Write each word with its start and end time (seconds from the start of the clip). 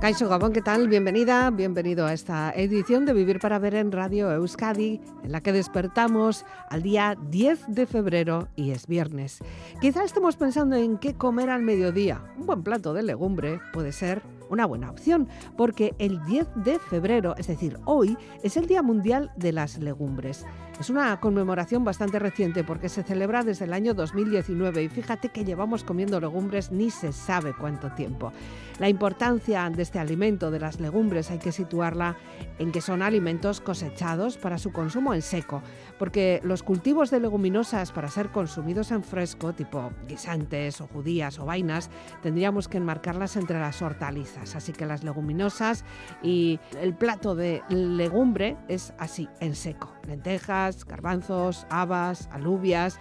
Caixo 0.00 0.30
Gabón, 0.30 0.54
¿qué 0.54 0.62
tal? 0.62 0.88
Bienvenida, 0.88 1.50
bienvenido 1.50 2.06
a 2.06 2.14
esta 2.14 2.50
edición 2.52 3.04
de 3.04 3.12
Vivir 3.12 3.38
para 3.38 3.58
Ver 3.58 3.74
en 3.74 3.92
Radio 3.92 4.32
Euskadi, 4.32 4.98
en 5.22 5.30
la 5.30 5.42
que 5.42 5.52
despertamos 5.52 6.46
al 6.70 6.82
día 6.82 7.18
10 7.28 7.66
de 7.68 7.84
febrero 7.84 8.48
y 8.56 8.70
es 8.70 8.86
viernes. 8.86 9.40
Quizá 9.82 10.02
estemos 10.02 10.36
pensando 10.36 10.74
en 10.76 10.96
qué 10.96 11.12
comer 11.12 11.50
al 11.50 11.60
mediodía. 11.60 12.22
Un 12.38 12.46
buen 12.46 12.62
plato 12.62 12.94
de 12.94 13.02
legumbre 13.02 13.60
puede 13.74 13.92
ser 13.92 14.22
una 14.48 14.64
buena 14.64 14.90
opción, 14.90 15.28
porque 15.58 15.94
el 15.98 16.24
10 16.24 16.48
de 16.56 16.78
febrero, 16.78 17.34
es 17.36 17.48
decir, 17.48 17.78
hoy, 17.84 18.16
es 18.42 18.56
el 18.56 18.66
Día 18.66 18.80
Mundial 18.80 19.30
de 19.36 19.52
las 19.52 19.76
Legumbres. 19.76 20.46
Es 20.80 20.88
una 20.88 21.20
conmemoración 21.20 21.84
bastante 21.84 22.18
reciente 22.18 22.64
porque 22.64 22.88
se 22.88 23.02
celebra 23.02 23.44
desde 23.44 23.66
el 23.66 23.74
año 23.74 23.92
2019 23.92 24.84
y 24.84 24.88
fíjate 24.88 25.28
que 25.28 25.44
llevamos 25.44 25.84
comiendo 25.84 26.18
legumbres 26.18 26.72
ni 26.72 26.90
se 26.90 27.12
sabe 27.12 27.52
cuánto 27.52 27.90
tiempo. 27.90 28.32
La 28.78 28.88
importancia 28.88 29.68
de 29.68 29.82
este 29.82 29.98
alimento, 29.98 30.50
de 30.50 30.58
las 30.58 30.80
legumbres, 30.80 31.30
hay 31.30 31.38
que 31.38 31.52
situarla 31.52 32.16
en 32.58 32.72
que 32.72 32.80
son 32.80 33.02
alimentos 33.02 33.60
cosechados 33.60 34.38
para 34.38 34.56
su 34.56 34.72
consumo 34.72 35.12
en 35.12 35.20
seco, 35.20 35.62
porque 35.98 36.40
los 36.44 36.62
cultivos 36.62 37.10
de 37.10 37.20
leguminosas 37.20 37.92
para 37.92 38.08
ser 38.08 38.30
consumidos 38.30 38.90
en 38.90 39.02
fresco, 39.02 39.52
tipo 39.52 39.92
guisantes 40.08 40.80
o 40.80 40.86
judías 40.86 41.38
o 41.38 41.44
vainas, 41.44 41.90
tendríamos 42.22 42.68
que 42.68 42.78
enmarcarlas 42.78 43.36
entre 43.36 43.60
las 43.60 43.82
hortalizas. 43.82 44.56
Así 44.56 44.72
que 44.72 44.86
las 44.86 45.04
leguminosas 45.04 45.84
y 46.22 46.58
el 46.80 46.94
plato 46.94 47.34
de 47.34 47.62
legumbre 47.68 48.56
es 48.66 48.94
así, 48.96 49.28
en 49.40 49.54
seco. 49.54 49.92
Lentejas, 50.06 50.69
garbanzos, 50.84 51.66
habas, 51.70 52.28
alubias 52.32 52.98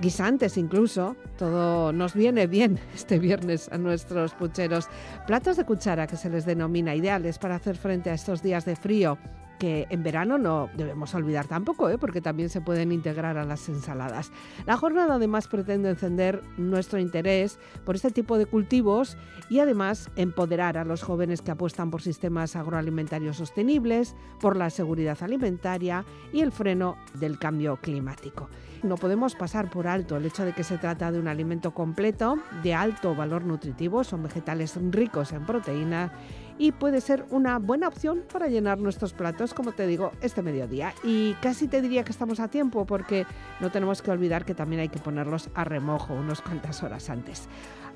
guisantes 0.00 0.56
incluso. 0.56 1.16
Todo 1.36 1.92
nos 1.92 2.14
viene 2.14 2.46
bien 2.46 2.78
este 2.94 3.18
viernes 3.18 3.68
a 3.70 3.78
nuestros 3.78 4.34
pucheros. 4.34 4.88
Platos 5.26 5.56
de 5.56 5.64
cuchara 5.64 6.06
que 6.06 6.16
se 6.16 6.30
les 6.30 6.46
denomina 6.46 6.94
ideales 6.94 7.38
para 7.38 7.56
hacer 7.56 7.76
frente 7.76 8.10
a 8.10 8.14
estos 8.14 8.42
días 8.42 8.64
de 8.64 8.76
frío 8.76 9.18
que 9.58 9.86
en 9.90 10.02
verano 10.02 10.38
no 10.38 10.70
debemos 10.76 11.14
olvidar 11.14 11.46
tampoco, 11.46 11.90
¿eh? 11.90 11.98
porque 11.98 12.20
también 12.20 12.48
se 12.48 12.60
pueden 12.60 12.92
integrar 12.92 13.36
a 13.36 13.44
las 13.44 13.68
ensaladas. 13.68 14.30
La 14.66 14.76
jornada 14.76 15.16
además 15.16 15.48
pretende 15.48 15.90
encender 15.90 16.42
nuestro 16.56 16.98
interés 16.98 17.58
por 17.84 17.96
este 17.96 18.10
tipo 18.10 18.38
de 18.38 18.46
cultivos 18.46 19.16
y 19.50 19.60
además 19.60 20.10
empoderar 20.16 20.78
a 20.78 20.84
los 20.84 21.02
jóvenes 21.02 21.42
que 21.42 21.50
apuestan 21.50 21.90
por 21.90 22.02
sistemas 22.02 22.56
agroalimentarios 22.56 23.36
sostenibles, 23.36 24.14
por 24.40 24.56
la 24.56 24.70
seguridad 24.70 25.18
alimentaria 25.20 26.04
y 26.32 26.40
el 26.40 26.52
freno 26.52 26.96
del 27.14 27.38
cambio 27.38 27.76
climático. 27.76 28.48
No 28.82 28.96
podemos 28.96 29.34
pasar 29.34 29.70
por 29.70 29.88
alto 29.88 30.16
el 30.16 30.26
hecho 30.26 30.44
de 30.44 30.52
que 30.52 30.62
se 30.62 30.78
trata 30.78 31.10
de 31.10 31.18
un 31.18 31.26
alimento 31.26 31.72
completo, 31.72 32.38
de 32.62 32.74
alto 32.74 33.14
valor 33.14 33.44
nutritivo, 33.44 34.04
son 34.04 34.22
vegetales 34.22 34.78
ricos 34.92 35.32
en 35.32 35.44
proteína 35.44 36.12
y 36.58 36.72
puede 36.72 37.00
ser 37.00 37.24
una 37.30 37.58
buena 37.58 37.88
opción 37.88 38.24
para 38.32 38.48
llenar 38.48 38.78
nuestros 38.78 39.12
platos, 39.12 39.54
como 39.54 39.72
te 39.72 39.86
digo, 39.86 40.12
este 40.20 40.42
mediodía. 40.42 40.92
Y 41.04 41.34
casi 41.34 41.68
te 41.68 41.80
diría 41.80 42.04
que 42.04 42.12
estamos 42.12 42.40
a 42.40 42.48
tiempo 42.48 42.84
porque 42.84 43.26
no 43.60 43.70
tenemos 43.70 44.02
que 44.02 44.10
olvidar 44.10 44.44
que 44.44 44.54
también 44.54 44.80
hay 44.80 44.88
que 44.88 44.98
ponerlos 44.98 45.50
a 45.54 45.64
remojo 45.64 46.14
unas 46.14 46.42
cuantas 46.42 46.82
horas 46.82 47.08
antes. 47.10 47.48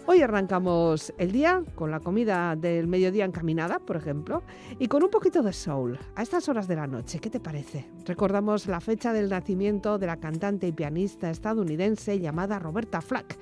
Hoy 0.04 0.20
arrancamos 0.20 1.12
el 1.16 1.30
día 1.30 1.62
con 1.76 1.92
la 1.92 2.00
comida 2.00 2.56
del 2.56 2.88
mediodía 2.88 3.24
encaminada, 3.24 3.78
por 3.78 3.94
ejemplo, 3.94 4.42
y 4.80 4.88
con 4.88 5.04
un 5.04 5.10
poquito 5.10 5.42
de 5.42 5.52
soul 5.52 5.96
a 6.16 6.22
estas 6.22 6.48
horas 6.48 6.66
de 6.66 6.74
la 6.74 6.88
noche. 6.88 7.20
¿Qué 7.20 7.30
te 7.30 7.38
parece? 7.38 7.86
Recordamos 8.04 8.66
la 8.66 8.80
fecha 8.80 9.12
del 9.12 9.30
nacimiento 9.30 9.98
de 9.98 10.08
la 10.08 10.16
cantante 10.16 10.66
y 10.66 10.72
pianista 10.72 11.30
estadounidense 11.30 12.18
llamada 12.18 12.58
Roberta 12.58 13.00
Flack 13.00 13.38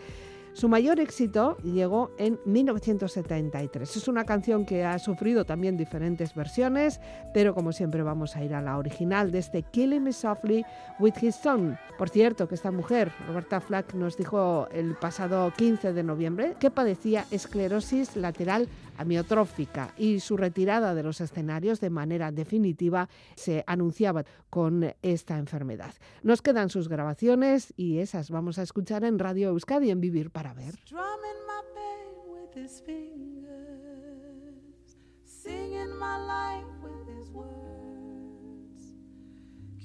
su 0.53 0.69
mayor 0.69 1.01
éxito 1.01 1.57
llegó 1.59 2.11
en 2.19 2.39
1973. 2.45 3.97
Es 3.97 4.09
una 4.09 4.25
canción 4.25 4.67
que 4.67 4.85
ha 4.85 4.99
sufrido 4.99 5.45
también 5.45 5.77
diferentes 5.77 6.35
versiones, 6.35 7.01
pero 7.33 7.55
como 7.55 7.73
siempre 7.73 8.03
vamos 8.03 8.37
a 8.37 8.45
ir 8.45 8.55
a 8.55 8.61
la 8.61 8.77
original 8.77 9.31
de 9.31 9.39
este 9.39 9.63
Killing 9.63 10.03
Me 10.03 10.13
Softly 10.13 10.65
with 10.99 11.15
His 11.21 11.37
Son. 11.37 11.79
Por 11.99 12.09
cierto, 12.09 12.49
que 12.49 12.57
esta 12.57 12.71
mujer, 12.71 13.13
Roberta 13.27 13.61
Flack, 13.61 13.95
nos 13.95 14.17
dijo 14.17 14.69
el 14.73 14.97
pasado 14.97 15.53
15 15.57 15.93
de 15.93 16.03
noviembre 16.03 16.57
que 16.59 16.71
padecía 16.71 17.27
esclerosis 17.31 18.17
lateral 18.17 18.69
amiotrófica 19.01 19.95
y 19.97 20.21
su 20.21 20.37
retirada 20.37 20.95
de 20.95 21.03
los 21.03 21.21
escenarios 21.21 21.81
de 21.81 21.91
manera 21.91 22.31
definitiva 22.31 23.09
se 23.35 23.65
anunciaba 23.67 24.25
con 24.51 24.95
esta 25.03 25.39
enfermedad. 25.39 25.95
Nos 26.23 26.43
quedan 26.43 26.71
sus 26.71 26.89
grabaciones 26.89 27.73
y 27.77 27.99
esas 27.99 28.31
vamos 28.31 28.59
a 28.59 28.63
escuchar 28.63 29.05
en 29.05 29.19
Radio 29.19 29.49
Euskadi 29.49 29.91
en 29.91 30.01
Vivir 30.01 30.31
para 30.31 30.55
Ver. 30.55 30.79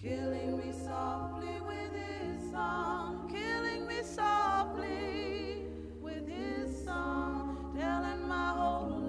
Killing 0.05 0.57
me 0.57 0.71
softly 0.71 1.59
with 1.65 1.93
his 1.95 2.51
song, 2.51 3.27
killing 3.27 3.87
me 3.87 4.03
softly 4.03 5.65
with 5.99 6.27
his 6.27 6.85
song, 6.85 7.73
telling 7.75 8.27
my 8.27 8.53
whole 8.55 9.04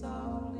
killing 0.00 0.57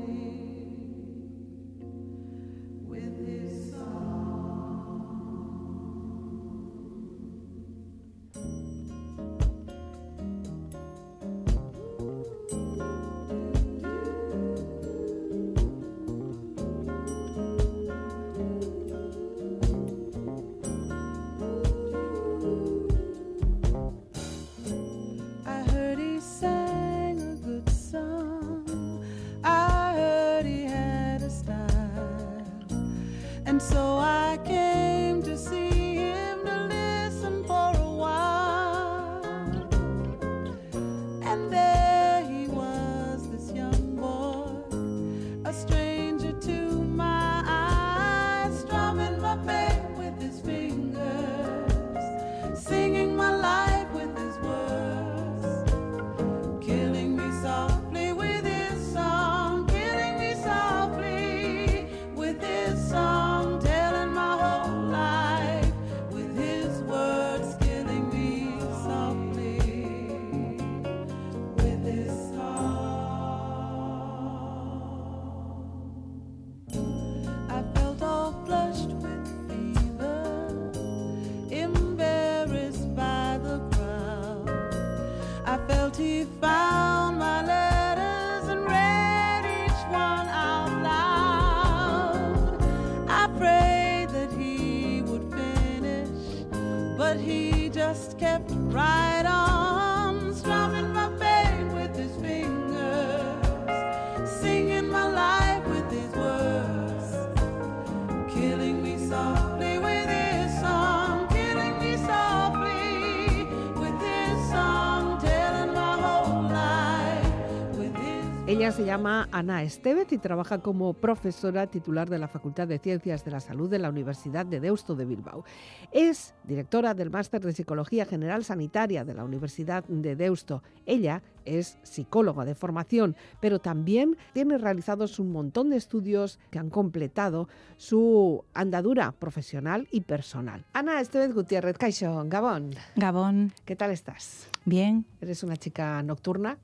llama 118.89 119.29
Ana 119.31 119.61
Estevez 119.61 120.11
y 120.13 120.17
trabaja 120.17 120.63
como 120.63 120.95
profesora 120.95 121.67
titular 121.67 122.09
de 122.09 122.17
la 122.17 122.27
Facultad 122.27 122.67
de 122.67 122.79
Ciencias 122.79 123.23
de 123.23 123.29
la 123.29 123.39
Salud 123.39 123.69
de 123.69 123.77
la 123.77 123.91
Universidad 123.91 124.47
de 124.47 124.59
Deusto 124.59 124.95
de 124.95 125.05
Bilbao. 125.05 125.45
Es 125.91 126.33
directora 126.43 126.95
del 126.95 127.11
Máster 127.11 127.39
de 127.39 127.53
Psicología 127.53 128.07
General 128.07 128.43
Sanitaria 128.43 129.05
de 129.05 129.13
la 129.13 129.23
Universidad 129.23 129.83
de 129.83 130.15
Deusto. 130.15 130.63
Ella 130.87 131.21
es 131.45 131.77
psicóloga 131.83 132.45
de 132.45 132.55
formación, 132.55 133.15
pero 133.39 133.59
también 133.59 134.17
tiene 134.33 134.57
realizados 134.57 135.19
un 135.19 135.33
montón 135.33 135.69
de 135.69 135.77
estudios 135.77 136.39
que 136.49 136.57
han 136.57 136.71
completado 136.71 137.47
su 137.77 138.43
andadura 138.55 139.11
profesional 139.11 139.87
y 139.91 140.01
personal. 140.01 140.65
Ana 140.73 140.99
Estevez 140.99 141.35
Gutiérrez, 141.35 141.77
Caixo, 141.77 142.23
Gabón. 142.25 142.71
Gabón. 142.95 143.53
¿Qué 143.65 143.75
tal 143.75 143.91
estás? 143.91 144.49
Bien. 144.65 145.05
¿Eres 145.21 145.43
una 145.43 145.57
chica 145.57 146.01
nocturna? 146.01 146.57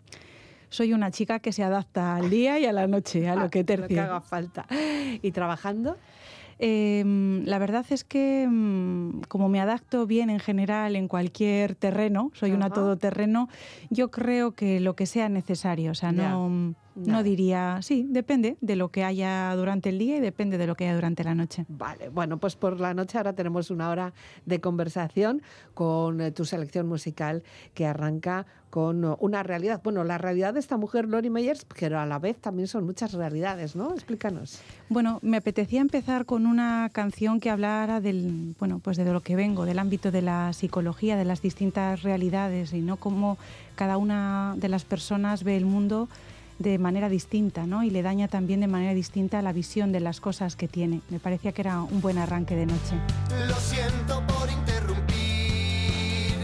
Soy 0.75 0.94
una 0.94 1.10
chica 1.10 1.39
que 1.39 1.51
se 1.51 1.63
adapta 1.63 2.16
al 2.16 2.30
día 2.30 2.60
y 2.60 2.66
a 2.66 2.74
la 2.74 2.86
noche, 2.86 3.27
a 3.30 3.36
lo 3.36 3.50
que 3.50 3.63
tercie. 3.63 3.83
Lo 3.83 3.88
que 3.88 4.00
haga 4.00 4.22
falta. 4.22 4.66
¿Y 5.22 5.31
trabajando? 5.31 5.98
Eh, 6.60 7.04
la 7.45 7.60
verdad 7.60 7.86
es 7.89 8.04
que 8.04 8.48
mm, 8.50 9.22
como 9.27 9.50
me 9.50 9.60
adapto 9.60 10.06
bien 10.06 10.30
en 10.30 10.39
general 10.39 10.95
en 10.95 11.07
cualquier 11.07 11.75
terreno, 11.75 12.31
soy 12.33 12.51
Ajá. 12.51 12.57
una 12.57 12.69
todoterreno, 12.69 13.50
yo 13.89 14.10
creo 14.10 14.51
que 14.51 14.80
lo 14.80 14.95
que 14.95 15.06
sea 15.06 15.27
necesario, 15.27 15.92
o 15.92 15.95
sea, 15.95 16.12
no, 16.12 16.75
no, 16.95 17.24
diría, 17.24 17.80
sí, 17.81 18.07
depende 18.09 18.57
de 18.62 18.75
lo 18.75 18.89
que 18.89 19.03
haya 19.03 19.53
durante 19.56 19.89
el 19.89 20.00
día 20.00 20.18
y 20.18 20.19
depende 20.19 20.57
de 20.57 20.65
lo 20.65 20.75
que 20.75 20.86
haya 20.86 20.95
durante 20.95 21.24
la 21.24 21.36
noche. 21.36 21.65
Vale, 21.68 22.09
bueno, 22.09 22.38
pues 22.38 22.56
por 22.56 22.80
la 22.80 22.94
noche 22.94 23.18
ahora 23.18 23.33
tenemos 23.33 23.69
una 23.69 23.89
hora 23.89 24.13
de 24.45 24.62
conversación 24.62 25.42
con 25.74 26.21
eh, 26.21 26.31
tu 26.31 26.45
selección 26.45 26.88
musical 26.88 27.44
que 27.74 27.86
arranca 27.86 28.45
con 28.69 29.15
una 29.19 29.42
realidad. 29.42 29.80
Bueno, 29.81 30.03
la 30.03 30.18
realidad 30.18 30.53
de 30.53 30.59
esta 30.59 30.75
mujer, 30.75 31.07
Lori 31.07 31.30
Meyers, 31.30 31.65
pero 31.80 31.97
a 31.97 32.06
la 32.06 32.19
vez 32.19 32.38
también 32.42 32.68
son 32.68 32.86
muchas 32.86 33.13
realidades, 33.13 33.74
¿no? 33.74 33.94
Explícanos. 33.94 34.59
Bueno, 34.89 35.19
me 35.21 35.38
apetecía 35.38 35.80
empezar 35.80 36.25
con 36.25 36.45
una 36.45 36.89
canción 36.91 37.39
que 37.39 37.50
hablara 37.50 38.01
del, 38.01 38.53
bueno, 38.59 38.80
pues 38.80 38.98
de 38.98 39.06
lo 39.06 39.21
que 39.21 39.38
vengo, 39.38 39.63
del 39.63 39.80
ámbito 39.80 40.12
de 40.12 40.21
la 40.21 40.51
psicología, 40.51 41.15
de 41.15 41.24
las 41.24 41.41
distintas 41.41 42.03
realidades 42.03 42.74
y 42.74 42.81
no 42.81 42.98
cómo 42.98 43.38
cada 43.75 43.95
una 43.95 44.56
de 44.57 44.68
las 44.68 44.83
personas 44.83 45.45
ve 45.45 45.56
el 45.56 45.65
mundo 45.65 46.09
de 46.59 46.77
manera 46.79 47.09
distinta, 47.09 47.65
¿no? 47.65 47.83
Y 47.83 47.89
le 47.89 48.01
daña 48.01 48.27
también 48.27 48.61
de 48.61 48.67
manera 48.67 48.93
distinta 48.93 49.41
la 49.41 49.53
visión 49.53 49.91
de 49.91 49.99
las 49.99 50.21
cosas 50.21 50.55
que 50.55 50.67
tiene. 50.67 51.01
Me 51.09 51.19
parecía 51.19 51.51
que 51.51 51.61
era 51.61 51.81
un 51.81 52.01
buen 52.01 52.17
arranque 52.17 52.55
de 52.55 52.65
noche. 52.65 52.95
Lo 53.47 53.55
siento 53.55 54.21
por 54.27 54.49
interrumpir, 54.49 55.15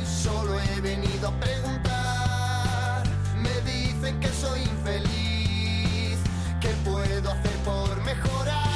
solo 0.05 0.59
he 0.59 0.81
venido 0.81 1.29
a 1.29 1.39
preguntar. 1.39 3.03
Me 3.41 3.61
dicen 3.71 4.19
que 4.19 4.27
soy 4.27 4.61
infeliz, 4.61 6.19
¿qué 6.59 6.69
puedo 6.83 7.31
hacer 7.31 7.55
por 7.63 8.03
mejorar? 8.03 8.69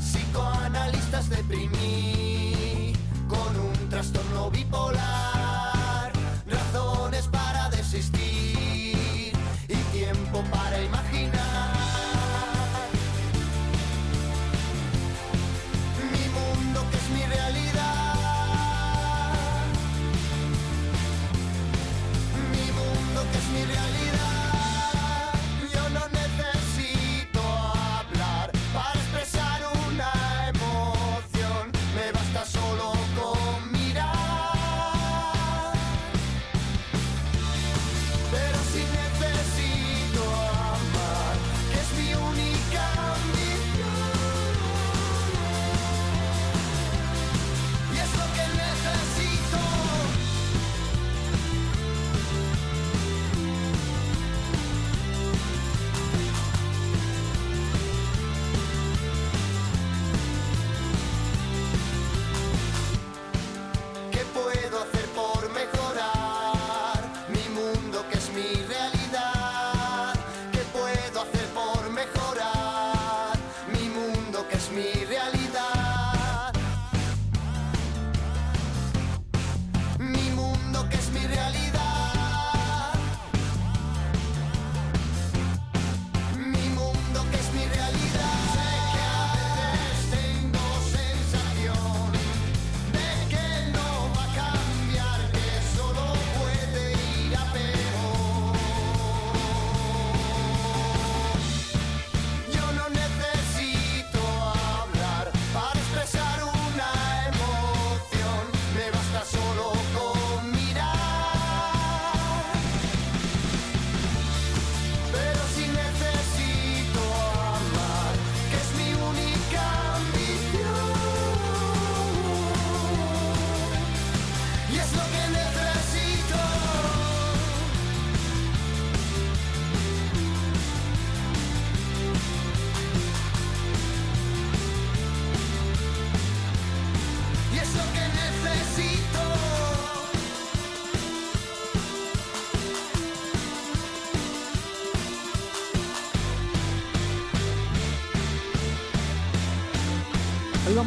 Psicoanalistas 0.00 1.28
un 1.28 1.42
bipolar, 4.70 4.99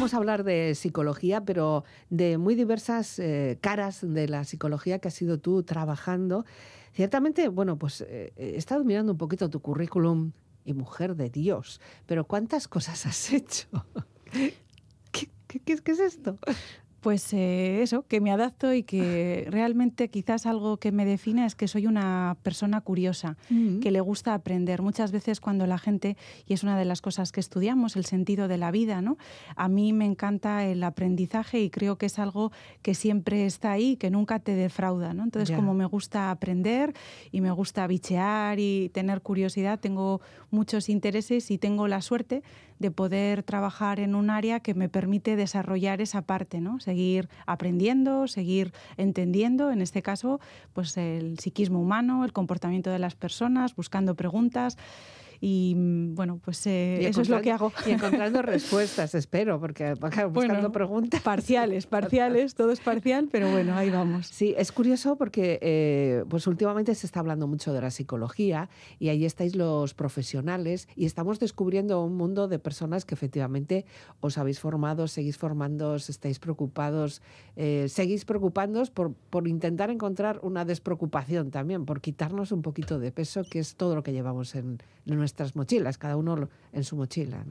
vamos 0.04 0.12
a 0.12 0.18
hablar 0.18 0.44
de 0.44 0.74
psicología, 0.74 1.46
pero 1.46 1.82
de 2.10 2.36
muy 2.36 2.54
diversas 2.54 3.18
eh, 3.18 3.56
caras 3.62 4.00
de 4.02 4.28
la 4.28 4.44
psicología 4.44 4.98
que 4.98 5.08
has 5.08 5.14
sido 5.14 5.40
tú 5.40 5.62
trabajando. 5.62 6.44
Ciertamente, 6.92 7.48
bueno, 7.48 7.78
pues 7.78 8.02
eh, 8.02 8.34
he 8.36 8.58
estado 8.58 8.84
mirando 8.84 9.12
un 9.12 9.18
poquito 9.18 9.48
tu 9.48 9.60
currículum 9.60 10.32
y 10.66 10.74
mujer 10.74 11.16
de 11.16 11.30
Dios, 11.30 11.80
pero 12.04 12.26
¿cuántas 12.26 12.68
cosas 12.68 13.06
has 13.06 13.32
hecho? 13.32 13.66
¿Qué, 15.10 15.30
es 15.86 15.98
esto? 15.98 16.38
Pues 17.04 17.34
eh, 17.34 17.82
eso, 17.82 18.06
que 18.08 18.22
me 18.22 18.32
adapto 18.32 18.72
y 18.72 18.82
que 18.82 19.46
realmente 19.50 20.08
quizás 20.08 20.46
algo 20.46 20.78
que 20.78 20.90
me 20.90 21.04
define 21.04 21.44
es 21.44 21.54
que 21.54 21.68
soy 21.68 21.86
una 21.86 22.38
persona 22.42 22.80
curiosa, 22.80 23.36
que 23.82 23.90
le 23.90 24.00
gusta 24.00 24.32
aprender. 24.32 24.80
Muchas 24.80 25.12
veces 25.12 25.38
cuando 25.38 25.66
la 25.66 25.76
gente, 25.76 26.16
y 26.46 26.54
es 26.54 26.62
una 26.62 26.78
de 26.78 26.86
las 26.86 27.02
cosas 27.02 27.30
que 27.30 27.40
estudiamos, 27.40 27.96
el 27.96 28.06
sentido 28.06 28.48
de 28.48 28.56
la 28.56 28.70
vida, 28.70 29.02
¿no? 29.02 29.18
A 29.54 29.68
mí 29.68 29.92
me 29.92 30.06
encanta 30.06 30.64
el 30.64 30.82
aprendizaje 30.82 31.60
y 31.60 31.68
creo 31.68 31.98
que 31.98 32.06
es 32.06 32.18
algo 32.18 32.52
que 32.80 32.94
siempre 32.94 33.44
está 33.44 33.72
ahí, 33.72 33.96
que 33.96 34.08
nunca 34.10 34.38
te 34.38 34.54
defrauda, 34.54 35.12
¿no? 35.12 35.24
Entonces, 35.24 35.50
Ya. 35.50 35.56
como 35.56 35.74
me 35.74 35.84
gusta 35.84 36.30
aprender 36.30 36.94
y 37.30 37.42
me 37.42 37.50
gusta 37.50 37.86
bichear 37.86 38.58
y 38.58 38.88
tener 38.94 39.20
curiosidad, 39.20 39.78
tengo 39.78 40.22
muchos 40.54 40.88
intereses 40.88 41.50
y 41.50 41.58
tengo 41.58 41.88
la 41.88 42.00
suerte 42.00 42.42
de 42.78 42.90
poder 42.90 43.42
trabajar 43.42 44.00
en 44.00 44.14
un 44.14 44.30
área 44.30 44.60
que 44.60 44.74
me 44.74 44.88
permite 44.88 45.36
desarrollar 45.36 46.00
esa 46.00 46.22
parte, 46.22 46.60
¿no? 46.60 46.80
Seguir 46.80 47.28
aprendiendo, 47.46 48.26
seguir 48.26 48.72
entendiendo, 48.96 49.70
en 49.70 49.82
este 49.82 50.02
caso, 50.02 50.40
pues 50.72 50.96
el 50.96 51.38
psiquismo 51.38 51.80
humano, 51.80 52.24
el 52.24 52.32
comportamiento 52.32 52.90
de 52.90 52.98
las 52.98 53.14
personas, 53.14 53.76
buscando 53.76 54.14
preguntas. 54.14 54.76
Y 55.40 55.74
mm, 55.76 56.14
bueno, 56.14 56.40
pues 56.42 56.66
eh, 56.66 56.98
Y 57.02 57.06
eso 57.06 57.22
es 57.22 57.28
lo 57.28 57.40
que 57.40 57.52
hago. 57.52 57.72
Y 57.86 57.90
encontrando 57.90 58.42
respuestas, 58.42 59.14
espero, 59.14 59.60
porque 59.60 59.94
buscando 59.94 60.30
Bueno, 60.30 60.72
preguntas. 60.72 61.22
Parciales, 61.22 61.86
parciales, 61.86 62.54
todo 62.54 62.70
es 62.70 62.80
parcial, 62.80 63.28
pero 63.30 63.50
bueno, 63.50 63.74
ahí 63.74 63.90
vamos. 63.90 64.26
Sí, 64.26 64.54
es 64.56 64.72
curioso 64.72 65.16
porque 65.16 65.58
eh, 65.62 66.24
pues 66.28 66.46
últimamente 66.46 66.94
se 66.94 67.06
está 67.06 67.20
hablando 67.20 67.46
mucho 67.46 67.72
de 67.72 67.80
la 67.80 67.90
psicología 67.90 68.68
y 68.98 69.08
ahí 69.08 69.24
estáis 69.24 69.56
los 69.56 69.94
profesionales 69.94 70.88
y 70.96 71.06
estamos 71.06 71.38
descubriendo 71.40 72.02
un 72.02 72.16
mundo 72.16 72.48
de 72.48 72.58
personas 72.58 73.04
que 73.04 73.14
efectivamente 73.14 73.84
os 74.20 74.38
habéis 74.38 74.60
formado, 74.60 75.08
seguís 75.08 75.36
formando, 75.36 75.94
estáis 75.96 76.38
preocupados, 76.38 77.22
eh, 77.56 77.86
seguís 77.88 78.24
preocupándoos 78.24 78.90
por, 78.90 79.12
por 79.30 79.48
intentar 79.48 79.90
encontrar 79.90 80.40
una 80.42 80.64
despreocupación 80.64 81.50
también, 81.50 81.84
por 81.84 82.00
quitarnos 82.00 82.52
un 82.52 82.62
poquito 82.62 82.98
de 82.98 83.12
peso, 83.12 83.42
que 83.48 83.58
es 83.58 83.76
todo 83.76 83.94
lo 83.94 84.02
que 84.02 84.12
llevamos 84.12 84.54
en, 84.54 84.78
en 85.06 85.18
nuestras 85.24 85.56
mochilas, 85.56 85.98
cada 85.98 86.16
uno 86.16 86.48
en 86.72 86.84
su 86.84 86.96
mochila. 86.96 87.44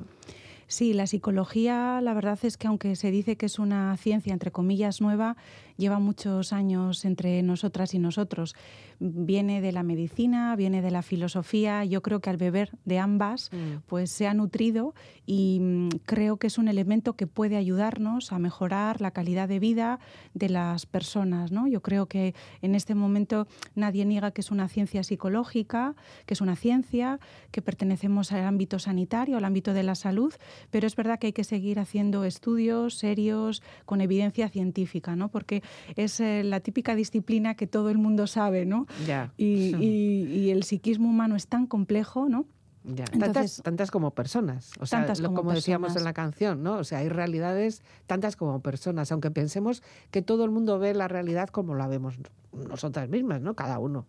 Sí, 0.67 0.93
la 0.93 1.07
psicología, 1.07 1.99
la 2.01 2.13
verdad 2.13 2.39
es 2.43 2.57
que 2.57 2.67
aunque 2.67 2.95
se 2.95 3.11
dice 3.11 3.35
que 3.35 3.45
es 3.45 3.59
una 3.59 3.95
ciencia, 3.97 4.33
entre 4.33 4.51
comillas, 4.51 5.01
nueva, 5.01 5.35
lleva 5.77 5.99
muchos 5.99 6.53
años 6.53 7.05
entre 7.05 7.43
nosotras 7.43 7.93
y 7.93 7.99
nosotros. 7.99 8.55
Viene 9.05 9.59
de 9.59 9.73
la 9.73 9.83
medicina, 9.83 10.55
viene 10.55 10.81
de 10.81 10.89
la 10.89 11.01
filosofía. 11.01 11.83
Yo 11.83 12.01
creo 12.01 12.21
que 12.21 12.29
al 12.29 12.37
beber 12.37 12.71
de 12.85 12.99
ambas, 12.99 13.51
pues 13.87 14.09
se 14.11 14.27
ha 14.27 14.33
nutrido 14.33 14.93
y 15.25 15.59
mm, 15.61 15.89
creo 16.05 16.37
que 16.37 16.47
es 16.47 16.57
un 16.57 16.69
elemento 16.69 17.13
que 17.13 17.27
puede 17.27 17.57
ayudarnos 17.57 18.31
a 18.31 18.39
mejorar 18.39 19.01
la 19.01 19.11
calidad 19.11 19.49
de 19.49 19.59
vida 19.59 19.99
de 20.33 20.47
las 20.47 20.85
personas. 20.85 21.51
¿no? 21.51 21.67
Yo 21.67 21.81
creo 21.81 22.05
que 22.05 22.33
en 22.61 22.75
este 22.75 22.95
momento 22.95 23.47
nadie 23.75 24.05
niega 24.05 24.31
que 24.31 24.39
es 24.39 24.51
una 24.51 24.69
ciencia 24.69 25.03
psicológica, 25.03 25.95
que 26.25 26.33
es 26.33 26.39
una 26.39 26.55
ciencia, 26.55 27.19
que 27.51 27.61
pertenecemos 27.61 28.31
al 28.31 28.45
ámbito 28.45 28.79
sanitario, 28.79 29.35
al 29.35 29.45
ámbito 29.45 29.73
de 29.73 29.83
la 29.83 29.95
salud, 29.95 30.33
pero 30.71 30.87
es 30.87 30.95
verdad 30.95 31.19
que 31.19 31.27
hay 31.27 31.33
que 31.33 31.43
seguir 31.43 31.79
haciendo 31.79 32.23
estudios 32.23 32.95
serios, 32.95 33.61
con 33.85 33.99
evidencia 33.99 34.47
científica, 34.47 35.15
¿no? 35.17 35.29
porque 35.29 35.61
es 35.95 36.19
eh, 36.19 36.43
la 36.43 36.59
típica 36.61 36.95
disciplina 36.95 37.55
que 37.55 37.67
todo 37.67 37.89
el 37.89 37.97
mundo 37.97 38.27
sabe, 38.27 38.65
¿no? 38.65 38.85
Ya. 39.07 39.31
Y, 39.37 39.45
y- 39.79 40.25
y 40.39 40.49
el 40.51 40.63
psiquismo 40.63 41.09
humano 41.09 41.35
es 41.35 41.47
tan 41.47 41.65
complejo, 41.67 42.29
¿no? 42.29 42.45
Ya, 42.85 43.05
Entonces- 43.13 43.21
tantas, 43.33 43.61
tantas 43.63 43.91
como 43.91 44.11
personas. 44.11 44.71
O 44.79 44.85
sea, 44.85 44.99
Tantas 44.99 45.19
lo- 45.21 45.29
como 45.29 45.37
como, 45.37 45.53
decíamos 45.53 45.95
en 45.95 46.03
la 46.03 46.11
canción, 46.13 46.63
¿no? 46.63 46.73
O 46.75 46.83
sea, 46.83 46.97
hay 46.99 47.07
realidades 47.09 47.81
tantas 48.07 48.35
como 48.35 48.59
personas, 48.59 49.09
aunque 49.11 49.31
pensemos 49.31 49.81
que 50.11 50.21
todo 50.21 50.43
el 50.43 50.51
mundo 50.51 50.79
ve 50.79 50.93
la 50.93 51.07
realidad 51.07 51.47
como 51.49 51.75
la 51.75 51.87
vemos 51.87 52.17
nosotras 52.53 53.09
mismas, 53.09 53.41
¿no? 53.41 53.55
Cada 53.55 53.79
uno. 53.79 54.05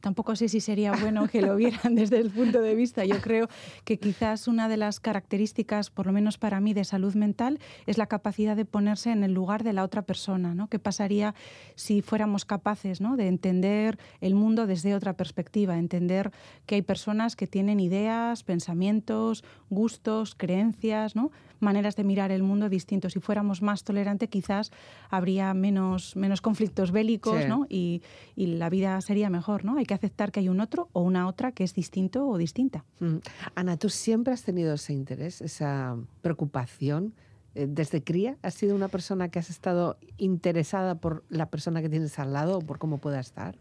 Tampoco 0.00 0.36
sé 0.36 0.48
si 0.48 0.60
sería 0.60 0.92
bueno 0.92 1.28
que 1.28 1.42
lo 1.42 1.56
vieran 1.56 1.94
desde 1.94 2.18
el 2.18 2.30
punto 2.30 2.60
de 2.60 2.74
vista. 2.74 3.04
Yo 3.04 3.20
creo 3.20 3.48
que 3.84 3.98
quizás 3.98 4.48
una 4.48 4.68
de 4.68 4.76
las 4.76 5.00
características, 5.00 5.90
por 5.90 6.06
lo 6.06 6.12
menos 6.12 6.38
para 6.38 6.60
mí, 6.60 6.74
de 6.74 6.84
salud 6.84 7.14
mental 7.14 7.58
es 7.86 7.98
la 7.98 8.06
capacidad 8.06 8.56
de 8.56 8.64
ponerse 8.64 9.10
en 9.10 9.24
el 9.24 9.32
lugar 9.32 9.64
de 9.64 9.72
la 9.72 9.84
otra 9.84 10.02
persona. 10.02 10.54
¿no? 10.54 10.68
¿Qué 10.68 10.78
pasaría 10.78 11.34
si 11.74 12.02
fuéramos 12.02 12.44
capaces 12.44 13.00
¿no? 13.00 13.16
de 13.16 13.28
entender 13.28 13.98
el 14.20 14.34
mundo 14.34 14.66
desde 14.66 14.94
otra 14.94 15.14
perspectiva? 15.14 15.78
Entender 15.78 16.30
que 16.66 16.76
hay 16.76 16.82
personas 16.82 17.36
que 17.36 17.46
tienen 17.46 17.80
ideas, 17.80 18.42
pensamientos, 18.42 19.44
gustos, 19.70 20.34
creencias, 20.34 21.16
¿no? 21.16 21.30
maneras 21.60 21.96
de 21.96 22.04
mirar 22.04 22.30
el 22.32 22.42
mundo 22.42 22.68
distintos. 22.68 23.14
Si 23.14 23.20
fuéramos 23.20 23.62
más 23.62 23.82
tolerantes, 23.82 24.28
quizás 24.28 24.72
habría 25.10 25.54
menos, 25.54 26.16
menos 26.16 26.40
conflictos 26.40 26.92
bélicos 26.92 27.42
Sí. 27.42 27.48
¿no? 27.48 27.66
y, 27.68 27.85
y 28.34 28.46
la 28.46 28.68
vida 28.70 29.00
sería 29.00 29.30
mejor. 29.30 29.64
¿no? 29.64 29.76
Hay 29.78 29.84
que 29.84 29.94
aceptar 29.94 30.32
que 30.32 30.40
hay 30.40 30.48
un 30.48 30.60
otro 30.60 30.88
o 30.92 31.02
una 31.02 31.28
otra 31.28 31.52
que 31.52 31.64
es 31.64 31.74
distinto 31.74 32.26
o 32.28 32.38
distinta. 32.38 32.84
Mm. 33.00 33.16
Ana, 33.54 33.76
¿tú 33.76 33.88
siempre 33.88 34.32
has 34.32 34.42
tenido 34.42 34.74
ese 34.74 34.92
interés, 34.92 35.40
esa 35.40 35.96
preocupación? 36.22 37.14
eh, 37.54 37.66
¿Desde 37.68 38.02
cría 38.02 38.36
has 38.42 38.54
sido 38.54 38.74
una 38.76 38.88
persona 38.88 39.28
que 39.28 39.38
has 39.38 39.50
estado 39.50 39.96
interesada 40.18 40.96
por 40.96 41.24
la 41.28 41.46
persona 41.46 41.82
que 41.82 41.88
tienes 41.88 42.18
al 42.18 42.32
lado 42.32 42.58
o 42.58 42.60
por 42.60 42.78
cómo 42.78 42.98
pueda 42.98 43.20
estar? 43.20 43.56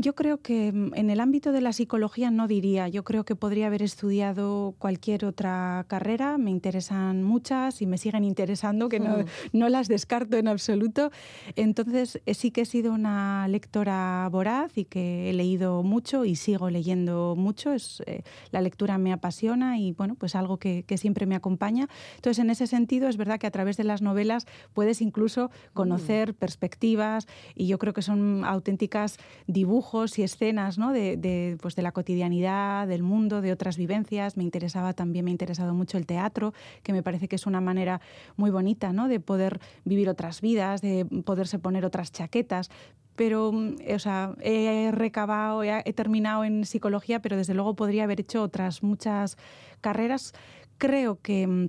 Yo 0.00 0.14
creo 0.14 0.40
que 0.40 0.70
mm, 0.72 0.94
en 0.94 1.10
el 1.10 1.18
ámbito 1.18 1.50
de 1.50 1.60
la 1.60 1.72
psicología 1.72 2.30
no 2.30 2.46
diría, 2.46 2.86
yo 2.86 3.02
creo 3.02 3.24
que 3.24 3.34
podría 3.34 3.66
haber 3.66 3.82
estudiado 3.82 4.76
cualquier 4.78 5.24
otra 5.24 5.84
carrera, 5.88 6.38
me 6.38 6.52
interesan 6.52 7.24
muchas 7.24 7.82
y 7.82 7.86
me 7.86 7.98
siguen 7.98 8.22
interesando, 8.22 8.88
que 8.88 9.00
no, 9.00 9.16
no 9.52 9.68
las 9.68 9.88
descarto 9.88 10.36
en 10.36 10.46
absoluto. 10.46 11.10
Entonces 11.56 12.20
eh, 12.26 12.34
sí 12.34 12.52
que 12.52 12.60
he 12.60 12.64
sido 12.64 12.92
una 12.92 13.48
lectora 13.48 14.28
voraz 14.30 14.78
y 14.78 14.84
que 14.84 15.30
he 15.30 15.32
leído 15.32 15.82
mucho 15.82 16.24
y 16.24 16.36
sigo 16.36 16.70
leyendo 16.70 17.34
mucho, 17.36 17.72
es, 17.72 18.00
eh, 18.06 18.22
la 18.52 18.60
lectura 18.60 18.98
me 18.98 19.12
apasiona 19.12 19.80
y 19.80 19.94
bueno, 19.94 20.14
pues 20.14 20.36
algo 20.36 20.58
que, 20.58 20.84
que 20.84 20.96
siempre 20.96 21.26
me 21.26 21.34
acompaña. 21.34 21.88
Entonces 22.14 22.38
en 22.38 22.50
ese 22.50 22.68
sentido 22.68 23.08
es 23.08 23.16
verdad 23.16 23.40
que 23.40 23.48
a 23.48 23.50
través 23.50 23.76
de 23.76 23.82
las 23.82 24.00
novelas 24.00 24.46
puedes 24.74 25.00
incluso 25.00 25.50
conocer 25.72 26.34
perspectivas 26.34 27.26
y 27.56 27.66
yo 27.66 27.78
creo 27.78 27.92
que 27.92 28.02
son 28.02 28.44
auténticas 28.44 29.16
dibujos 29.48 29.87
y 30.16 30.22
escenas 30.22 30.78
¿no? 30.78 30.92
de, 30.92 31.16
de, 31.16 31.56
pues 31.60 31.74
de 31.74 31.82
la 31.82 31.92
cotidianidad, 31.92 32.86
del 32.86 33.02
mundo, 33.02 33.40
de 33.40 33.52
otras 33.52 33.76
vivencias. 33.76 34.36
Me 34.36 34.42
interesaba 34.42 34.92
también, 34.92 35.24
me 35.24 35.30
ha 35.30 35.32
interesado 35.32 35.74
mucho 35.74 35.96
el 35.98 36.06
teatro, 36.06 36.52
que 36.82 36.92
me 36.92 37.02
parece 37.02 37.26
que 37.28 37.36
es 37.36 37.46
una 37.46 37.60
manera 37.60 38.00
muy 38.36 38.50
bonita 38.50 38.92
¿no? 38.92 39.08
de 39.08 39.18
poder 39.20 39.60
vivir 39.84 40.08
otras 40.08 40.40
vidas, 40.40 40.82
de 40.82 41.06
poderse 41.24 41.58
poner 41.58 41.84
otras 41.84 42.12
chaquetas. 42.12 42.70
Pero, 43.16 43.50
mm, 43.52 43.76
o 43.94 43.98
sea, 43.98 44.34
he 44.40 44.90
recabado, 44.92 45.62
he, 45.62 45.92
terminado 45.94 46.44
en 46.44 46.64
psicología, 46.64 47.20
pero 47.20 47.36
desde 47.36 47.54
luego 47.54 47.74
podría 47.74 48.04
haber 48.04 48.20
hecho 48.20 48.42
otras 48.42 48.82
muchas 48.82 49.36
carreras. 49.80 50.34
Creo 50.76 51.18
que 51.20 51.46
mm, 51.46 51.68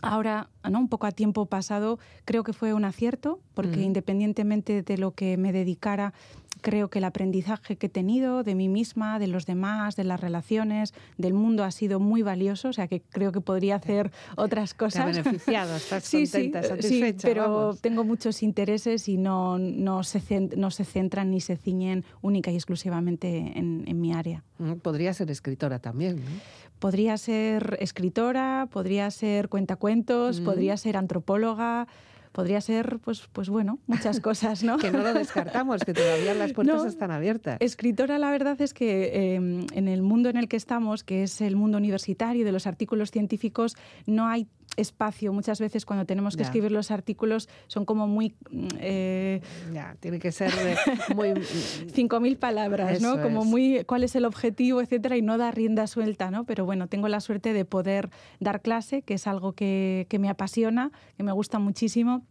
ahora, 0.00 0.48
¿no? 0.70 0.78
un 0.78 0.88
poco 0.88 1.06
a 1.06 1.12
tiempo 1.12 1.46
pasado, 1.46 1.98
creo 2.24 2.44
que 2.44 2.52
fue 2.52 2.72
un 2.72 2.84
acierto, 2.84 3.40
porque 3.54 3.78
Mm. 3.78 3.90
independientemente 3.90 4.82
de 4.82 4.96
lo 4.96 5.10
que 5.10 5.36
me 5.36 5.52
dedicara, 5.52 6.14
creo 6.60 6.88
que 6.90 6.98
el 6.98 7.04
aprendizaje 7.04 7.76
que 7.76 7.86
he 7.86 7.88
tenido 7.88 8.42
de 8.42 8.54
mí 8.54 8.68
misma, 8.68 9.18
de 9.18 9.26
los 9.26 9.46
demás, 9.46 9.96
de 9.96 10.04
las 10.04 10.20
relaciones, 10.20 10.94
del 11.16 11.34
mundo 11.34 11.64
ha 11.64 11.70
sido 11.70 12.00
muy 12.00 12.22
valioso, 12.22 12.68
o 12.68 12.72
sea 12.72 12.86
que 12.88 13.00
creo 13.00 13.32
que 13.32 13.40
podría 13.40 13.76
hacer 13.76 14.10
otras 14.36 14.70
Te 14.70 14.74
ha 14.74 14.78
cosas. 14.78 15.16
beneficiado, 15.16 15.76
estás 15.76 16.04
Sí, 16.08 16.22
contenta, 16.24 16.62
sí, 16.62 16.66
eh, 16.66 16.68
satisfecha. 16.70 17.18
sí, 17.20 17.26
pero 17.26 17.42
vamos. 17.42 17.80
tengo 17.80 18.04
muchos 18.04 18.42
intereses 18.42 19.08
y 19.08 19.16
no, 19.16 19.58
no, 19.58 20.02
se, 20.04 20.20
no 20.56 20.70
se 20.70 20.84
centran 20.84 21.30
ni 21.30 21.40
se 21.40 21.56
ciñen 21.56 22.04
única 22.22 22.50
y 22.50 22.54
exclusivamente 22.56 23.52
en, 23.58 23.84
en 23.86 24.00
mi 24.00 24.12
área. 24.12 24.44
Mm, 24.58 24.74
Podría 24.74 25.12
ser 25.14 25.30
escritora 25.30 25.78
también, 25.78 26.16
¿no? 26.16 26.30
Podría 26.78 27.16
ser 27.16 27.76
escritora, 27.80 28.68
podría 28.70 29.10
ser 29.10 29.48
cuentacuentos, 29.48 30.40
Mm. 30.40 30.44
podría 30.44 30.76
ser 30.76 30.96
antropóloga, 30.96 31.88
podría 32.32 32.60
ser, 32.60 32.98
pues, 32.98 33.28
pues 33.32 33.48
bueno, 33.48 33.78
muchas 33.86 34.20
cosas, 34.28 34.62
¿no? 34.62 34.78
Que 34.78 34.90
no 34.90 34.98
lo 35.02 35.14
descartamos, 35.14 35.84
que 35.84 35.94
todavía 35.94 36.34
las 36.34 36.52
puertas 36.52 36.82
No. 36.82 36.88
están 36.88 37.10
abiertas. 37.10 37.56
Escritora, 37.60 38.18
la 38.18 38.30
verdad 38.30 38.60
es 38.60 38.74
que 38.74 39.10
eh, 39.12 39.34
en 39.36 39.88
el 39.88 40.02
mundo 40.02 40.28
en 40.28 40.36
el 40.36 40.48
que 40.48 40.56
estamos, 40.56 41.04
que 41.04 41.22
es 41.22 41.40
el 41.40 41.56
mundo 41.56 41.78
universitario 41.78 42.44
de 42.44 42.52
los 42.52 42.66
artículos 42.66 43.10
científicos, 43.10 43.76
no 44.06 44.26
hay 44.28 44.46
espacio. 44.76 45.32
Muchas 45.32 45.60
veces 45.60 45.84
cuando 45.84 46.04
tenemos 46.06 46.36
que 46.36 46.42
Ya. 46.42 46.46
escribir 46.46 46.70
los 46.72 46.90
artículos 46.90 47.48
son 47.66 47.84
como 47.84 48.06
muy... 48.06 48.34
mm, 48.50 48.66
eh, 48.78 49.40
Ya, 49.72 49.96
tiene 50.00 50.18
que 50.18 50.30
ser 50.32 50.52
muy... 51.14 51.28
5.000 51.32 52.38
palabras, 52.38 53.00
¿no? 53.00 53.14
Eso 53.14 53.22
Como 53.22 53.42
es. 53.42 53.46
muy 53.46 53.84
cuál 53.86 54.04
es 54.04 54.14
el 54.14 54.24
objetivo, 54.24 54.80
etcétera, 54.80 55.16
y 55.16 55.22
no 55.22 55.38
dar 55.38 55.56
rienda 55.56 55.86
suelta, 55.86 56.30
¿no? 56.30 56.44
Pero 56.44 56.64
bueno, 56.64 56.86
tengo 56.86 57.08
la 57.08 57.20
suerte 57.20 57.52
de 57.52 57.64
poder 57.64 58.10
dar 58.40 58.60
clase, 58.62 59.02
que 59.02 59.14
es 59.14 59.26
algo 59.26 59.52
que, 59.52 60.06
que 60.08 60.18
me 60.18 60.28
apasiona, 60.28 60.92
que 61.16 61.22
me 61.22 61.32
gusta 61.32 61.58
muchísimo. 61.58 62.22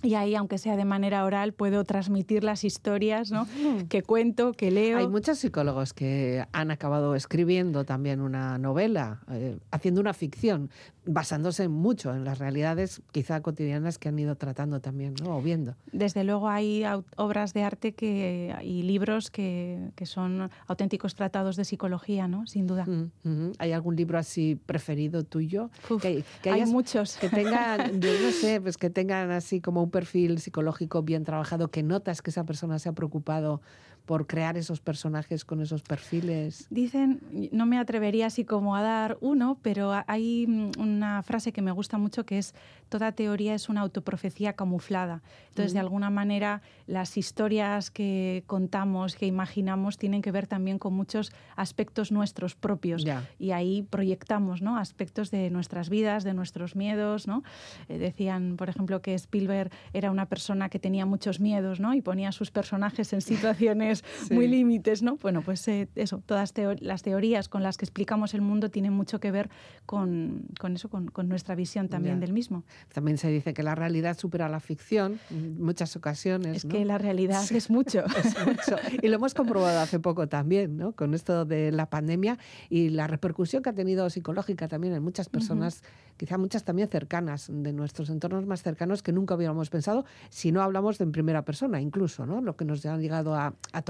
Y 0.00 0.14
ahí, 0.14 0.36
aunque 0.36 0.58
sea 0.58 0.76
de 0.76 0.84
manera 0.84 1.24
oral, 1.24 1.52
puedo 1.54 1.82
transmitir 1.82 2.44
las 2.44 2.62
historias 2.62 3.32
¿no? 3.32 3.48
que 3.88 4.02
cuento, 4.04 4.52
que 4.52 4.70
leo. 4.70 4.96
Hay 4.98 5.08
muchos 5.08 5.38
psicólogos 5.40 5.92
que 5.92 6.44
han 6.52 6.70
acabado 6.70 7.16
escribiendo 7.16 7.82
también 7.84 8.20
una 8.20 8.58
novela, 8.58 9.22
eh, 9.28 9.58
haciendo 9.72 10.00
una 10.00 10.14
ficción, 10.14 10.70
basándose 11.08 11.68
mucho 11.68 12.14
en 12.14 12.24
las 12.24 12.38
realidades 12.38 13.00
quizá 13.12 13.40
cotidianas 13.40 13.98
que 13.98 14.10
han 14.10 14.18
ido 14.18 14.36
tratando 14.36 14.80
también, 14.80 15.14
¿no? 15.22 15.38
O 15.38 15.42
viendo. 15.42 15.74
Desde 15.90 16.22
luego 16.22 16.48
hay 16.48 16.84
obras 17.16 17.54
de 17.54 17.62
arte 17.62 17.92
que, 17.92 18.54
y 18.62 18.82
libros 18.82 19.30
que, 19.30 19.90
que 19.96 20.04
son 20.04 20.50
auténticos 20.66 21.14
tratados 21.14 21.56
de 21.56 21.64
psicología, 21.64 22.28
¿no? 22.28 22.46
Sin 22.46 22.66
duda. 22.66 22.84
Mm. 22.84 23.52
¿Hay 23.58 23.72
algún 23.72 23.96
libro 23.96 24.18
así 24.18 24.60
preferido 24.66 25.24
tuyo? 25.24 25.70
Uf, 25.88 26.02
que, 26.02 26.24
que 26.42 26.50
hay 26.50 26.66
muchos. 26.66 27.16
que 27.16 27.30
tengan, 27.30 27.78
yo 28.00 28.10
no 28.22 28.30
sé, 28.30 28.60
pues 28.60 28.76
que 28.76 28.90
tengan 28.90 29.30
así 29.30 29.62
como 29.62 29.82
un 29.82 29.90
perfil 29.90 30.38
psicológico 30.40 31.02
bien 31.02 31.24
trabajado, 31.24 31.70
que 31.70 31.82
notas 31.82 32.20
que 32.20 32.30
esa 32.30 32.44
persona 32.44 32.78
se 32.78 32.90
ha 32.90 32.92
preocupado 32.92 33.62
por 34.08 34.26
crear 34.26 34.56
esos 34.56 34.80
personajes 34.80 35.44
con 35.44 35.60
esos 35.60 35.82
perfiles? 35.82 36.66
Dicen, 36.70 37.20
no 37.52 37.66
me 37.66 37.78
atrevería 37.78 38.24
así 38.28 38.42
como 38.42 38.74
a 38.74 38.80
dar 38.80 39.18
uno, 39.20 39.58
pero 39.60 39.92
hay 40.06 40.46
mm, 40.46 40.80
una 40.80 41.22
frase 41.22 41.52
que 41.52 41.60
me 41.60 41.72
gusta 41.72 41.98
mucho 41.98 42.24
que 42.24 42.38
es 42.38 42.54
toda 42.88 43.12
teoría 43.12 43.54
es 43.54 43.68
una 43.68 43.82
autoprofecía 43.82 44.54
camuflada. 44.54 45.20
Entonces, 45.50 45.74
de 45.74 45.80
alguna 45.80 46.08
manera, 46.08 46.62
las 46.86 47.18
historias 47.18 47.90
que 47.90 48.44
contamos, 48.46 49.14
que 49.14 49.26
imaginamos, 49.26 49.98
tienen 49.98 50.22
que 50.22 50.32
ver 50.32 50.46
también 50.46 50.78
con 50.78 50.94
muchos 50.94 51.30
aspectos 51.56 52.12
nuestros 52.12 52.54
propios. 52.54 53.04
Ya. 53.04 53.28
Y 53.38 53.50
ahí 53.50 53.82
proyectamos 53.82 54.62
¿no? 54.62 54.78
aspectos 54.78 55.30
de 55.30 55.50
nuestras 55.50 55.90
vidas, 55.90 56.24
de 56.24 56.32
nuestros 56.32 56.76
miedos. 56.76 57.26
¿no? 57.26 57.42
Eh, 57.88 57.98
decían, 57.98 58.56
por 58.56 58.70
ejemplo, 58.70 59.02
que 59.02 59.14
Spielberg 59.14 59.70
era 59.92 60.10
una 60.10 60.26
persona 60.26 60.70
que 60.70 60.78
tenía 60.78 61.04
muchos 61.04 61.40
miedos 61.40 61.80
¿no? 61.80 61.92
y 61.92 62.00
ponía 62.00 62.30
a 62.30 62.32
sus 62.32 62.50
personajes 62.50 63.12
en 63.12 63.20
situaciones 63.32 63.97
Sí. 64.26 64.34
muy 64.34 64.48
límites. 64.48 65.02
¿no? 65.02 65.16
Bueno, 65.16 65.42
pues 65.42 65.66
eh, 65.68 65.88
eso, 65.94 66.22
todas 66.24 66.54
teo- 66.54 66.76
las 66.80 67.02
teorías 67.02 67.48
con 67.48 67.62
las 67.62 67.76
que 67.76 67.84
explicamos 67.84 68.34
el 68.34 68.40
mundo 68.40 68.70
tienen 68.70 68.92
mucho 68.92 69.20
que 69.20 69.30
ver 69.30 69.50
con, 69.86 70.46
con 70.60 70.74
eso, 70.74 70.88
con, 70.88 71.08
con 71.08 71.28
nuestra 71.28 71.54
visión 71.54 71.88
también 71.88 72.16
Ya. 72.16 72.20
del 72.20 72.32
mismo. 72.32 72.64
También 72.92 73.18
se 73.18 73.28
dice 73.28 73.54
que 73.54 73.62
la 73.62 73.74
realidad 73.74 74.16
supera 74.18 74.48
la 74.48 74.60
ficción 74.60 75.18
en 75.30 75.60
muchas 75.62 75.96
ocasiones. 75.96 76.58
Es 76.58 76.64
¿no? 76.64 76.70
que 76.72 76.84
la 76.84 76.98
realidad 76.98 77.44
es 77.50 77.70
mucho. 77.70 78.04
Es 78.18 78.34
mucho. 78.46 78.76
Y 79.02 79.08
lo 79.08 79.16
hemos 79.16 79.34
comprobado 79.34 79.78
hace 79.80 79.98
poco 80.00 80.28
también, 80.28 80.76
¿no? 80.76 80.92
Con 80.92 81.14
esto 81.14 81.44
de 81.44 81.70
la 81.72 81.86
pandemia 81.88 82.38
y 82.68 82.90
la 82.90 83.06
repercusión 83.06 83.62
que 83.62 83.70
ha 83.70 83.74
tenido 83.74 84.08
psicológica 84.10 84.68
también 84.68 84.92
en 84.94 85.02
muchas 85.02 85.28
personas, 85.28 85.82
quizá 86.16 86.36
muchas 86.38 86.64
también 86.64 86.88
cercanas, 86.88 87.46
de 87.50 87.72
nuestros 87.72 88.10
entornos 88.10 88.46
más 88.46 88.62
cercanos 88.62 89.02
que 89.02 89.12
nunca 89.12 89.34
hubiéramos 89.34 89.70
pensado, 89.70 90.04
si 90.30 90.52
no 90.52 90.62
hablamos 90.62 90.98
de 90.98 91.04
en 91.04 91.12
primera 91.12 91.42
persona, 91.44 91.80
incluso, 91.80 92.26
¿no? 92.26 92.40
Lo 92.42 92.56
que 92.56 92.64
nos 92.64 92.84
ha 92.86 92.96
llegado 92.98 93.34
a, 93.34 93.54
a 93.72 93.82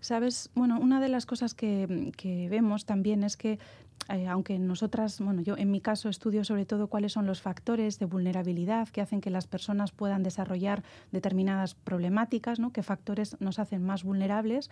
Sabes, 0.00 0.50
bueno, 0.54 0.80
una 0.80 1.00
de 1.00 1.08
las 1.08 1.26
cosas 1.26 1.54
que, 1.54 2.12
que 2.16 2.48
vemos 2.48 2.86
también 2.86 3.22
es 3.22 3.36
que, 3.36 3.60
eh, 4.08 4.26
aunque 4.26 4.58
nosotras, 4.58 5.20
bueno, 5.20 5.42
yo 5.42 5.56
en 5.56 5.70
mi 5.70 5.80
caso 5.80 6.08
estudio 6.08 6.42
sobre 6.42 6.66
todo 6.66 6.88
cuáles 6.88 7.12
son 7.12 7.24
los 7.24 7.40
factores 7.40 8.00
de 8.00 8.06
vulnerabilidad 8.06 8.88
que 8.88 9.00
hacen 9.00 9.20
que 9.20 9.30
las 9.30 9.46
personas 9.46 9.92
puedan 9.92 10.24
desarrollar 10.24 10.82
determinadas 11.12 11.76
problemáticas, 11.76 12.58
¿no? 12.58 12.72
qué 12.72 12.82
factores 12.82 13.36
nos 13.40 13.60
hacen 13.60 13.84
más 13.84 14.02
vulnerables. 14.02 14.70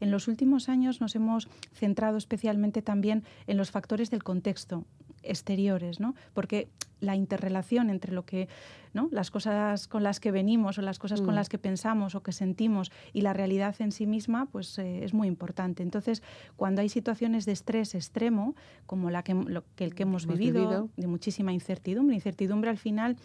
En 0.00 0.10
los 0.10 0.26
últimos 0.26 0.68
años 0.68 1.00
nos 1.00 1.14
hemos 1.14 1.48
centrado 1.72 2.16
especialmente 2.16 2.82
también 2.82 3.22
en 3.46 3.58
los 3.58 3.70
factores 3.70 4.10
del 4.10 4.24
contexto 4.24 4.84
exteriores, 5.22 6.00
¿no? 6.00 6.14
Porque 6.34 6.68
la 7.00 7.16
interrelación 7.16 7.90
entre 7.90 8.12
lo 8.12 8.24
que, 8.24 8.48
¿no? 8.94 9.08
las 9.10 9.32
cosas 9.32 9.88
con 9.88 10.04
las 10.04 10.20
que 10.20 10.30
venimos 10.30 10.78
o 10.78 10.82
las 10.82 11.00
cosas 11.00 11.20
con 11.20 11.30
Mm. 11.32 11.34
las 11.34 11.48
que 11.48 11.58
pensamos 11.58 12.14
o 12.14 12.22
que 12.22 12.30
sentimos 12.30 12.92
y 13.12 13.22
la 13.22 13.32
realidad 13.32 13.74
en 13.80 13.90
sí 13.90 14.06
misma, 14.06 14.46
pues 14.46 14.78
eh, 14.78 15.02
es 15.04 15.12
muy 15.12 15.26
importante. 15.26 15.82
Entonces, 15.82 16.22
cuando 16.56 16.80
hay 16.80 16.88
situaciones 16.88 17.44
de 17.44 17.52
estrés 17.52 17.96
extremo, 17.96 18.54
como 18.86 19.10
la 19.10 19.24
que, 19.24 19.34
lo 19.34 19.64
que 19.74 19.82
el 19.84 19.94
que 19.96 20.04
hemos, 20.04 20.24
Hemos 20.24 20.38
vivido, 20.38 20.60
vivido. 20.60 20.88
de 20.96 21.06
muchísima 21.08 21.52
incertidumbre, 21.52 22.14
incertidumbre 22.14 22.70
al 22.70 22.78
final 22.78 23.16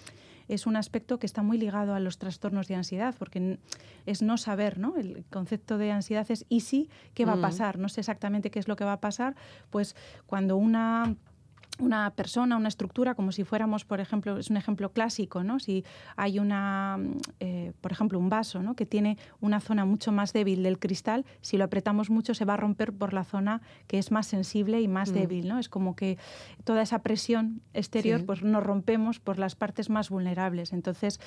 es 0.47 0.65
un 0.65 0.77
aspecto 0.77 1.19
que 1.19 1.25
está 1.27 1.43
muy 1.43 1.57
ligado 1.57 1.93
a 1.93 1.99
los 1.99 2.17
trastornos 2.19 2.67
de 2.69 2.75
ansiedad, 2.75 3.13
porque 3.19 3.59
es 4.05 4.21
no 4.21 4.37
saber, 4.37 4.79
¿no? 4.79 4.95
El 4.95 5.25
concepto 5.29 5.77
de 5.77 5.91
ansiedad 5.91 6.25
es 6.31 6.45
¿y 6.49 6.61
si? 6.61 6.89
¿Qué 7.13 7.25
va 7.25 7.35
Mm. 7.35 7.39
a 7.39 7.41
pasar? 7.41 7.77
No 7.77 7.89
sé 7.89 7.99
exactamente 7.99 8.49
qué 8.49 8.57
es 8.57 8.67
lo 8.69 8.75
que 8.77 8.85
va 8.85 8.93
a 8.93 9.01
pasar. 9.01 9.35
Pues 9.69 9.95
cuando 10.25 10.55
una 10.55 11.15
una 11.79 12.09
persona, 12.11 12.57
una 12.57 12.67
estructura, 12.69 13.13
como 13.15 13.31
si 13.31 13.43
fuéramos, 13.43 13.85
por 13.85 13.99
ejemplo, 13.99 14.37
es 14.37 14.49
un 14.49 14.57
ejemplo 14.57 14.91
clásico, 14.91 15.43
¿no? 15.43 15.59
Si 15.59 15.83
hay 16.15 16.39
una, 16.39 16.97
mm, 16.97 17.11
eh, 17.39 17.73
por 17.81 17.91
ejemplo, 17.91 18.17
un 18.17 18.29
vaso, 18.29 18.63
¿no? 18.63 18.75
Que 18.75 18.85
tiene 18.85 19.17
una 19.41 19.59
zona 19.59 19.85
mucho 19.85 20.11
más 20.11 20.33
débil 20.33 20.63
del 20.63 20.79
cristal, 20.79 21.25
si 21.41 21.57
lo 21.57 21.65
apretamos 21.65 22.09
mucho 22.09 22.33
se 22.33 22.45
va 22.45 22.55
a 22.55 22.57
romper 22.57 22.93
por 22.93 23.13
la 23.13 23.23
zona 23.23 23.61
que 23.87 23.99
es 23.99 24.11
más 24.11 24.25
sensible 24.27 24.81
y 24.81 24.87
más 24.87 25.11
Mm. 25.11 25.13
débil, 25.13 25.47
¿no? 25.47 25.59
Es 25.59 25.69
como 25.69 25.95
que 25.95 26.17
toda 26.63 26.81
esa 26.81 26.99
presión 26.99 27.61
exterior, 27.73 28.19
Sí. 28.21 28.25
pues 28.25 28.41
nos 28.41 28.63
rompemos 28.63 29.19
por 29.19 29.37
las 29.37 29.55
partes 29.55 29.89
más 29.89 30.09
vulnerables. 30.09 30.73
Entonces, 30.73 31.19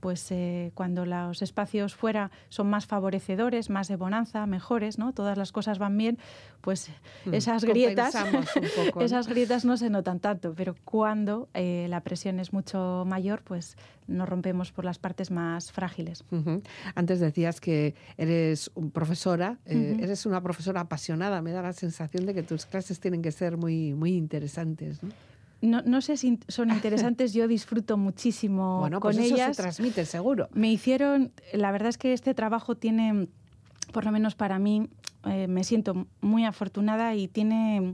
pues 0.00 0.30
eh, 0.30 0.72
cuando 0.74 1.04
los 1.04 1.42
espacios 1.42 1.94
fuera 1.94 2.30
son 2.48 2.70
más 2.70 2.86
favorecedores, 2.86 3.68
más 3.68 3.88
de 3.88 3.96
bonanza, 3.96 4.46
mejores, 4.46 4.98
¿no? 4.98 5.12
Todas 5.12 5.36
las 5.36 5.52
cosas 5.52 5.78
van 5.78 5.96
bien, 5.98 6.18
pues 6.62 6.90
Mm. 7.26 7.34
esas 7.34 7.64
grietas, 7.64 8.14
un 8.14 8.62
poco, 8.86 9.00
¿no? 9.00 9.04
esas 9.04 9.28
grietas 9.28 9.64
no 9.66 9.76
se 9.76 9.89
notan 9.90 10.20
tanto, 10.20 10.54
pero 10.54 10.74
cuando 10.84 11.48
eh, 11.54 11.86
la 11.88 12.00
presión 12.00 12.40
es 12.40 12.52
mucho 12.52 13.04
mayor, 13.06 13.42
pues 13.42 13.76
nos 14.06 14.28
rompemos 14.28 14.72
por 14.72 14.84
las 14.84 14.98
partes 14.98 15.30
más 15.30 15.72
frágiles. 15.72 16.24
Antes 16.94 17.20
decías 17.20 17.60
que 17.60 17.94
eres 18.16 18.70
un 18.74 18.90
profesora, 18.90 19.58
eh, 19.66 19.98
eres 20.00 20.26
una 20.26 20.40
profesora 20.42 20.80
apasionada. 20.80 21.42
Me 21.42 21.52
da 21.52 21.62
la 21.62 21.72
sensación 21.72 22.26
de 22.26 22.34
que 22.34 22.42
tus 22.42 22.66
clases 22.66 23.00
tienen 23.00 23.22
que 23.22 23.32
ser 23.32 23.56
muy, 23.56 23.94
muy 23.94 24.14
interesantes. 24.14 25.02
¿no? 25.02 25.10
No, 25.62 25.82
no 25.82 26.00
sé 26.00 26.16
si 26.16 26.38
son 26.48 26.70
interesantes, 26.70 27.32
yo 27.32 27.46
disfruto 27.46 27.96
muchísimo 27.96 28.80
bueno, 28.80 29.00
con 29.00 29.14
pues 29.14 29.26
eso 29.26 29.34
ellas. 29.34 29.56
se 29.56 29.62
transmite 29.62 30.04
seguro. 30.04 30.48
Me 30.52 30.70
hicieron, 30.72 31.32
la 31.52 31.70
verdad 31.72 31.88
es 31.88 31.98
que 31.98 32.12
este 32.12 32.34
trabajo 32.34 32.76
tiene, 32.76 33.28
por 33.92 34.04
lo 34.04 34.12
menos 34.12 34.34
para 34.34 34.58
mí, 34.58 34.88
eh, 35.26 35.48
me 35.48 35.64
siento 35.64 36.06
muy 36.20 36.44
afortunada 36.44 37.14
y 37.14 37.28
tiene, 37.28 37.92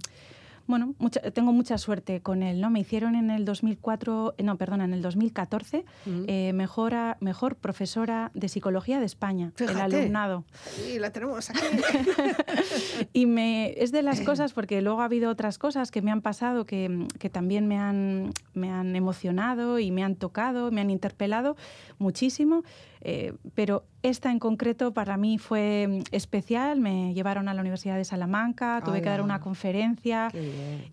bueno, 0.66 0.94
mucha- 0.98 1.20
tengo 1.32 1.52
mucha 1.52 1.78
suerte 1.78 2.20
con 2.20 2.42
él, 2.42 2.60
¿no? 2.60 2.70
Me 2.70 2.80
hicieron 2.80 3.14
en 3.14 3.30
el 3.30 3.44
2004, 3.44 4.34
eh, 4.38 4.42
no, 4.42 4.56
perdona, 4.56 4.84
en 4.84 4.92
el 4.94 5.02
2014, 5.02 5.84
Mm. 6.06 6.24
eh, 6.26 6.52
mejora, 6.52 7.16
mejor 7.20 7.56
profesora 7.56 8.30
de 8.34 8.48
psicología 8.48 8.98
de 9.00 9.06
España, 9.06 9.52
el 9.58 9.80
alumnado. 9.80 10.44
Sí, 10.74 10.98
la 10.98 11.10
tenemos 11.10 11.50
aquí. 11.50 11.60
Y 13.12 13.26
me, 13.26 13.72
es 13.82 13.92
de 13.92 14.02
las 14.02 14.20
cosas, 14.20 14.52
porque 14.52 14.80
luego 14.82 15.00
ha 15.00 15.04
habido 15.06 15.30
otras 15.30 15.58
cosas 15.58 15.90
que 15.90 16.02
me 16.02 16.10
han 16.10 16.20
pasado 16.22 16.66
que, 16.66 17.06
que 17.18 17.30
también 17.30 17.66
me 17.66 17.78
han, 17.78 18.32
me 18.54 18.70
han 18.70 18.94
emocionado 18.96 19.78
y 19.78 19.90
me 19.90 20.02
han 20.04 20.16
tocado, 20.16 20.70
me 20.70 20.80
han 20.80 20.90
interpelado 20.90 21.56
muchísimo, 21.98 22.62
eh, 23.00 23.32
pero 23.54 23.84
esta 24.02 24.30
en 24.30 24.38
concreto 24.38 24.92
para 24.94 25.16
mí 25.16 25.38
fue 25.38 25.86
mm, 25.88 26.02
especial. 26.12 26.80
Me 26.80 27.12
llevaron 27.14 27.48
a 27.48 27.54
la 27.54 27.60
Universidad 27.60 27.96
de 27.96 28.04
Salamanca, 28.04 28.82
tuve 28.84 29.02
que 29.02 29.08
dar 29.08 29.20
una 29.22 29.40
conferencia. 29.40 30.30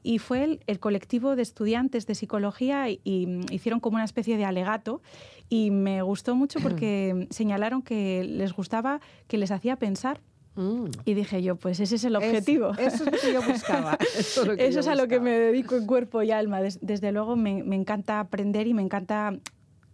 Y 0.03 0.19
fue 0.19 0.43
el, 0.43 0.59
el 0.67 0.79
colectivo 0.79 1.35
de 1.35 1.41
estudiantes 1.43 2.05
de 2.07 2.15
psicología 2.15 2.89
y, 2.89 2.99
y, 3.03 3.25
mm, 3.27 3.45
hicieron 3.51 3.79
como 3.79 3.95
una 3.95 4.05
especie 4.05 4.37
de 4.37 4.45
alegato 4.45 5.01
y 5.49 5.71
me 5.71 6.01
gustó 6.01 6.35
mucho 6.35 6.59
porque 6.63 7.27
señalaron 7.29 7.81
que 7.81 8.23
les 8.23 8.53
gustaba 8.53 8.99
que 9.27 9.37
les 9.37 9.51
hacía 9.51 9.75
pensar 9.77 10.19
Mm. 10.55 10.85
y 11.05 11.15
dije 11.15 11.41
yo, 11.41 11.55
pues 11.55 11.79
ese 11.79 11.95
es 11.95 12.03
el 12.03 12.15
Es- 12.15 12.23
objetivo. 12.23 12.73
eso 12.77 13.05
es 13.05 13.11
lo 13.11 13.17
que 13.19 13.33
yo 13.33 13.41
buscaba. 13.41 13.97
Eso 14.19 14.41
es, 14.43 14.47
lo 14.47 14.55
que 14.55 14.67
Eso 14.67 14.73
yo 14.75 14.79
es 14.81 14.87
a 14.87 14.93
lo 14.93 15.07
que 15.07 15.19
me 15.19 15.31
dedico 15.31 15.75
en 15.75 15.87
cuerpo 15.87 16.21
y 16.21 16.29
alma. 16.29 16.61
Des- 16.61 16.77
desde 16.79 17.11
luego 17.11 17.35
me, 17.35 17.63
me 17.63 17.75
encanta 17.75 18.19
aprender 18.19 18.67
y 18.67 18.75
me 18.75 18.83
encanta 18.83 19.33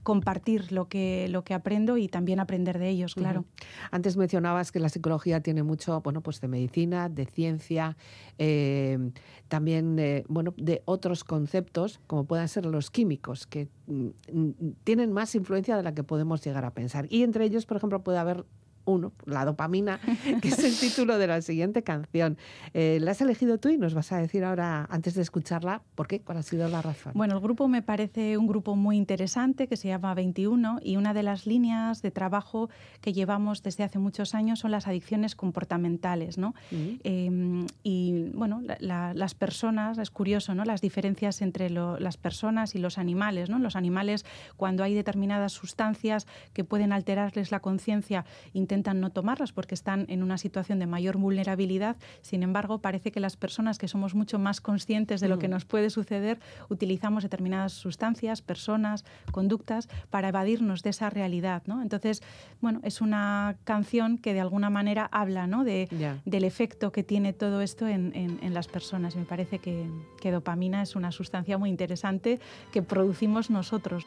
compartir 0.10 0.72
lo 0.72 0.88
que, 0.88 1.28
lo 1.30 1.44
que 1.44 1.54
aprendo 1.54 1.96
y 1.98 2.08
también 2.08 2.40
aprender 2.40 2.80
de 2.80 2.90
ellos, 2.90 3.14
claro. 3.14 3.46
Antes 3.92 4.18
mencionabas 4.18 4.72
que 4.72 4.80
la 4.80 4.90
psicología 4.90 5.40
tiene 5.42 5.62
mucho, 5.62 6.02
bueno, 6.02 6.22
pues 6.22 6.42
de 6.42 6.48
medicina, 6.48 7.10
de 7.10 7.28
ciencia, 7.28 7.96
eh, 8.40 8.98
también, 9.50 10.00
eh, 10.00 10.24
bueno, 10.28 10.56
de 10.58 10.82
otros 10.86 11.24
conceptos, 11.24 12.00
como 12.08 12.24
puedan 12.24 12.48
ser 12.48 12.66
los 12.66 12.90
químicos, 12.90 13.46
que 13.46 13.68
mm, 13.86 14.08
mm, 14.34 14.54
tienen 14.84 15.14
más 15.14 15.36
influencia 15.36 15.78
de 15.78 15.84
la 15.84 15.94
que 15.94 16.02
podemos 16.04 16.44
llegar 16.44 16.66
a 16.66 16.74
pensar. 16.74 17.06
Y 17.12 17.22
entre 17.22 17.46
ellos, 17.46 17.68
por 17.68 17.78
ejemplo, 17.78 18.02
puede 18.02 18.18
haber 18.18 18.46
uno, 18.90 19.14
la 19.26 19.46
dopamina, 19.46 20.00
que 20.42 20.50
es 20.50 20.60
el 20.60 20.76
título 20.78 21.18
de 21.18 21.28
la 21.28 21.42
siguiente 21.42 21.84
canción. 21.84 22.38
Eh, 22.74 23.00
la 23.02 23.12
has 23.12 23.22
elegido 23.22 23.58
tú 23.60 23.70
y 23.70 23.78
nos 23.78 23.94
vas 23.94 24.12
a 24.12 24.18
decir 24.18 24.44
ahora, 24.44 24.86
antes 24.90 25.14
de 25.16 25.22
escucharla, 25.22 25.82
por 25.96 26.08
qué, 26.08 26.20
cuál 26.22 26.40
ha 26.40 26.44
sido 26.44 26.68
la 26.68 26.82
razón. 26.82 27.14
Bueno, 27.16 27.36
el 27.36 27.42
grupo 27.42 27.68
me 27.68 27.82
parece 27.82 28.38
un 28.38 28.48
grupo 28.48 28.76
muy 28.76 28.98
interesante 28.98 29.68
que 29.68 29.78
se 29.78 29.88
llama 29.88 30.14
21 30.14 30.80
y 30.84 30.98
una 30.98 31.14
de 31.14 31.24
las 31.24 31.46
líneas 31.46 32.02
de 32.02 32.12
trabajo 32.12 32.70
que 33.02 33.14
llevamos 33.14 33.64
desde 33.64 33.84
hace 33.84 34.00
muchos 34.00 34.36
años 34.36 34.60
son 34.60 34.72
las 34.72 34.88
adicciones 34.88 35.36
comportamentales, 35.36 36.38
¿no? 36.38 36.54
Mm. 36.72 36.76
Eh, 37.04 37.66
y 37.84 38.30
bueno, 38.34 38.62
la- 38.62 38.78
la- 38.80 39.14
las 39.14 39.36
personas, 39.36 39.98
es 39.98 40.10
curioso, 40.10 40.56
¿no? 40.56 40.66
Las 40.66 40.82
diferencias 40.82 41.42
entre 41.42 41.70
lo- 41.70 42.00
las 42.00 42.18
personas 42.18 42.76
y 42.76 42.80
los 42.80 42.98
animales, 42.98 43.50
¿no? 43.50 43.60
Los 43.60 43.76
animales, 43.76 44.26
cuando 44.58 44.84
hay 44.84 44.94
determinadas 44.94 45.54
sustancias 45.54 46.26
que 46.54 46.64
pueden 46.64 46.92
alterarles 46.94 47.52
la 47.52 47.60
conciencia, 47.60 48.26
intentan 48.54 48.79
no 48.84 49.10
tomarlas 49.12 49.52
porque 49.52 49.76
están 49.76 50.06
en 50.10 50.24
una 50.24 50.38
situación 50.38 50.80
de 50.80 50.86
mayor 50.88 51.18
vulnerabilidad. 51.18 51.98
Sin 52.22 52.44
embargo, 52.44 52.80
parece 52.80 53.12
que 53.12 53.20
las 53.20 53.36
personas 53.38 53.78
que 53.78 53.88
somos 53.88 54.16
mucho 54.16 54.40
más 54.40 54.62
conscientes 54.62 55.22
de 55.22 55.28
lo 55.28 55.38
que 55.40 55.48
Mm. 55.48 55.52
nos 55.52 55.66
puede 55.66 55.90
suceder, 55.90 56.40
utilizamos 56.70 57.24
determinadas 57.24 57.74
sustancias, 57.74 58.42
personas, 58.42 59.04
conductas 59.32 59.88
para 60.10 60.30
evadirnos 60.30 60.82
de 60.84 60.90
esa 60.92 61.10
realidad, 61.10 61.64
¿no? 61.66 61.82
Entonces, 61.82 62.22
bueno, 62.62 62.80
es 62.84 63.02
una 63.02 63.56
canción 63.64 64.18
que 64.18 64.34
de 64.34 64.40
alguna 64.42 64.70
manera 64.70 65.08
habla, 65.12 65.46
¿no? 65.48 65.64
De, 65.64 65.88
del 66.26 66.44
efecto 66.44 66.92
que 66.92 67.04
tiene 67.04 67.34
todo 67.34 67.62
esto 67.62 67.88
en, 67.88 68.12
en- 68.16 68.40
en 68.42 68.54
las 68.54 68.68
personas. 68.68 69.16
Me 69.16 69.26
parece 69.26 69.60
que, 69.60 69.86
que 70.22 70.32
dopamina 70.32 70.82
es 70.82 70.96
una 70.96 71.12
sustancia 71.12 71.58
muy 71.58 71.70
interesante 71.70 72.40
que 72.72 72.82
producimos 72.82 73.50
nosotros. 73.50 74.06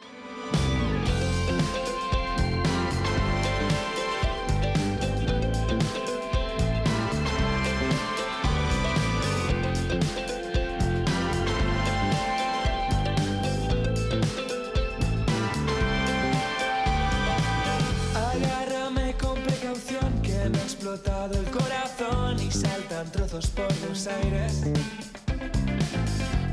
Trozos 23.11 23.47
por 23.47 23.71
los 23.87 24.07
aires. 24.07 24.63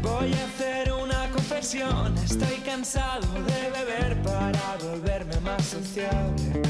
Voy 0.02 0.32
a 0.32 0.44
hacer 0.46 0.92
una 0.92 1.30
confesión, 1.30 2.16
estoy 2.18 2.56
cansado 2.64 3.26
de 3.34 3.70
beber 3.70 4.22
para 4.22 4.76
volverme 4.82 5.38
más 5.40 5.64
sociable. 5.64 6.62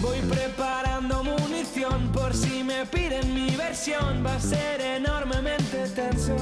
Voy 0.00 0.18
preparando 0.20 1.24
munición 1.24 2.10
por 2.12 2.34
si 2.34 2.62
me 2.62 2.86
piden 2.86 3.34
mi 3.34 3.50
versión, 3.56 4.24
va 4.24 4.34
a 4.34 4.40
ser 4.40 4.80
enormemente 4.80 5.88
tenso. 5.94 6.36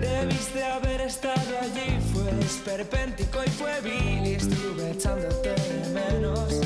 Debiste 0.00 0.64
haber 0.64 1.02
estado 1.02 1.58
allí, 1.62 1.98
fue 2.12 2.30
esperpéntico 2.40 3.42
y 3.44 3.50
fue 3.50 3.80
vil 3.80 4.26
y 4.26 4.34
estuve 4.34 4.90
echándote 4.90 5.50
de 5.50 5.88
menos. 5.90 6.63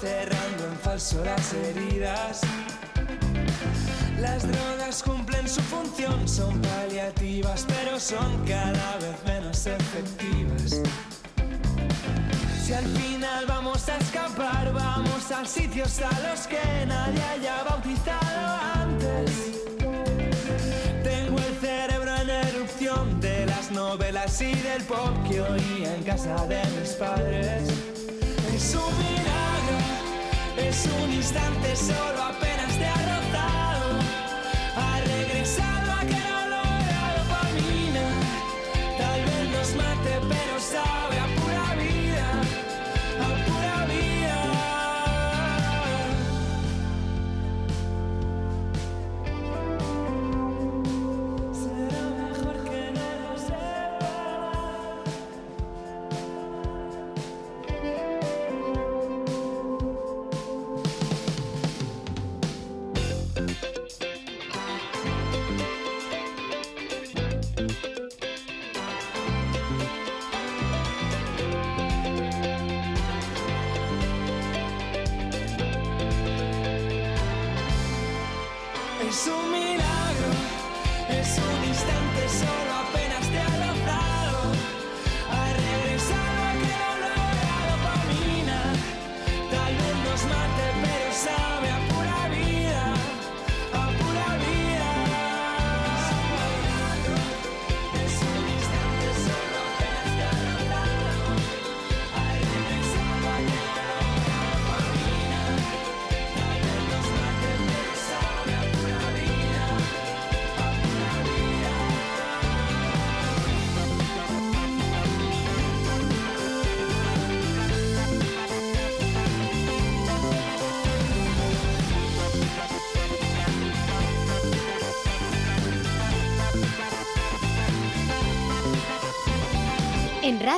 Cerrando 0.00 0.64
en 0.64 0.78
falso 0.78 1.24
las 1.24 1.52
heridas. 1.54 2.67
Las 4.20 4.42
drogas 4.42 5.02
cumplen 5.04 5.48
su 5.48 5.60
función, 5.62 6.28
son 6.28 6.60
paliativas, 6.60 7.64
pero 7.68 8.00
son 8.00 8.44
cada 8.44 8.96
vez 8.96 9.16
menos 9.24 9.66
efectivas. 9.66 10.80
Si 12.64 12.72
al 12.72 12.84
final 12.84 13.46
vamos 13.46 13.88
a 13.88 13.96
escapar, 13.96 14.72
vamos 14.72 15.30
a 15.30 15.44
sitios 15.44 16.00
a 16.00 16.10
los 16.28 16.48
que 16.48 16.86
nadie 16.86 17.22
haya 17.22 17.62
bautizado 17.62 18.58
antes. 18.74 19.62
Tengo 21.04 21.38
el 21.38 21.56
cerebro 21.60 22.16
en 22.16 22.30
erupción 22.30 23.20
de 23.20 23.46
las 23.46 23.70
novelas 23.70 24.40
y 24.42 24.52
del 24.52 24.82
pop 24.82 25.14
que 25.28 25.40
oí 25.40 25.84
en 25.84 26.02
casa 26.02 26.44
de 26.46 26.62
mis 26.80 26.90
padres. 26.90 27.62
Es 28.52 28.74
un 28.74 28.92
milagro, 28.98 29.78
es 30.56 30.88
un 31.02 31.12
instante 31.12 31.76
solo 31.76 32.22
apenas 32.22 32.57
pero 40.70 41.07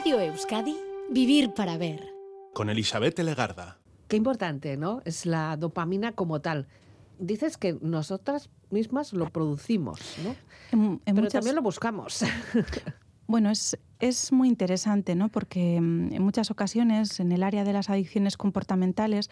Radio 0.03 0.19
Euskadi, 0.19 0.77
Vivir 1.11 1.53
para 1.53 1.77
Ver. 1.77 2.01
Con 2.55 2.71
Elizabeth 2.71 3.19
Legarda. 3.19 3.77
Qué 4.09 4.17
importante, 4.17 4.79
¿no? 4.79 5.03
Es 5.05 5.27
la 5.27 5.59
dopamina 5.59 6.13
como 6.13 6.41
tal. 6.41 6.69
Dices 7.19 7.59
que 7.59 7.77
nosotras 7.83 8.49
mismas 8.71 9.13
lo 9.13 9.29
producimos, 9.29 10.01
¿no? 10.25 10.35
En, 10.73 10.81
en 10.93 11.01
Pero 11.05 11.17
muchas- 11.17 11.33
también 11.35 11.55
lo 11.57 11.63
buscamos. 11.63 12.25
Bueno, 13.27 13.49
es, 13.51 13.79
es 14.01 14.33
muy 14.33 14.49
interesante, 14.49 15.15
¿no? 15.15 15.29
Porque 15.29 15.81
mm, 15.81 16.15
en 16.15 16.21
muchas 16.21 16.51
ocasiones 16.51 17.21
en 17.21 17.31
el 17.31 17.45
área 17.45 17.63
de 17.63 17.73
las 17.73 17.89
adicciones 17.89 18.37
comportamentales 18.37 19.31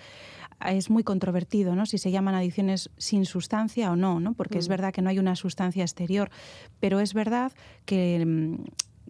es 0.64 0.88
muy 0.88 1.02
controvertido, 1.02 1.74
¿no? 1.74 1.84
Si 1.84 1.98
se 1.98 2.12
llaman 2.12 2.36
adicciones 2.36 2.90
sin 2.96 3.24
sustancia 3.26 3.90
o 3.90 3.96
no, 3.96 4.20
¿no? 4.20 4.34
Porque 4.34 4.58
es 4.58 4.68
Mm. 4.68 4.70
verdad 4.70 4.92
que 4.92 5.02
no 5.02 5.10
hay 5.10 5.18
una 5.18 5.34
sustancia 5.34 5.82
exterior, 5.82 6.30
pero 6.78 7.00
es 7.00 7.12
verdad 7.12 7.50
que 7.86 8.24
mm, 8.24 8.64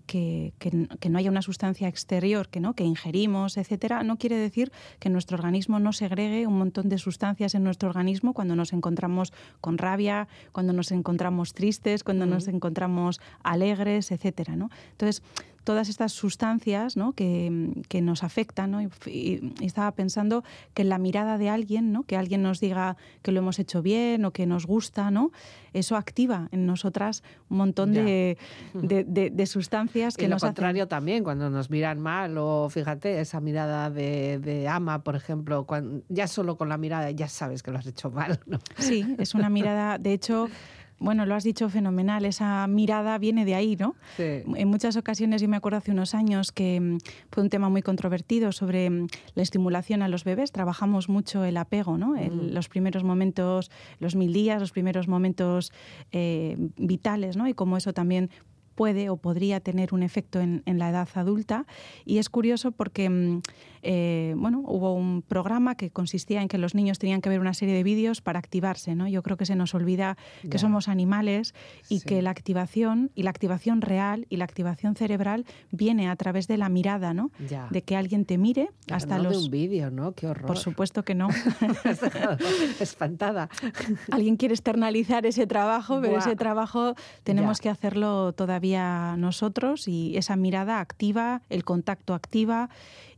que, 0.09 0.55
que 0.59 1.09
no 1.11 1.19
haya 1.19 1.31
una 1.31 1.43
sustancia 1.43 1.87
exterior 1.87 2.49
que 2.49 2.61
no 2.61 2.75
que 2.75 2.83
ingerimos, 2.83 3.57
etcétera, 3.57 4.03
no 4.03 4.17
quiere 4.17 4.37
decir 4.37 4.73
que 4.99 5.11
nuestro 5.11 5.37
organismo 5.37 5.79
no 5.79 5.93
segregue 5.93 6.47
un 6.47 6.59
montón 6.59 6.89
de 6.89 6.99
sustancias 6.99 7.55
en 7.55 7.63
nuestro 7.63 7.89
organismo 7.89 8.33
cuando 8.33 8.57
nos 8.57 8.73
encontramos 8.73 9.33
con 9.61 9.79
rabia, 9.79 10.27
cuando 10.53 10.73
nos 10.73 10.91
encontramos 10.91 11.53
tristes, 11.53 12.03
cuando 12.03 12.27
nos 12.27 12.49
encontramos 12.49 13.21
alegres, 13.43 14.11
etcétera, 14.11 14.57
¿no? 14.57 14.71
Entonces, 14.93 15.23
todas 15.69 15.91
estas 15.91 16.13
sustancias 16.13 16.97
¿no? 16.97 17.13
que, 17.13 17.83
que 17.89 18.01
nos 18.01 18.25
afectan, 18.25 18.71
¿no? 18.71 18.81
y, 18.81 18.89
y- 19.05 19.53
y 19.61 19.67
estaba 19.67 19.93
pensando 19.93 20.43
que 20.73 20.81
en 20.81 20.89
la 20.89 20.97
mirada 20.97 21.37
de 21.37 21.51
alguien, 21.51 21.93
¿no? 21.93 22.05
que 22.05 22.17
alguien 22.17 22.41
nos 22.43 22.59
diga 22.59 22.97
que 23.21 23.33
lo 23.33 23.41
hemos 23.41 23.59
hecho 23.59 23.83
bien 23.83 24.25
o 24.25 24.31
que 24.31 24.47
nos 24.47 24.65
gusta, 24.67 25.11
¿no? 25.11 25.31
eso 25.75 25.95
activa 25.97 26.49
en 26.53 26.65
nosotras 26.65 27.23
un 27.51 27.59
montón 27.59 27.93
de, 27.93 28.39
de- 28.73 29.05
de- 29.05 29.29
de 29.29 29.47
sustancias 29.47 30.17
que 30.17 30.25
y 30.25 30.29
lo 30.29 30.37
nos 30.37 30.43
hacen- 30.43 30.55
contrario 30.55 30.89
también, 30.89 31.23
cuando 31.23 31.51
nos 31.51 31.69
miran 31.69 32.01
mal 32.01 32.39
o 32.39 32.71
fíjate, 32.71 33.21
esa 33.21 33.41
mirada 33.41 33.91
de, 33.91 34.67
ama, 34.71 35.05
por 35.05 35.17
ejemplo, 35.17 35.67
ya 36.09 36.27
solo 36.29 36.57
con 36.57 36.71
la 36.71 36.79
mirada 36.79 37.11
ya 37.11 37.29
sabes 37.29 37.63
que 37.63 37.71
lo 37.73 37.79
has 37.79 37.87
hecho 37.87 38.11
mal. 38.11 38.41
¿no? 38.47 38.59
Sí, 38.79 39.05
es 39.19 39.35
una 39.35 39.51
mirada, 39.51 39.99
de 39.99 40.15
hecho, 40.15 40.49
bueno, 41.01 41.27
lo 41.27 41.35
has 41.35 41.45
dicho 41.45 41.69
fenomenal, 41.69 42.25
esa 42.25 42.67
mirada 42.67 43.17
viene 43.19 43.45
de 43.45 43.55
ahí, 43.55 43.77
¿no? 43.77 43.95
Sí. 44.17 44.43
En 44.57 44.69
muchas 44.69 44.97
ocasiones, 44.97 45.41
yo 45.41 45.49
me 45.49 45.57
acuerdo 45.57 45.79
hace 45.79 45.93
unos 45.93 46.15
años 46.15 46.51
que 46.53 46.81
mm, 46.81 46.99
fue 47.31 47.43
un 47.43 47.49
tema 47.51 47.69
muy 47.69 47.83
controvertido 47.83 48.53
sobre 48.53 48.91
mm, 48.91 49.07
la 49.35 49.43
estimulación 49.43 50.03
a 50.03 50.09
los 50.09 50.25
bebés. 50.25 50.53
Trabajamos 50.53 51.09
mucho 51.09 51.45
el 51.45 51.57
apego, 51.57 51.99
¿no? 51.99 52.17
El- 52.17 52.51
Mm. 52.51 52.55
los 52.55 52.69
primeros 52.69 53.05
momentos, 53.05 53.71
los 54.01 54.17
mil 54.17 54.33
días, 54.33 54.61
los 54.61 54.73
primeros 54.73 55.09
momentos 55.09 55.73
eh, 56.13 56.57
vitales, 56.77 57.37
¿no? 57.37 57.47
Y 57.49 57.55
cómo 57.55 57.77
eso 57.77 57.93
también 57.93 58.31
puede 58.79 59.11
o 59.11 59.17
podría 59.17 59.59
tener 59.59 59.93
un 59.93 60.05
efecto 60.05 60.41
en, 60.41 60.63
en 60.65 60.79
la 60.79 60.91
edad 60.91 61.09
adulta. 61.15 61.67
Y 62.05 62.19
es 62.19 62.29
curioso 62.29 62.71
porque 62.71 63.11
mm, 63.11 63.43
eh, 63.83 64.35
bueno, 64.37 64.63
hubo 64.65 64.93
un 64.95 65.23
programa 65.23 65.75
que 65.75 65.91
consistía 65.91 66.43
en 66.43 66.49
que 66.49 66.59
los 66.59 66.75
niños 66.77 66.99
tenían 66.99 67.21
que 67.21 67.29
ver 67.29 67.41
una 67.41 67.55
serie 67.55 67.75
de 67.75 67.83
vídeos 67.83 68.21
para 68.21 68.39
activarse. 68.39 68.95
¿no? 68.95 69.09
Yo 69.09 69.23
creo 69.25 69.37
que 69.37 69.47
se 69.47 69.57
nos 69.57 69.75
olvida 69.75 70.17
que 70.49 70.59
somos 70.59 70.87
animales 70.89 71.55
y 71.89 71.99
Sí. 71.99 72.07
que 72.07 72.23
la 72.23 72.31
activación 72.31 73.11
y 73.17 73.25
la 73.25 73.31
activación 73.31 73.81
real 73.81 74.27
y 74.29 74.37
la 74.37 74.45
activación 74.45 74.95
cerebral 74.95 75.45
viene 75.73 76.09
a 76.09 76.15
través 76.15 76.47
de 76.47 76.57
la 76.57 76.69
mirada, 76.69 77.13
¿no? 77.15 77.31
De 77.71 77.83
que 77.83 77.97
alguien 77.97 78.25
te 78.25 78.39
mire 78.39 78.71
Pero 78.87 78.97
hasta 78.97 79.17
no 79.17 79.25
de 79.25 79.29
los... 79.31 79.45
un 79.47 79.51
vídeo, 79.51 79.91
¿no? 79.91 80.13
Qué 80.13 80.29
horror. 80.29 80.47
Por 80.47 80.59
supuesto 80.59 81.03
que 81.03 81.15
no. 81.17 81.29
Espantada. 82.81 83.49
Alguien 84.11 84.37
quiere 84.37 84.55
externalizar 84.55 85.27
ese 85.27 85.47
trabajo, 85.47 86.01
pero 86.01 86.13
Buah. 86.15 86.21
ese 86.21 86.37
trabajo 86.37 86.95
tenemos 87.25 87.61
que 87.61 87.69
hacerlo 87.69 88.33
todavía 88.33 88.68
nosotros 89.17 89.89
y 89.89 90.17
esa 90.17 90.37
mirada 90.37 90.81
activa, 90.81 91.43
el 91.49 91.65
contacto 91.65 92.15
activa 92.15 92.69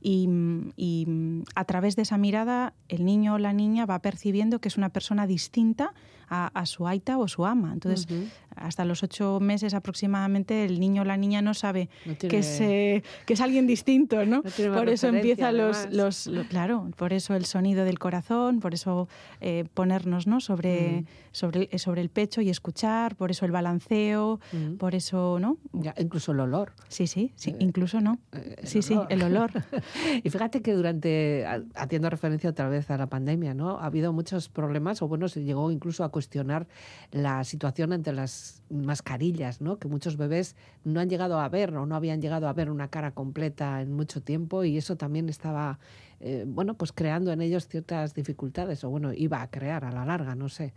y, 0.00 0.28
y 0.76 1.06
a 1.54 1.64
través 1.64 1.96
de 1.96 2.02
esa 2.02 2.18
mirada 2.18 2.72
el 2.88 3.04
niño 3.04 3.34
o 3.34 3.38
la 3.38 3.52
niña 3.52 3.86
va 3.86 3.98
percibiendo 4.00 4.60
que 4.60 4.68
es 4.68 4.76
una 4.76 4.90
persona 4.90 5.26
distinta 5.26 5.92
a, 6.30 6.46
a 6.54 6.64
su 6.66 6.86
aita 6.86 7.18
o 7.18 7.26
su 7.28 7.44
ama. 7.44 7.72
Entonces, 7.72 8.06
Ujú. 8.10 8.24
hasta 8.56 8.84
los 8.84 9.02
ocho 9.02 9.38
meses 9.40 9.74
aproximadamente 9.74 10.64
el 10.64 10.78
niño 10.80 11.02
o 11.02 11.04
la 11.04 11.16
niña 11.16 11.42
no 11.42 11.52
sabe 11.54 11.88
No 12.06 12.14
tiene- 12.14 12.30
que, 12.30 12.38
es, 12.38 12.60
eh, 12.60 13.02
que 13.26 13.34
es 13.34 13.40
alguien 13.40 13.66
distinto, 13.66 14.24
¿no? 14.24 14.42
No 14.42 14.74
por 14.74 14.88
eso 14.88 15.08
empiezan 15.08 15.56
los, 15.56 15.88
los, 15.92 16.26
lo- 16.28 16.44
claro, 16.44 16.88
por 16.96 17.12
eso 17.12 17.34
el 17.34 17.44
sonido 17.44 17.84
del 17.84 17.98
corazón, 17.98 18.60
por 18.60 18.74
eso 18.74 19.08
eh, 19.40 19.64
ponernos 19.74 20.26
¿no? 20.26 20.40
sobre, 20.40 21.00
Mm. 21.02 21.04
sobre, 21.32 21.68
el- 21.72 21.78
sobre 21.80 22.00
el 22.00 22.08
pecho 22.10 22.40
y 22.40 22.48
escuchar, 22.48 23.16
por 23.16 23.30
eso 23.30 23.44
el 23.44 23.52
balanceo, 23.52 24.38
Mm. 24.52 24.74
por 24.76 24.94
eso, 24.94 25.38
¿no? 25.40 25.56
Ya, 25.72 25.94
incluso 25.98 26.32
el 26.32 26.40
olor. 26.40 26.72
Sí, 26.88 27.06
sí, 27.06 27.32
sí, 27.34 27.54
incluso 27.58 28.00
no. 28.00 28.18
Eh, 28.32 28.56
el 28.58 28.66
Sí, 28.68 28.82
sí, 28.82 28.94
olor. 28.94 29.06
el 29.10 29.22
olor. 29.22 29.50
Y 30.24 30.30
fíjate 30.30 30.62
que 30.62 30.74
durante, 30.74 31.44
haciendo 31.74 32.08
referencia 32.10 32.50
otra 32.50 32.68
vez 32.68 32.90
a 32.90 32.96
la 32.96 33.08
pandemia, 33.08 33.54
¿no? 33.54 33.78
Ha 33.80 33.86
habido 33.86 34.12
muchos 34.12 34.48
problemas, 34.48 35.02
o 35.02 35.08
bueno, 35.08 35.28
se 35.28 35.42
llegó 35.42 35.70
incluso 35.70 36.04
a 36.04 36.10
cuestionar 36.20 36.66
la 37.12 37.44
situación 37.44 37.94
entre 37.94 38.12
las 38.12 38.62
mascarillas, 38.68 39.62
¿no? 39.62 39.78
Que 39.78 39.88
muchos 39.88 40.18
bebés 40.18 40.54
no 40.84 41.00
han 41.00 41.08
llegado 41.08 41.40
a 41.40 41.48
ver 41.48 41.74
o 41.74 41.86
no 41.86 41.96
habían 41.96 42.20
llegado 42.20 42.46
a 42.46 42.52
ver 42.52 42.70
una 42.70 42.88
cara 42.88 43.12
completa 43.12 43.80
en 43.80 43.94
mucho 43.94 44.20
tiempo 44.20 44.62
y 44.64 44.76
eso 44.76 44.96
también 44.96 45.30
estaba, 45.30 45.78
eh, 46.20 46.44
bueno, 46.46 46.74
pues 46.74 46.92
creando 46.92 47.32
en 47.32 47.40
ellos 47.40 47.66
ciertas 47.68 48.12
dificultades, 48.12 48.84
o 48.84 48.90
bueno, 48.90 49.14
iba 49.14 49.40
a 49.40 49.48
crear 49.48 49.86
a 49.86 49.92
la 49.92 50.04
larga, 50.04 50.34
no 50.34 50.50
sé. 50.50 50.74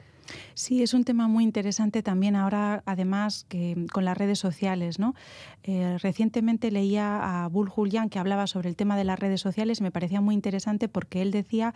Sí, 0.53 0.81
es 0.81 0.93
un 0.93 1.03
tema 1.03 1.27
muy 1.27 1.43
interesante 1.43 2.01
también 2.01 2.37
ahora, 2.37 2.81
además, 2.85 3.45
que 3.49 3.85
con 3.91 4.05
las 4.05 4.17
redes 4.17 4.39
sociales. 4.39 4.97
¿no? 4.97 5.15
Eh, 5.63 5.97
recientemente 6.01 6.71
leía 6.71 7.43
a 7.43 7.47
Bull 7.49 7.67
Julian 7.67 8.09
que 8.09 8.19
hablaba 8.19 8.47
sobre 8.47 8.69
el 8.69 8.77
tema 8.77 8.95
de 8.95 9.03
las 9.03 9.19
redes 9.19 9.41
sociales 9.41 9.81
y 9.81 9.83
me 9.83 9.91
parecía 9.91 10.21
muy 10.21 10.35
interesante 10.35 10.87
porque 10.87 11.21
él 11.21 11.31
decía 11.31 11.73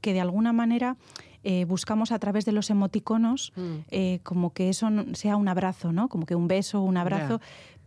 que 0.00 0.12
de 0.12 0.20
alguna 0.20 0.52
manera 0.52 0.96
eh, 1.44 1.64
buscamos 1.64 2.12
a 2.12 2.18
través 2.18 2.44
de 2.44 2.52
los 2.52 2.70
emoticonos 2.70 3.52
eh, 3.90 4.20
como 4.22 4.52
que 4.52 4.68
eso 4.68 4.88
sea 5.14 5.36
un 5.36 5.48
abrazo, 5.48 5.92
¿no? 5.92 6.08
como 6.08 6.26
que 6.26 6.34
un 6.34 6.48
beso, 6.48 6.80
un 6.82 6.96
abrazo. 6.96 7.40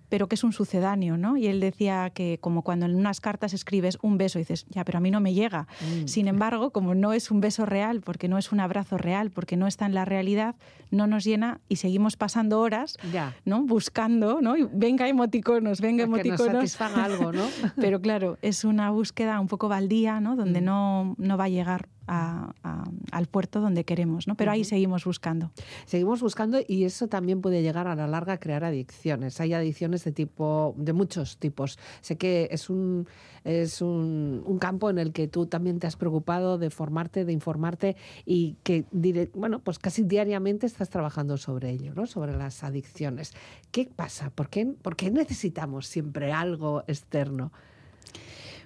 pero 0.10 0.28
que 0.28 0.36
es 0.36 0.44
un 0.44 0.52
sucedáneo, 0.52 1.16
¿no? 1.16 1.38
Y 1.38 1.48
él 1.48 1.62
decía 1.62 2.10
que 2.14 2.38
como 2.42 2.64
cuando 2.64 2.86
en 2.86 2.96
unas 2.98 3.22
cartas 3.22 3.54
escribes 3.54 3.98
un 4.02 4.18
beso 4.18 4.40
y 4.40 4.42
dices, 4.42 4.66
ya, 4.68 4.84
pero 4.84 4.98
a 4.98 5.00
mí 5.00 5.10
no 5.10 5.22
me 5.22 5.34
llega. 5.34 5.68
Mm. 5.80 6.08
Sin 6.10 6.28
embargo, 6.28 6.72
como 6.72 6.94
no 6.96 7.14
es 7.14 7.32
un 7.32 7.40
beso 7.40 7.66
real, 7.66 8.02
porque 8.02 8.28
no 8.28 8.38
es 8.38 8.52
un 8.52 8.60
abrazo 8.60 8.98
real, 8.98 9.32
porque 9.32 9.56
no 9.56 9.68
está 9.68 9.86
en 9.86 9.94
la 9.94 10.04
realidad, 10.04 10.56
no 10.90 11.08
nos 11.08 11.24
llena 11.24 11.62
y 11.70 11.78
seguimos 11.78 12.18
pasando 12.18 12.60
horas, 12.60 12.98
Ya. 13.14 13.34
¿no? 13.46 13.64
Buscando, 13.64 14.42
¿no? 14.42 14.58
Y 14.58 14.68
venga 14.74 15.08
emoticonos, 15.08 15.80
venga 15.80 16.04
Que 16.04 16.10
nos 16.10 16.20
emoticonos. 16.20 16.56
satisfaga 16.56 17.06
algo, 17.06 17.32
¿no? 17.32 17.44
Pero 17.78 18.02
claro, 18.02 18.38
es 18.42 18.66
una 18.66 18.90
búsqueda 18.92 19.40
un 19.40 19.48
poco 19.48 19.70
baldía, 19.70 20.20
¿no? 20.20 20.36
Donde 20.36 20.60
Mm. 20.60 20.66
no, 20.66 21.16
no 21.20 21.38
va 21.38 21.46
a 21.46 21.50
llegar 21.50 21.88
a- 22.14 22.54
a- 22.64 22.84
al 23.14 23.28
puerto 23.28 23.62
donde 23.62 23.86
queremos, 23.86 24.28
¿no? 24.28 24.36
Pero 24.36 24.52
ahí 24.52 24.66
seguimos 24.66 25.06
buscando. 25.06 25.52
Seguimos 25.86 26.22
buscando 26.22 26.60
y 26.68 26.84
eso 26.84 27.08
también 27.08 27.40
puede 27.42 27.62
llegar 27.62 27.88
a 27.88 27.96
la 27.96 28.06
larga 28.06 28.34
a 28.34 28.38
crear 28.38 28.66
adicciones. 28.66 29.40
Hay 29.40 29.54
adicciones 29.54 30.04
de 30.04 30.12
tipo, 30.12 30.76
de 30.78 30.92
muchos 30.92 31.38
tipos. 31.38 31.80
Sé 32.02 32.18
que 32.18 32.50
es 32.52 32.70
un 32.70 33.08
es 33.44 33.82
un, 33.82 34.44
un 34.46 34.60
campo 34.60 34.92
en 34.92 35.00
el 35.00 35.14
que 35.14 35.28
tú 35.28 35.48
también 35.48 35.80
te 35.80 35.88
has 35.88 35.96
preocupado 35.96 36.60
de 36.60 36.70
formarte, 36.70 37.26
de 37.26 37.32
informarte 37.34 37.96
y 38.24 38.56
que 38.62 38.86
bueno, 39.34 39.60
pues 39.60 39.80
casi 39.80 40.04
diariamente 40.04 40.68
estás 40.68 40.90
trabajando 40.92 41.38
sobre 41.38 41.72
ello, 41.72 41.94
¿no? 41.96 42.06
Sobre 42.06 42.38
las 42.38 42.64
adicciones. 42.64 43.34
¿Qué 43.72 43.90
pasa? 43.96 44.30
¿Por 44.30 44.50
qué, 44.50 44.66
por 44.66 44.96
qué 44.96 45.10
necesitamos 45.10 45.88
siempre 45.88 46.32
algo 46.34 46.84
externo? 46.88 47.52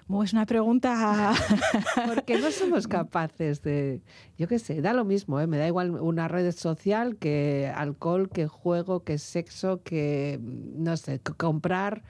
Bueno, 0.08 0.24
es 0.24 0.34
una 0.34 0.46
pregunta 0.46 1.34
Porque 2.08 2.38
no 2.38 2.52
somos 2.52 2.88
capaces 2.90 3.64
de, 3.64 4.02
yo 4.38 4.48
qué 4.48 4.60
sé, 4.60 4.82
da 4.82 4.94
lo 4.94 5.04
mismo, 5.04 5.40
¿eh? 5.40 5.48
me 5.48 5.58
da 5.58 5.68
igual 5.68 5.92
una 5.92 6.28
red 6.28 6.52
social 6.52 7.18
que 7.18 7.72
alcohol, 7.76 8.30
que 8.30 8.48
juego, 8.48 9.04
que 9.04 9.18
sexo, 9.18 9.82
que, 9.84 10.40
no 10.42 10.96
sé, 10.98 11.20
que 11.20 11.34
comprar, 11.34 12.04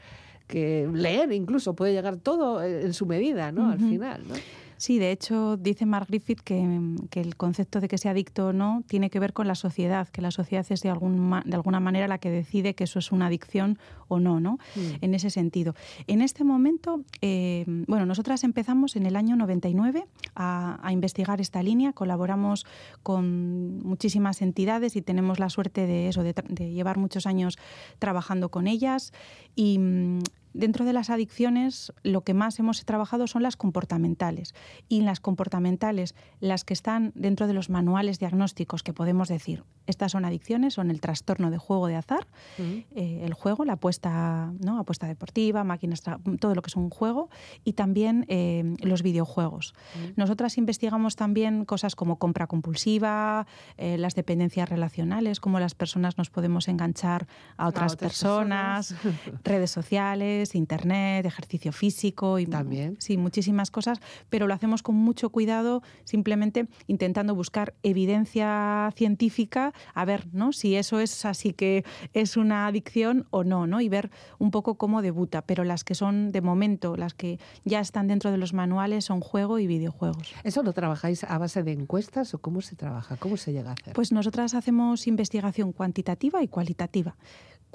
que 0.47 0.89
leer 0.93 1.31
incluso, 1.31 1.73
puede 1.73 1.93
llegar 1.93 2.17
todo 2.17 2.61
en 2.61 2.93
su 2.93 3.05
medida, 3.05 3.51
¿no? 3.51 3.71
Al 3.71 3.79
final, 3.79 4.23
¿no? 4.27 4.35
Sí, 4.77 4.99
de 4.99 5.11
hecho, 5.11 5.57
dice 5.57 5.85
Mark 5.85 6.07
Griffith 6.07 6.41
que, 6.41 6.79
que 7.09 7.21
el 7.21 7.35
concepto 7.35 7.79
de 7.79 7.87
que 7.87 7.97
sea 7.97 8.11
adicto 8.11 8.47
o 8.47 8.53
no 8.53 8.83
tiene 8.87 9.09
que 9.09 9.19
ver 9.19 9.33
con 9.33 9.47
la 9.47 9.55
sociedad, 9.55 10.07
que 10.09 10.21
la 10.21 10.31
sociedad 10.31 10.65
es 10.69 10.81
de, 10.81 10.89
algún, 10.89 11.41
de 11.45 11.55
alguna 11.55 11.79
manera 11.79 12.07
la 12.07 12.17
que 12.17 12.29
decide 12.29 12.75
que 12.75 12.83
eso 12.83 12.99
es 12.99 13.11
una 13.11 13.27
adicción 13.27 13.79
o 14.07 14.19
no, 14.19 14.39
¿no? 14.39 14.59
Mm. 14.75 14.79
En 15.01 15.13
ese 15.13 15.29
sentido. 15.29 15.75
En 16.07 16.21
este 16.21 16.43
momento, 16.43 17.01
eh, 17.21 17.63
bueno, 17.87 18.05
nosotras 18.05 18.43
empezamos 18.43 18.95
en 18.95 19.05
el 19.05 19.15
año 19.15 19.35
99 19.35 20.05
a, 20.35 20.79
a 20.81 20.91
investigar 20.91 21.41
esta 21.41 21.63
línea, 21.63 21.93
colaboramos 21.93 22.65
con 23.03 23.79
muchísimas 23.79 24.41
entidades 24.41 24.95
y 24.95 25.01
tenemos 25.01 25.39
la 25.39 25.49
suerte 25.49 25.87
de 25.87 26.09
eso, 26.09 26.23
de, 26.23 26.33
de 26.49 26.71
llevar 26.71 26.97
muchos 26.97 27.25
años 27.25 27.57
trabajando 27.99 28.49
con 28.49 28.67
ellas 28.67 29.13
y 29.55 29.79
mm, 29.79 30.19
Dentro 30.55 30.85
de 30.85 30.93
las 30.93 31.09
adicciones, 31.09 31.91
lo 32.01 32.21
que 32.21 32.33
más 32.33 32.57
hemos 32.59 32.85
trabajado 32.85 33.27
son 33.27 33.43
las 33.43 33.57
comportamentales. 33.57 34.55
Y 34.87 35.01
las 35.01 35.19
comportamentales, 35.19 36.15
las 36.39 36.63
que 36.63 36.73
están 36.73 37.11
dentro 37.13 37.45
de 37.47 37.53
los 37.53 37.69
manuales 37.69 38.19
diagnósticos 38.19 38.81
que 38.81 38.93
podemos 38.93 39.27
decir, 39.27 39.65
estas 39.85 40.13
son 40.13 40.23
adicciones, 40.23 40.73
son 40.73 40.91
el 40.91 41.01
trastorno 41.01 41.51
de 41.51 41.57
juego 41.57 41.87
de 41.87 41.97
azar, 41.97 42.27
eh, 42.57 43.21
el 43.23 43.33
juego, 43.33 43.65
la 43.65 43.73
apuesta, 43.73 44.53
¿no? 44.63 44.79
apuesta 44.79 45.07
deportiva, 45.07 45.65
máquinas, 45.65 46.01
todo 46.39 46.55
lo 46.55 46.61
que 46.61 46.69
es 46.69 46.75
un 46.77 46.89
juego, 46.89 47.29
y 47.65 47.73
también 47.73 48.25
eh, 48.29 48.75
los 48.79 49.03
videojuegos. 49.03 49.73
Nosotras 50.15 50.57
investigamos 50.57 51.17
también 51.17 51.65
cosas 51.65 51.95
como 51.95 52.17
compra 52.17 52.47
compulsiva, 52.47 53.45
eh, 53.77 53.97
las 53.97 54.15
dependencias 54.15 54.69
relacionales, 54.69 55.41
cómo 55.41 55.59
las 55.59 55.75
personas 55.75 56.17
nos 56.17 56.29
podemos 56.29 56.69
enganchar 56.69 57.27
a 57.57 57.67
otras, 57.67 57.93
otras 57.93 58.11
personas, 58.11 58.93
personas. 58.93 59.43
redes 59.43 59.71
sociales, 59.71 60.44
internet, 60.53 61.25
ejercicio 61.25 61.71
físico 61.71 62.37
y 62.37 62.45
También. 62.45 62.97
sí, 62.99 63.17
muchísimas 63.17 63.71
cosas, 63.71 63.99
pero 64.29 64.45
lo 64.45 64.53
hacemos 64.53 64.83
con 64.83 64.95
mucho 64.95 65.29
cuidado, 65.29 65.81
simplemente 66.03 66.67
intentando 66.85 67.33
buscar 67.33 67.73
evidencia 67.81 68.91
científica 68.95 69.73
a 69.93 70.05
ver, 70.05 70.27
¿no? 70.33 70.51
si 70.51 70.75
eso 70.75 70.99
es 70.99 71.25
así 71.25 71.53
que 71.53 71.83
es 72.13 72.37
una 72.37 72.67
adicción 72.67 73.27
o 73.29 73.43
no, 73.43 73.67
¿no? 73.67 73.81
Y 73.81 73.89
ver 73.89 74.11
un 74.39 74.51
poco 74.51 74.75
cómo 74.75 75.01
debuta, 75.01 75.41
pero 75.41 75.63
las 75.63 75.83
que 75.83 75.95
son 75.95 76.31
de 76.31 76.41
momento, 76.41 76.95
las 76.95 77.13
que 77.13 77.39
ya 77.63 77.79
están 77.79 78.07
dentro 78.07 78.31
de 78.31 78.37
los 78.37 78.53
manuales 78.53 79.05
son 79.05 79.21
juego 79.21 79.59
y 79.59 79.67
videojuegos. 79.67 80.33
¿Eso 80.43 80.63
lo 80.63 80.73
trabajáis 80.73 81.23
a 81.23 81.37
base 81.37 81.63
de 81.63 81.71
encuestas 81.71 82.33
o 82.33 82.39
cómo 82.39 82.61
se 82.61 82.75
trabaja? 82.75 83.17
¿Cómo 83.17 83.37
se 83.37 83.53
llega 83.53 83.71
a 83.71 83.73
hacer? 83.73 83.93
Pues 83.93 84.11
nosotras 84.11 84.53
hacemos 84.53 85.07
investigación 85.07 85.71
cuantitativa 85.71 86.43
y 86.43 86.47
cualitativa. 86.47 87.15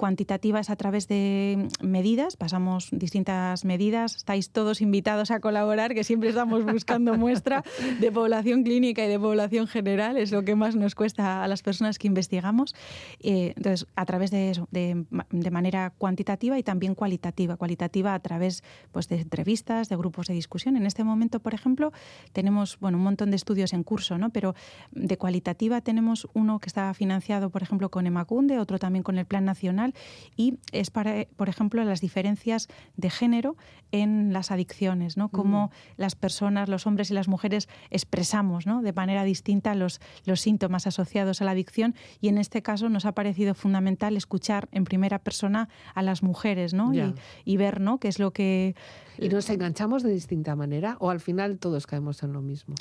Cuantitativa 0.01 0.59
es 0.59 0.71
a 0.71 0.75
través 0.75 1.07
de 1.07 1.67
medidas, 1.79 2.35
pasamos 2.35 2.87
distintas 2.91 3.65
medidas, 3.65 4.15
estáis 4.15 4.49
todos 4.49 4.81
invitados 4.81 5.29
a 5.29 5.39
colaborar, 5.39 5.93
que 5.93 6.03
siempre 6.03 6.29
estamos 6.29 6.65
buscando 6.65 7.13
muestra 7.19 7.63
de 7.99 8.11
población 8.11 8.63
clínica 8.63 9.05
y 9.05 9.07
de 9.07 9.19
población 9.19 9.67
general, 9.67 10.17
es 10.17 10.31
lo 10.31 10.43
que 10.43 10.55
más 10.55 10.75
nos 10.75 10.95
cuesta 10.95 11.43
a 11.43 11.47
las 11.47 11.61
personas 11.61 11.99
que 11.99 12.07
investigamos. 12.07 12.73
Eh, 13.19 13.53
entonces, 13.55 13.85
a 13.95 14.03
través 14.07 14.31
de 14.31 14.49
eso, 14.49 14.67
de 14.71 15.05
manera 15.51 15.93
cuantitativa 15.95 16.57
y 16.57 16.63
también 16.63 16.95
cualitativa. 16.95 17.55
Cualitativa 17.55 18.15
a 18.15 18.19
través 18.21 18.63
pues, 18.91 19.07
de 19.07 19.21
entrevistas, 19.21 19.87
de 19.87 19.97
grupos 19.97 20.25
de 20.25 20.33
discusión. 20.33 20.77
En 20.77 20.87
este 20.87 21.03
momento, 21.03 21.41
por 21.41 21.53
ejemplo, 21.53 21.93
tenemos 22.33 22.79
bueno, 22.79 22.97
un 22.97 23.03
montón 23.03 23.29
de 23.29 23.35
estudios 23.35 23.71
en 23.71 23.83
curso, 23.83 24.17
¿no? 24.17 24.31
pero 24.31 24.55
de 24.89 25.15
cualitativa 25.19 25.79
tenemos 25.81 26.27
uno 26.33 26.57
que 26.57 26.69
está 26.69 26.91
financiado, 26.95 27.51
por 27.51 27.61
ejemplo, 27.61 27.91
con 27.91 28.07
Emacunde, 28.07 28.57
otro 28.57 28.79
también 28.79 29.03
con 29.03 29.19
el 29.19 29.27
Plan 29.27 29.45
Nacional, 29.45 29.90
y 30.35 30.55
es 30.71 30.91
para, 30.91 31.25
por 31.35 31.49
ejemplo, 31.49 31.83
las 31.83 32.01
diferencias 32.01 32.67
de 32.97 33.09
género 33.09 33.55
en 33.91 34.33
las 34.33 34.51
adicciones, 34.51 35.17
¿no? 35.17 35.29
Cómo 35.29 35.71
las 35.97 36.15
personas, 36.15 36.69
los 36.69 36.87
hombres 36.87 37.11
y 37.11 37.13
las 37.13 37.27
mujeres 37.27 37.67
expresamos 37.89 38.65
¿no? 38.65 38.81
de 38.81 38.93
manera 38.93 39.23
distinta 39.23 39.75
los, 39.75 39.99
los 40.25 40.39
síntomas 40.39 40.87
asociados 40.87 41.41
a 41.41 41.45
la 41.45 41.51
adicción, 41.51 41.95
y 42.19 42.29
en 42.29 42.37
este 42.37 42.61
caso 42.61 42.89
nos 42.89 43.05
ha 43.05 43.11
parecido 43.11 43.53
fundamental 43.53 44.15
escuchar 44.15 44.69
en 44.71 44.85
primera 44.85 45.19
persona 45.19 45.69
a 45.93 46.01
las 46.01 46.23
mujeres, 46.23 46.73
¿no? 46.73 46.93
Y, 46.93 47.13
y 47.45 47.57
ver, 47.57 47.81
¿no? 47.81 47.99
qué 47.99 48.07
es 48.07 48.19
lo 48.19 48.31
que 48.31 48.75
¿Y 49.17 49.29
nos 49.29 49.49
enganchamos 49.49 50.03
de 50.03 50.11
distinta 50.11 50.55
manera 50.55 50.97
o 50.99 51.09
al 51.09 51.19
final 51.19 51.59
todos 51.59 51.85
caemos 51.85 52.23
en 52.23 52.33
lo 52.33 52.41
mismo? 52.41 52.75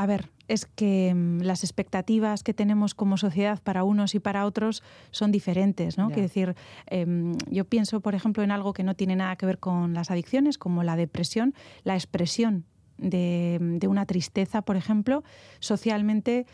A 0.00 0.06
ver, 0.06 0.30
es 0.48 0.64
que 0.64 1.12
mm, 1.14 1.42
las 1.42 1.62
expectativas 1.62 2.42
que 2.42 2.54
tenemos 2.54 2.94
como 2.94 3.18
sociedad 3.18 3.60
para 3.62 3.84
unos 3.84 4.14
y 4.14 4.18
para 4.18 4.46
otros 4.46 4.82
son 5.10 5.30
diferentes, 5.30 5.98
¿no? 5.98 6.06
Quiero 6.06 6.22
decir, 6.22 6.56
em, 6.86 7.36
yo 7.50 7.66
pienso, 7.66 8.00
por 8.00 8.14
ejemplo, 8.14 8.42
en 8.42 8.50
algo 8.50 8.72
que 8.72 8.82
no 8.82 8.94
tiene 8.94 9.14
nada 9.14 9.36
que 9.36 9.44
ver 9.44 9.58
con 9.58 9.92
las 9.92 10.10
adicciones, 10.10 10.56
como 10.56 10.84
la 10.84 10.96
depresión, 10.96 11.52
la 11.84 11.96
expresión 11.96 12.64
de, 12.96 13.58
de 13.60 13.88
una 13.88 14.06
tristeza, 14.06 14.62
por 14.62 14.76
ejemplo, 14.76 15.22
socialmente 15.58 16.46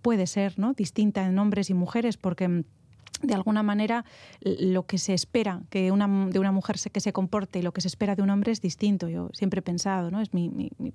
puede 0.00 0.28
ser, 0.28 0.56
¿no? 0.56 0.72
Distinta 0.72 1.26
en 1.26 1.36
hombres 1.40 1.68
y 1.68 1.74
mujeres, 1.74 2.16
porque 2.16 2.46
mm, 2.46 2.62
de 3.22 3.34
alguna 3.34 3.62
manera 3.62 4.04
lo 4.42 4.84
que 4.86 4.98
se 4.98 5.14
espera 5.14 5.62
que 5.70 5.90
una, 5.92 6.28
de 6.28 6.38
una 6.38 6.52
mujer 6.52 6.76
se, 6.78 6.90
que 6.90 7.00
se 7.00 7.12
comporte 7.12 7.58
y 7.58 7.62
lo 7.62 7.72
que 7.72 7.80
se 7.80 7.88
espera 7.88 8.14
de 8.16 8.22
un 8.22 8.30
hombre 8.30 8.52
es 8.52 8.60
distinto. 8.60 9.08
Yo 9.08 9.30
siempre 9.32 9.60
he 9.60 9.62
pensado, 9.62 10.10
¿no? 10.10 10.20
Es 10.20 10.34
mi, 10.34 10.48
mi, 10.48 10.70
mi- 10.78 10.92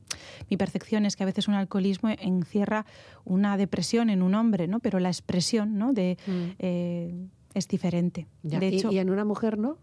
percepción 0.57 1.05
es 1.05 1.15
que 1.15 1.23
a 1.23 1.25
veces 1.25 1.47
un 1.47 1.53
alcoholismo 1.53 2.09
encierra 2.09 2.85
una 3.25 3.57
depresión 3.57 4.09
en 4.09 4.21
un 4.21 4.35
hombre, 4.35 4.67
¿no? 4.67 4.79
Pero 4.79 4.99
la 4.99 5.09
expresión, 5.09 5.77
¿no? 5.77 5.93
De, 5.93 6.17
eh, 6.59 7.27
es 7.53 7.67
diferente. 7.67 8.27
Ya. 8.43 8.59
De 8.59 8.69
Y- 8.69 8.75
hecho, 8.77 8.91
y, 8.91 8.97
en 8.99 9.09
una 9.09 9.23
mujer 9.25 9.57
no? 9.57 9.77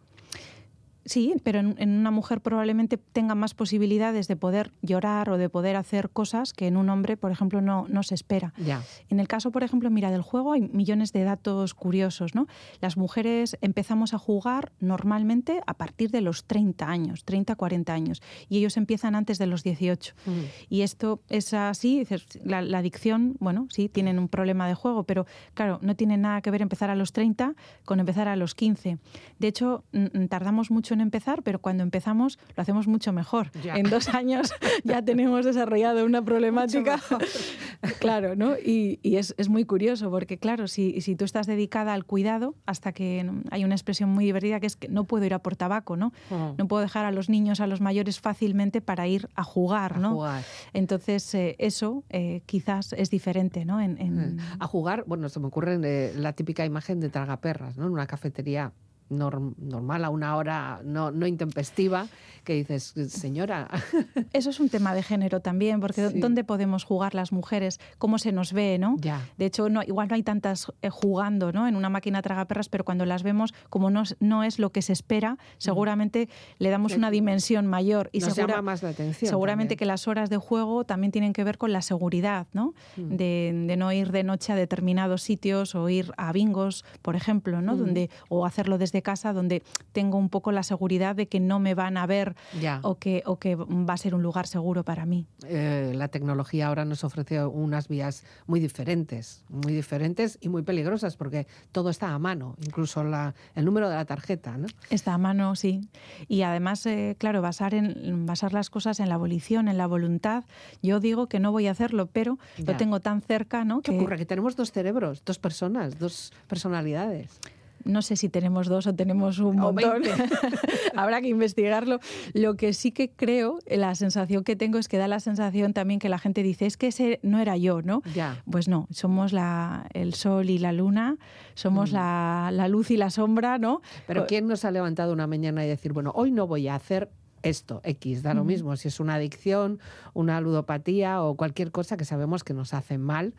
Sí, 1.04 1.34
pero 1.42 1.58
en, 1.60 1.74
en 1.78 1.90
una 1.90 2.10
mujer 2.10 2.40
probablemente 2.40 2.96
tenga 2.96 3.34
más 3.34 3.54
posibilidades 3.54 4.28
de 4.28 4.36
poder 4.36 4.72
llorar 4.82 5.30
o 5.30 5.38
de 5.38 5.48
poder 5.48 5.76
hacer 5.76 6.10
cosas 6.10 6.52
que 6.52 6.66
en 6.66 6.76
un 6.76 6.88
hombre, 6.88 7.16
por 7.16 7.30
ejemplo, 7.30 7.60
no, 7.60 7.86
no 7.88 8.02
se 8.02 8.14
espera. 8.14 8.54
Ya. 8.56 8.82
En 9.08 9.20
el 9.20 9.28
caso, 9.28 9.50
por 9.50 9.62
ejemplo, 9.62 9.90
mira, 9.90 10.10
del 10.10 10.22
juego 10.22 10.52
hay 10.52 10.62
millones 10.62 11.12
de 11.12 11.24
datos 11.24 11.74
curiosos, 11.74 12.34
¿no? 12.34 12.46
Las 12.80 12.96
mujeres 12.96 13.58
empezamos 13.60 14.14
a 14.14 14.18
jugar 14.18 14.72
normalmente 14.80 15.60
a 15.66 15.74
partir 15.74 16.10
de 16.10 16.20
los 16.20 16.44
30 16.44 16.88
años, 16.88 17.24
30, 17.24 17.54
40 17.54 17.92
años, 17.92 18.22
y 18.48 18.58
ellos 18.58 18.76
empiezan 18.76 19.14
antes 19.14 19.38
de 19.38 19.46
los 19.46 19.62
18. 19.62 20.14
Mm. 20.24 20.30
Y 20.68 20.82
esto 20.82 21.20
es 21.28 21.52
así, 21.52 22.06
la, 22.44 22.62
la 22.62 22.78
adicción, 22.78 23.36
bueno, 23.40 23.66
sí, 23.70 23.88
tienen 23.88 24.18
un 24.18 24.28
problema 24.28 24.66
de 24.66 24.74
juego, 24.74 25.04
pero 25.04 25.26
claro, 25.54 25.78
no 25.82 25.96
tiene 25.96 26.16
nada 26.16 26.40
que 26.40 26.50
ver 26.50 26.62
empezar 26.62 26.90
a 26.90 26.94
los 26.94 27.12
30 27.12 27.54
con 27.84 28.00
empezar 28.00 28.28
a 28.28 28.36
los 28.36 28.54
15. 28.54 28.98
De 29.38 29.48
hecho, 29.48 29.84
tardamos 30.28 30.70
mucho 30.70 30.93
en 30.94 31.00
empezar, 31.02 31.42
pero 31.42 31.58
cuando 31.60 31.82
empezamos 31.82 32.38
lo 32.56 32.62
hacemos 32.62 32.86
mucho 32.88 33.12
mejor. 33.12 33.50
Ya. 33.62 33.76
En 33.76 33.90
dos 33.90 34.08
años 34.08 34.52
ya 34.84 35.02
tenemos 35.02 35.44
desarrollado 35.44 36.04
una 36.06 36.24
problemática. 36.24 36.98
claro, 38.00 38.34
¿no? 38.36 38.54
Y, 38.56 38.98
y 39.02 39.16
es, 39.16 39.34
es 39.36 39.48
muy 39.48 39.64
curioso, 39.64 40.10
porque 40.10 40.38
claro, 40.38 40.68
si, 40.68 41.00
si 41.00 41.16
tú 41.16 41.24
estás 41.24 41.46
dedicada 41.46 41.92
al 41.92 42.04
cuidado, 42.04 42.54
hasta 42.66 42.92
que 42.92 43.24
mm, 43.24 43.42
hay 43.50 43.64
una 43.64 43.74
expresión 43.74 44.08
muy 44.10 44.24
divertida 44.24 44.60
que 44.60 44.66
es 44.66 44.76
que 44.76 44.88
no 44.88 45.04
puedo 45.04 45.24
ir 45.24 45.34
a 45.34 45.40
por 45.40 45.56
tabaco, 45.56 45.96
¿no? 45.96 46.12
Oh. 46.30 46.54
No 46.56 46.66
puedo 46.68 46.82
dejar 46.82 47.04
a 47.04 47.10
los 47.10 47.28
niños, 47.28 47.60
a 47.60 47.66
los 47.66 47.80
mayores 47.80 48.20
fácilmente 48.20 48.80
para 48.80 49.06
ir 49.06 49.28
a 49.34 49.44
jugar, 49.44 49.94
A 49.94 49.98
¿no? 49.98 50.12
jugar. 50.14 50.42
Entonces, 50.72 51.34
eh, 51.34 51.56
eso 51.58 52.04
eh, 52.10 52.42
quizás 52.46 52.92
es 52.94 53.10
diferente, 53.10 53.64
¿no? 53.64 53.80
En, 53.80 53.98
en- 54.00 54.38
A 54.58 54.66
jugar, 54.66 55.04
bueno, 55.06 55.28
se 55.28 55.40
me 55.40 55.46
ocurre 55.46 55.78
eh, 55.82 56.12
la 56.16 56.32
típica 56.32 56.64
imagen 56.64 57.00
de 57.00 57.08
tragaperras, 57.08 57.76
¿no? 57.76 57.86
En 57.86 57.92
una 57.92 58.06
cafetería 58.06 58.72
norm- 59.10 59.54
normal 59.58 60.04
a 60.04 60.10
una 60.10 60.36
hora 60.36 60.80
no, 60.84 61.10
no 61.10 61.26
intempestiva, 61.26 62.06
que 62.44 62.54
dices, 62.54 62.94
señora, 63.08 63.68
Eso 64.32 64.50
es 64.50 64.60
un 64.60 64.68
tema 64.68 64.94
de 64.94 65.02
género 65.02 65.40
también, 65.40 65.80
porque 65.80 66.10
Sí. 66.10 66.20
¿dónde 66.20 66.44
podemos 66.44 66.84
jugar 66.84 67.14
las 67.14 67.32
mujeres? 67.32 67.80
¿Cómo 67.98 68.18
se 68.18 68.32
nos 68.32 68.52
ve, 68.52 68.78
no? 68.78 68.96
ya. 69.00 69.20
De 69.38 69.46
hecho, 69.46 69.68
no, 69.68 69.82
igual 69.82 70.08
no 70.08 70.14
hay 70.14 70.22
tantas 70.22 70.70
eh, 70.82 70.90
jugando 70.90 71.52
¿no? 71.52 71.66
en 71.68 71.76
una 71.76 71.88
máquina 71.88 72.20
tragaperras, 72.22 72.68
pero 72.68 72.84
cuando 72.84 73.06
las 73.06 73.22
vemos, 73.22 73.54
como 73.70 73.88
no, 73.90 74.02
es- 74.02 74.16
no 74.20 74.42
es 74.44 74.58
lo 74.58 74.70
que 74.70 74.82
se 74.82 74.92
espera, 74.92 75.38
seguramente 75.58 76.28
le 76.58 76.70
damos 76.70 76.94
una 76.96 77.10
dimensión 77.10 77.66
mayor. 77.66 78.10
Y 78.12 78.18
Nos 78.20 78.34
segura- 78.34 78.56
llama 78.56 78.72
más 78.72 78.82
la 78.82 78.90
atención. 78.90 79.28
seguramente 79.28 79.76
que 79.76 79.86
las 79.86 80.06
horas 80.08 80.28
de 80.30 80.36
juego 80.36 80.84
también 80.84 81.10
tienen 81.12 81.32
que 81.32 81.44
ver 81.44 81.56
con 81.58 81.72
la 81.72 81.80
seguridad, 81.82 82.46
¿no? 82.52 82.74
Mm. 82.96 83.16
De, 83.16 83.64
de 83.68 83.76
no 83.76 83.90
ir 83.92 84.12
de 84.12 84.22
noche 84.24 84.52
a 84.52 84.56
determinados 84.56 85.22
sitios 85.22 85.74
o 85.74 85.88
ir 85.88 86.12
a 86.16 86.32
bingos, 86.32 86.84
por 87.02 87.16
ejemplo, 87.16 87.62
¿no? 87.62 87.74
Mm. 87.74 87.78
Donde, 87.78 88.10
o 88.28 88.44
hacerlo 88.46 88.76
desde 88.78 88.93
casa, 89.02 89.32
donde 89.32 89.62
tengo 89.92 90.18
un 90.18 90.28
poco 90.28 90.52
la 90.52 90.62
seguridad 90.62 91.14
de 91.16 91.26
que 91.28 91.40
no 91.40 91.58
me 91.58 91.74
van 91.74 91.96
a 91.96 92.06
ver 92.06 92.34
Ya. 92.60 92.80
o 92.82 92.96
que, 92.96 93.22
o 93.26 93.38
que 93.38 93.54
va 93.56 93.94
a 93.94 93.96
ser 93.96 94.14
un 94.14 94.22
lugar 94.22 94.46
seguro 94.46 94.84
para 94.84 95.06
mí. 95.06 95.26
Eh, 95.46 95.92
la 95.94 96.08
tecnología 96.08 96.68
ahora 96.68 96.84
nos 96.84 97.04
ofrece 97.04 97.44
unas 97.44 97.88
vías 97.88 98.24
muy 98.46 98.60
diferentes, 98.60 99.44
muy 99.48 99.72
diferentes 99.72 100.38
y 100.40 100.48
muy 100.48 100.62
peligrosas, 100.62 101.16
porque 101.16 101.46
todo 101.72 101.90
está 101.90 102.08
a 102.14 102.18
mano, 102.18 102.56
incluso 102.64 103.04
la, 103.04 103.34
el 103.54 103.64
número 103.64 103.88
de 103.88 103.96
la 103.96 104.04
tarjeta, 104.04 104.56
¿no? 104.56 104.66
Está 104.90 105.14
a 105.14 105.18
mano, 105.18 105.54
sí. 105.56 105.88
Y 106.28 106.42
además, 106.42 106.84
eh, 106.86 107.16
claro, 107.18 107.42
basar, 107.42 107.74
en, 107.74 108.26
basar 108.26 108.52
las 108.52 108.70
cosas 108.70 109.00
en 109.00 109.08
la 109.08 109.16
volición, 109.16 109.68
en 109.68 109.78
la 109.78 109.86
voluntad. 109.86 110.44
Yo 110.82 111.00
digo 111.00 111.28
que 111.28 111.40
no 111.40 111.52
voy 111.52 111.66
a 111.66 111.70
hacerlo, 111.72 112.06
pero 112.12 112.38
Ya. 112.58 112.72
lo 112.72 112.76
tengo 112.78 113.00
tan 113.00 113.20
cerca, 113.20 113.64
¿no? 113.64 113.80
¿Qué 113.82 113.92
Que 113.92 113.98
ocurre? 113.98 114.16
Que 114.18 114.26
tenemos 114.26 114.56
dos 114.56 114.72
cerebros, 114.72 115.22
dos 115.24 115.38
personas, 115.38 115.98
dos 115.98 116.32
personalidades. 116.48 117.40
No 117.84 118.02
sé 118.02 118.16
si 118.16 118.28
tenemos 118.28 118.66
dos 118.68 118.86
o 118.86 118.94
tenemos 118.94 119.38
un 119.38 119.60
O 119.60 119.72
montón. 119.72 120.02
20. 120.02 120.10
Habrá 120.96 121.20
que 121.20 121.28
investigarlo. 121.28 122.00
Lo 122.32 122.56
que 122.56 122.72
sí 122.72 122.92
que 122.92 123.10
creo, 123.10 123.58
la 123.66 123.94
sensación 123.94 124.44
que 124.44 124.56
tengo 124.56 124.78
es 124.78 124.88
que 124.88 124.98
da 124.98 125.08
la 125.08 125.20
sensación 125.20 125.72
también 125.72 126.00
que 126.00 126.08
la 126.08 126.18
gente 126.18 126.42
dice, 126.42 126.66
es 126.66 126.76
que 126.76 126.88
ese 126.88 127.20
no 127.22 127.38
era 127.38 127.56
yo, 127.56 127.82
¿no? 127.82 128.02
Ya. 128.14 128.42
Pues 128.50 128.68
no, 128.68 128.86
somos 128.90 129.32
la, 129.32 129.86
el 129.92 130.14
sol 130.14 130.50
y 130.50 130.58
la 130.58 130.72
luna, 130.72 131.16
somos 131.54 131.92
la, 131.92 132.50
la 132.52 132.68
luz 132.68 132.90
y 132.90 132.96
la 132.96 133.10
sombra, 133.10 133.58
¿no? 133.58 133.80
Pero 134.06 134.26
¿quién 134.26 134.46
nos 134.46 134.64
ha 134.64 134.70
levantado 134.70 135.12
una 135.12 135.26
mañana 135.26 135.64
y 135.64 135.68
decir, 135.68 135.92
bueno, 135.92 136.12
hoy 136.14 136.30
no 136.30 136.46
voy 136.46 136.68
a 136.68 136.74
hacer 136.74 137.10
esto, 137.44 137.80
X, 137.84 138.22
da 138.22 138.32
lo 138.32 138.42
mismo, 138.42 138.74
si 138.76 138.88
es 138.88 139.00
una 139.00 139.16
adicción, 139.16 139.78
una 140.14 140.40
ludopatía 140.40 141.22
o 141.22 141.36
cualquier 141.36 141.70
cosa 141.70 141.96
que 141.98 142.06
sabemos 142.06 142.42
que 142.42 142.54
nos 142.54 142.72
hace 142.72 142.96
mal 142.96 143.34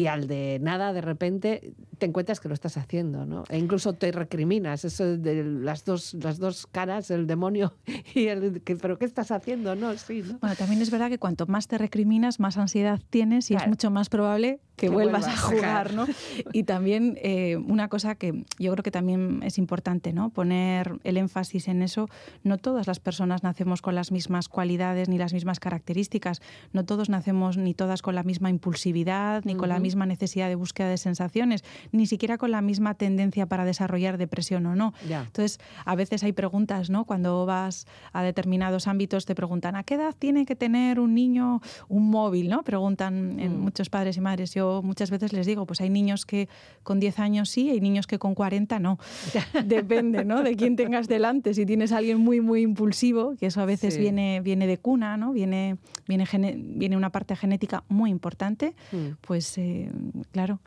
y 0.00 0.06
al 0.06 0.26
de 0.26 0.58
nada 0.62 0.94
de 0.94 1.02
repente 1.02 1.74
te 1.98 2.06
encuentras 2.06 2.40
que 2.40 2.48
lo 2.48 2.54
estás 2.54 2.78
haciendo, 2.78 3.26
¿no? 3.26 3.44
E 3.50 3.58
incluso 3.58 3.92
te 3.92 4.10
recriminas, 4.12 4.86
eso 4.86 5.18
de 5.18 5.44
las 5.44 5.84
dos, 5.84 6.14
las 6.14 6.38
dos 6.38 6.66
caras, 6.66 7.10
el 7.10 7.26
demonio 7.26 7.74
y 8.14 8.28
el 8.28 8.62
que, 8.62 8.76
pero 8.76 8.98
¿qué 8.98 9.04
estás 9.04 9.30
haciendo? 9.30 9.76
No, 9.76 9.94
sí, 9.98 10.22
¿no? 10.26 10.38
Bueno, 10.38 10.56
también 10.56 10.80
es 10.80 10.90
verdad 10.90 11.10
que 11.10 11.18
cuanto 11.18 11.46
más 11.46 11.68
te 11.68 11.76
recriminas, 11.76 12.40
más 12.40 12.56
ansiedad 12.56 12.98
tienes 13.10 13.50
y 13.50 13.56
es 13.56 13.66
mucho 13.66 13.90
más 13.90 14.08
probable 14.08 14.60
que, 14.80 14.86
Que 14.86 14.92
vuelvas, 14.92 15.26
vuelvas, 15.26 15.44
a 15.44 15.46
jugar. 15.46 15.94
¿no? 15.94 16.06
Y 16.52 16.62
también 16.64 17.18
eh, 17.22 17.56
una 17.56 17.88
cosa 17.88 18.14
que 18.14 18.44
yo 18.58 18.72
creo 18.72 18.82
que 18.82 18.90
también 18.90 19.42
es 19.44 19.58
importante, 19.58 20.14
¿no? 20.14 20.30
Poner 20.30 20.98
el 21.04 21.18
énfasis 21.18 21.68
en 21.68 21.82
eso. 21.82 22.08
No 22.44 22.56
todas 22.56 22.86
las 22.86 22.98
personas 22.98 23.42
nacemos 23.42 23.82
con 23.82 23.94
las 23.94 24.10
mismas 24.10 24.48
cualidades 24.48 25.08
ni 25.10 25.18
las 25.18 25.34
mismas 25.34 25.60
características. 25.60 26.40
No 26.72 26.84
todos 26.86 27.10
nacemos 27.10 27.58
ni 27.58 27.74
todas 27.74 28.00
con 28.00 28.14
la 28.14 28.22
misma 28.22 28.48
impulsividad, 28.48 29.44
ni 29.44 29.54
con 29.54 29.68
la 29.68 29.78
misma 29.78 30.06
necesidad 30.06 30.48
de 30.48 30.54
búsqueda 30.54 30.88
de 30.88 30.96
sensaciones, 30.96 31.62
ni 31.92 32.06
siquiera 32.06 32.38
con 32.38 32.50
la 32.50 32.62
misma 32.62 32.94
tendencia 32.94 33.44
para 33.46 33.64
desarrollar 33.66 34.16
depresión 34.16 34.64
o 34.66 34.74
no. 34.74 34.94
Ya. 35.06 35.20
Entonces, 35.26 35.58
a 35.84 35.94
veces 35.94 36.22
hay 36.24 36.32
preguntas, 36.32 36.88
¿no? 36.88 37.04
Cuando 37.04 37.44
vas 37.44 37.86
a 38.14 38.22
determinados 38.22 38.86
ámbitos 38.86 39.26
te 39.26 39.34
preguntan, 39.34 39.76
¿a 39.76 39.82
qué 39.84 39.94
edad 39.96 40.14
tiene 40.18 40.46
que 40.46 40.56
tener 40.56 40.98
un 41.00 41.14
niño 41.14 41.60
un 41.88 42.08
móvil, 42.10 42.48
¿no? 42.48 42.62
Preguntan 42.62 43.38
en 43.38 43.50
Mm. 43.58 43.60
muchos 43.60 43.90
padres 43.90 44.16
y 44.16 44.20
madres. 44.22 44.54
Yo 44.54 44.69
muchas 44.82 45.10
veces 45.10 45.32
les 45.32 45.46
digo, 45.46 45.66
pues 45.66 45.80
hay 45.80 45.90
niños 45.90 46.24
que 46.26 46.48
con 46.82 47.00
10 47.00 47.18
años 47.18 47.48
sí, 47.50 47.70
hay 47.70 47.80
niños 47.80 48.06
que 48.06 48.18
con 48.18 48.34
40 48.34 48.78
no. 48.78 48.98
Depende, 49.64 50.24
¿no? 50.24 50.42
De 50.42 50.56
quién 50.56 50.76
tengas 50.76 51.08
delante. 51.08 51.52
Si 51.54 51.66
tienes 51.66 51.92
a 51.92 51.98
alguien 51.98 52.18
muy, 52.18 52.40
muy 52.40 52.62
impulsivo, 52.62 53.34
que 53.38 53.46
eso 53.46 53.60
a 53.60 53.64
veces 53.66 53.94
Sí. 53.94 54.00
viene, 54.00 54.40
viene 54.42 54.66
de 54.66 54.78
cuna, 54.78 55.16
¿no? 55.16 55.32
Viene, 55.32 55.76
viene, 56.08 56.26
viene 56.56 56.96
una 56.96 57.10
parte 57.10 57.34
genética 57.36 57.84
muy 57.88 58.10
importante, 58.10 58.74
Mm. 58.92 59.16
pues 59.20 59.56
eh, 59.58 59.90
claro, 60.32 60.60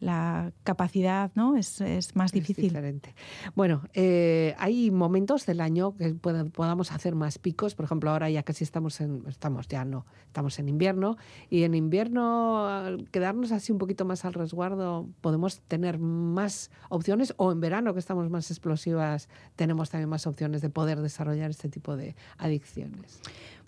la 0.00 0.52
capacidad, 0.64 1.30
¿no? 1.34 1.56
Es, 1.56 1.80
es 1.80 2.16
más 2.16 2.30
Es 2.30 2.32
difícil. 2.32 2.64
diferente. 2.64 3.14
Bueno, 3.54 3.82
eh, 3.92 4.54
hay 4.58 4.90
momentos 4.90 5.46
del 5.46 5.60
año 5.60 5.94
que 5.96 6.14
pueda- 6.14 6.44
podamos 6.46 6.90
hacer 6.90 7.14
más 7.14 7.38
picos. 7.38 7.74
Por 7.74 7.84
ejemplo, 7.84 8.10
ahora 8.10 8.28
ya 8.30 8.42
casi 8.42 8.64
estamos 8.64 9.00
en, 9.00 9.24
estamos 9.28 9.68
ya 9.68 9.84
no, 9.84 10.06
estamos 10.26 10.58
en 10.58 10.68
invierno 10.68 11.16
y 11.50 11.64
en 11.64 11.74
invierno 11.74 12.66
al 12.66 13.08
quedarnos 13.10 13.52
así 13.52 13.72
un 13.72 13.78
poquito 13.78 14.04
más 14.04 14.24
al 14.24 14.32
resguardo 14.32 15.06
podemos 15.20 15.60
tener 15.60 15.98
más 15.98 16.70
opciones 16.88 17.34
o 17.36 17.52
en 17.52 17.60
verano 17.60 17.92
que 17.92 18.00
estamos 18.00 18.30
más 18.30 18.50
explosivas 18.50 19.28
tenemos 19.56 19.90
también 19.90 20.08
más 20.08 20.26
opciones 20.26 20.62
de 20.62 20.70
poder 20.70 21.00
desarrollar 21.00 21.50
este 21.50 21.68
tipo 21.68 21.96
de 21.96 22.16
adicciones. 22.38 23.20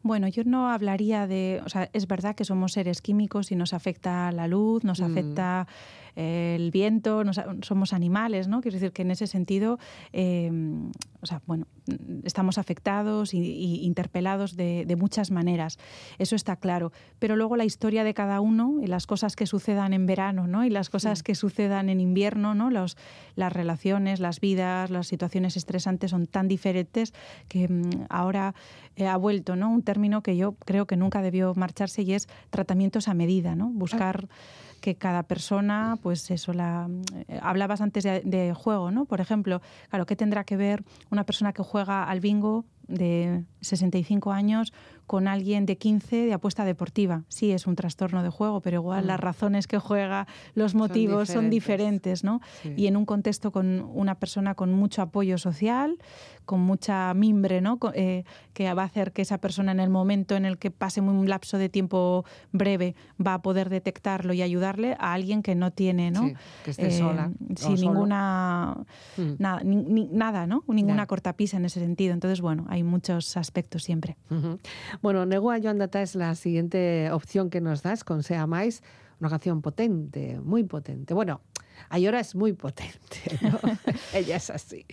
Bueno, 0.03 0.27
yo 0.29 0.43
no 0.45 0.69
hablaría 0.69 1.27
de, 1.27 1.61
o 1.65 1.69
sea, 1.69 1.89
es 1.93 2.07
verdad 2.09 2.35
que 2.35 2.45
somos 2.45 2.73
seres 2.73 3.01
químicos 3.03 3.53
y 3.53 3.57
nos 3.57 3.73
afecta 3.73 4.33
la 4.33 4.49
luz, 4.49 4.83
nos 4.85 5.01
Mm. 5.01 5.05
afecta 5.05 5.67
eh, 6.15 6.57
el 6.59 6.71
viento, 6.71 7.25
nos- 7.25 7.41
somos 7.63 7.95
animales, 7.95 8.47
¿no? 8.47 8.61
Quiero 8.61 8.75
decir 8.75 8.93
que 8.93 9.01
en 9.01 9.11
ese 9.13 9.27
sentido, 9.27 9.79
eh, 10.13 10.51
o 11.23 11.27
sea, 11.27 11.41
bueno, 11.47 11.67
estamos 12.25 12.59
afectados 12.59 13.33
y, 13.33 13.39
y 13.39 13.85
interpelados 13.87 14.55
de, 14.55 14.85
de 14.87 14.97
muchas 14.97 15.31
maneras, 15.31 15.79
eso 16.19 16.37
está 16.37 16.57
claro. 16.57 16.93
Pero 17.19 17.35
luego 17.35 17.57
la 17.57 17.65
historia 17.65 18.05
de 18.05 18.13
cada 18.13 18.41
uno 18.43 18.77
y 18.83 18.89
las 18.89 19.07
cosas 19.07 19.37
que 19.37 19.47
sucedan 19.47 19.95
en 19.95 20.05
verano, 20.05 20.47
¿no? 20.47 20.67
Y 20.67 20.69
las 20.71 20.91
cosas 20.91 21.23
que 21.23 21.35
sucedan 21.35 21.89
en 21.89 21.99
invierno, 21.99 22.55
¿no? 22.55 22.69
Los, 22.71 22.99
las 23.35 23.51
relaciones, 23.51 24.21
las 24.21 24.39
vidas, 24.41 24.91
las 24.91 25.07
situaciones 25.07 25.57
estresantes 25.57 26.11
son 26.11 26.27
tan 26.27 26.47
diferentes 26.47 27.15
que 27.49 27.69
mm, 27.69 28.05
ahora 28.11 28.55
eh, 28.97 29.07
ha 29.07 29.17
vuelto, 29.17 29.57
¿no? 29.57 29.71
Un 29.71 29.83
término 29.83 30.23
que 30.23 30.37
yo 30.37 30.53
creo 30.53 30.87
que 30.87 30.97
nunca 30.97 31.23
debió 31.23 31.55
marcharse 31.55 32.03
y 32.03 32.13
es 32.15 32.29
tratamientos 32.51 33.09
a 33.09 33.15
medida, 33.15 33.55
¿no? 33.55 33.69
Buscar 33.69 34.29
que 34.81 34.97
cada 34.97 35.23
persona, 35.23 35.97
pues 36.03 36.31
eso, 36.31 36.53
la 36.53 36.89
eh, 37.29 37.39
hablabas 37.41 37.81
antes 37.81 38.05
de, 38.05 38.21
de 38.25 38.53
juego, 38.53 38.91
¿no? 38.91 39.05
Por 39.05 39.21
ejemplo, 39.21 39.63
claro, 39.89 40.07
¿qué 40.07 40.17
tendrá 40.17 40.45
que 40.45 40.57
ver 40.57 40.83
una 41.11 41.25
persona 41.25 41.53
que 41.53 41.63
juega 41.63 42.05
al 42.05 42.21
bingo 42.21 42.65
de 42.93 43.45
65 43.61 44.33
años 44.33 44.73
con 45.07 45.29
alguien 45.29 45.67
de 45.67 45.77
15 45.77 46.27
de 46.27 46.33
apuesta 46.33 46.65
deportiva. 46.65 47.25
Sí, 47.29 47.51
es 47.53 47.67
un 47.67 47.75
trastorno 47.77 48.23
de 48.23 48.31
juego, 48.31 48.61
pero 48.61 48.77
igual 48.77 49.05
Mm. 49.05 49.07
las 49.09 49.21
razones 49.21 49.67
que 49.67 49.79
juega, 49.79 50.27
los 50.55 50.75
motivos 50.75 51.29
son 51.29 51.51
diferentes. 51.51 51.63
diferentes, 51.63 52.25
¿no? 52.25 52.41
Sí. 52.63 52.73
Y 52.77 52.87
en 52.87 52.97
un 52.97 53.05
contexto 53.07 53.51
con 53.53 53.83
una 53.95 54.17
persona 54.17 54.55
con 54.55 54.73
mucho 54.73 55.01
apoyo 55.03 55.39
social, 55.39 55.97
con 56.45 56.61
mucha 56.61 57.13
mimbre, 57.15 57.61
¿no? 57.61 57.79
Eh, 57.95 58.25
que 58.53 58.73
va 58.75 58.83
a 58.83 58.87
hacer 58.87 59.13
que 59.13 59.23
esa 59.23 59.39
persona 59.39 59.71
en 59.73 59.81
el 59.81 59.91
momento 59.91 60.35
en 60.35 60.45
el 60.45 60.59
que 60.59 60.71
pase 60.71 61.01
un 61.01 61.29
lapso 61.29 61.57
de 61.59 61.69
tiempo 61.69 62.25
breve 62.53 62.95
va 63.25 63.35
a 63.35 63.43
poder 63.43 63.69
detectarlo 63.71 64.33
y 64.33 64.43
ayudarle 64.43 64.97
a 64.99 65.13
alguien 65.13 65.43
que 65.43 65.55
no 65.55 65.71
tiene, 65.71 66.11
¿no? 66.11 66.29
Sí, 66.29 66.35
que 66.65 66.71
esté 66.73 66.91
sola 66.91 67.31
o 67.53 67.57
Sin 67.57 67.75
ninguna 67.75 68.77
Mm. 69.17 69.23
nada, 69.39 69.61
ni- 69.65 70.09
nada, 70.13 70.47
¿no? 70.47 70.65
Ninguna 70.69 71.03
Ya. 71.05 71.07
cortapisa 71.07 71.57
en 71.59 71.65
ese 71.65 71.81
sentido. 71.81 72.13
Entonces, 72.13 72.41
bueno, 72.41 72.67
hay 72.69 72.82
muchos 72.83 73.37
aspectos 73.37 73.83
siempre. 73.83 74.17
Bueno, 75.01 75.27
Negua 75.27 75.59
Joandata 75.59 76.03
es 76.03 76.15
la 76.15 76.35
siguiente 76.35 77.11
opción 77.11 77.51
que 77.51 77.61
nos 77.61 77.83
das 77.83 78.05
con 78.05 78.23
Sea 78.23 78.47
Mais, 78.47 78.83
una 79.21 79.31
canción 79.31 79.63
potente, 79.63 80.41
muy 80.41 80.65
potente. 80.65 81.15
Bueno, 81.15 81.41
Ayora 81.89 82.21
es 82.21 82.35
muy 82.35 82.53
potente, 82.53 83.19
¿no? 83.43 83.59
Ella 84.15 84.37
es 84.37 84.51
así. 84.51 84.85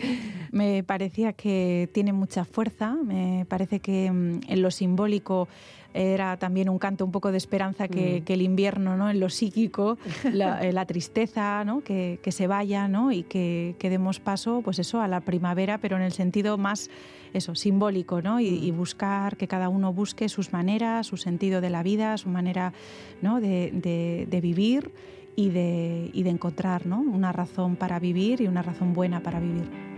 Me 0.52 0.82
parecía 0.84 1.32
que 1.32 1.88
tiene 1.94 2.12
mucha 2.12 2.44
fuerza, 2.44 2.94
me 2.94 3.46
parece 3.48 3.80
que 3.80 4.10
mm, 4.10 4.40
en 4.48 4.62
lo 4.62 4.70
simbólico 4.70 5.48
era 5.92 6.36
también 6.36 6.68
un 6.68 6.78
canto 6.78 7.04
un 7.04 7.10
poco 7.10 7.32
de 7.32 7.38
esperanza 7.38 7.88
que, 7.88 8.20
Mm. 8.20 8.24
que 8.24 8.34
el 8.34 8.42
invierno, 8.42 8.96
¿no? 8.96 9.10
En 9.10 9.18
lo 9.18 9.28
psíquico, 9.28 9.98
la, 10.32 10.60
eh, 10.64 10.72
la 10.72 10.86
tristeza, 10.86 11.64
¿no? 11.64 11.80
Que, 11.82 12.20
que 12.22 12.30
se 12.30 12.46
vaya, 12.46 12.86
¿no? 12.86 13.10
Y 13.10 13.24
que, 13.24 13.74
que 13.78 13.90
demos 13.90 14.20
paso, 14.20 14.60
pues 14.62 14.78
eso, 14.78 15.00
a 15.00 15.08
la 15.08 15.20
primavera, 15.20 15.78
pero 15.78 15.96
en 15.96 16.02
el 16.02 16.12
sentido 16.12 16.58
más, 16.58 16.90
eso, 17.32 17.56
simbólico, 17.56 18.22
¿no? 18.22 18.38
Y, 18.38 18.46
y 18.46 18.70
buscar, 18.70 19.36
que 19.36 19.48
cada 19.48 19.68
uno 19.68 19.92
busque 19.92 20.28
sus 20.28 20.52
maneras, 20.52 21.08
su 21.08 21.16
sentido 21.16 21.60
de 21.60 21.70
la 21.70 21.82
vida, 21.82 22.16
su 22.18 22.28
manera, 22.28 22.72
¿no? 23.20 23.40
De, 23.40 23.70
de- 23.72 24.26
de 24.30 24.40
vivir 24.40 24.92
y 25.40 25.48
de, 25.48 26.10
y 26.12 26.22
de 26.22 26.30
encontrar, 26.30 26.86
¿no? 26.86 27.00
Una 27.00 27.32
razón 27.32 27.76
para 27.76 27.98
vivir 27.98 28.42
y 28.42 28.46
una 28.46 28.62
razón 28.62 28.92
buena 28.92 29.20
para 29.20 29.40
vivir. 29.40 29.89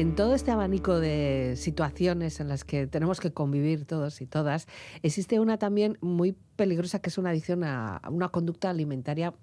En 0.00 0.14
todo 0.14 0.34
este 0.34 0.50
abanico 0.50 0.98
de 0.98 1.56
situaciones 1.58 2.40
en 2.40 2.48
las 2.48 2.64
que 2.64 2.86
tenemos 2.86 3.20
que 3.20 3.34
convivir 3.34 3.84
todos 3.84 4.22
y 4.22 4.26
todas, 4.26 4.66
existe 5.02 5.38
una 5.40 5.58
también 5.58 5.98
muy 6.00 6.34
peligrosa 6.56 7.00
que 7.02 7.10
es 7.10 7.18
una 7.18 7.28
adicción 7.28 7.64
a 7.64 8.00
una 8.08 8.30
conducta 8.30 8.70
alimentaria 8.70 9.34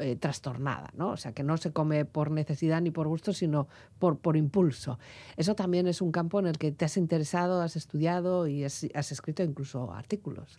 eh, 0.00 0.16
trastornada, 0.16 0.90
¿no? 0.96 1.10
O 1.10 1.16
sea, 1.16 1.30
que 1.30 1.44
no 1.44 1.56
se 1.58 1.72
come 1.72 2.04
por 2.06 2.32
necesidad 2.32 2.80
ni 2.80 2.90
por 2.90 3.06
gusto, 3.06 3.32
sino 3.32 3.68
por, 4.00 4.18
por 4.18 4.36
impulso. 4.36 4.98
Eso 5.36 5.54
también 5.54 5.86
es 5.86 6.02
un 6.02 6.10
campo 6.10 6.40
en 6.40 6.48
el 6.48 6.58
que 6.58 6.72
te 6.72 6.86
has 6.86 6.96
interesado, 6.96 7.62
has 7.62 7.76
estudiado 7.76 8.48
y 8.48 8.64
has, 8.64 8.88
has 8.94 9.12
escrito 9.12 9.44
incluso 9.44 9.92
artículos. 9.92 10.56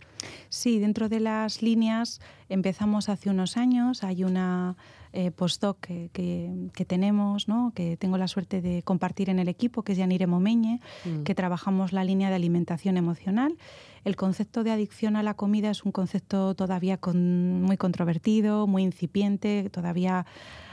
Sí, 0.47 0.79
dentro 0.79 1.09
de 1.09 1.19
las 1.19 1.61
líneas 1.61 2.21
empezamos 2.47 3.09
hace 3.09 3.29
unos 3.29 3.57
años. 3.57 4.05
Hay 4.05 4.23
una 4.23 4.77
eh, 5.13 5.31
postdoc 5.31 5.79
que, 5.79 6.09
que- 6.13 6.51
que 6.73 6.85
tenemos, 6.85 7.47
¿no? 7.47 7.71
que 7.75 7.97
tengo 7.97 8.17
la 8.17 8.27
suerte 8.27 8.61
de 8.61 8.81
compartir 8.83 9.29
en 9.29 9.39
el 9.39 9.47
equipo, 9.47 9.83
que 9.83 9.91
es 9.91 9.97
Yanire 9.97 10.27
Momeñe, 10.27 10.79
Mm. 11.05 11.23
que 11.23 11.35
trabajamos 11.35 11.91
la 11.93 12.03
línea 12.03 12.29
de 12.29 12.35
alimentación 12.35 12.97
emocional. 12.97 13.57
El 14.03 14.15
concepto 14.15 14.63
de 14.63 14.71
adicción 14.71 15.15
a 15.15 15.21
la 15.23 15.33
comida 15.35 15.69
es 15.69 15.83
un 15.83 15.91
concepto 15.91 16.55
todavía 16.55 16.97
con- 16.97 17.61
muy 17.61 17.77
controvertido, 17.77 18.65
muy 18.67 18.83
incipiente, 18.83 19.69
todavía 19.69 20.25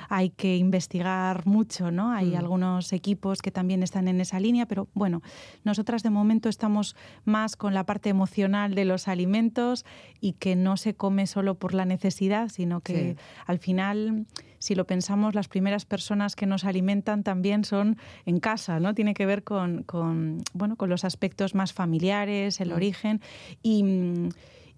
hay 0.09 0.31
que 0.31 0.57
investigar 0.57 1.47
mucho, 1.47 1.91
¿no? 1.91 2.13
Hay 2.13 2.33
Mm. 2.33 2.37
algunos 2.37 2.93
equipos 2.93 3.43
que 3.43 3.51
también 3.51 3.83
están 3.83 4.09
en 4.09 4.21
esa 4.21 4.41
línea, 4.41 4.67
pero 4.67 4.89
bueno, 4.95 5.23
nosotras 5.65 6.03
de 6.03 6.11
momento 6.11 6.49
estamos 6.49 6.97
más 7.25 7.57
con 7.57 7.75
la 7.75 7.85
parte 7.85 8.09
emocional 8.09 8.75
de 8.75 8.85
los 8.85 9.09
alimentos 9.09 9.85
y 10.21 10.33
que 10.33 10.57
no 10.57 10.77
se 10.77 10.95
come 10.95 11.27
solo 11.27 11.55
por 11.57 11.75
la 11.75 11.85
necesidad, 11.85 12.49
sino 12.49 12.81
que 12.81 13.15
Sí. 13.17 13.23
al 13.47 13.59
final, 13.59 14.27
si 14.59 14.75
lo 14.75 14.87
pensamos, 14.87 15.35
las 15.35 15.49
primeras 15.49 15.85
personas 15.85 16.35
que 16.37 16.47
nos 16.47 16.65
alimentan 16.65 17.23
también 17.23 17.65
son 17.65 17.97
en 18.27 18.41
casa, 18.41 18.81
¿no? 18.81 18.95
Tiene 18.95 19.15
que 19.15 19.27
ver 19.27 19.45
con, 19.45 19.83
con, 19.85 20.43
bueno, 20.55 20.77
con 20.77 20.89
los 20.89 21.05
aspectos 21.05 21.55
más 21.55 21.73
familiares, 21.73 22.61
el 22.61 22.71
Mm. 22.71 22.73
origen 22.73 23.21
y... 23.63 23.85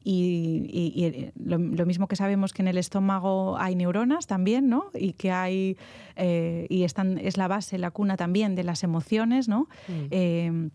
y, 0.03 0.66
y- 0.72 0.92
y, 0.94 1.05
eh, 1.05 1.32
lo, 1.42 1.59
lo 1.59 1.86
mismo 1.86 2.07
que 2.09 2.16
sabemos 2.16 2.53
que 2.53 2.62
en 2.62 2.68
el 2.68 2.78
estómago 2.78 3.59
hay 3.59 3.74
neuronas 3.76 4.26
también, 4.26 4.68
¿no? 4.68 4.84
Y 4.94 5.12
que 5.12 5.30
hay 5.30 5.76
eh, 6.16 6.66
y 6.68 6.84
están 6.84 7.18
es 7.18 7.36
la 7.36 7.48
base, 7.48 7.78
la 7.78 7.90
cuna 7.90 8.16
también 8.16 8.55
de 8.55 8.64
las 8.64 8.82
emociones, 8.82 9.48
¿no? 9.48 9.68
Mm. 9.88 9.92
Eh, 10.11 10.68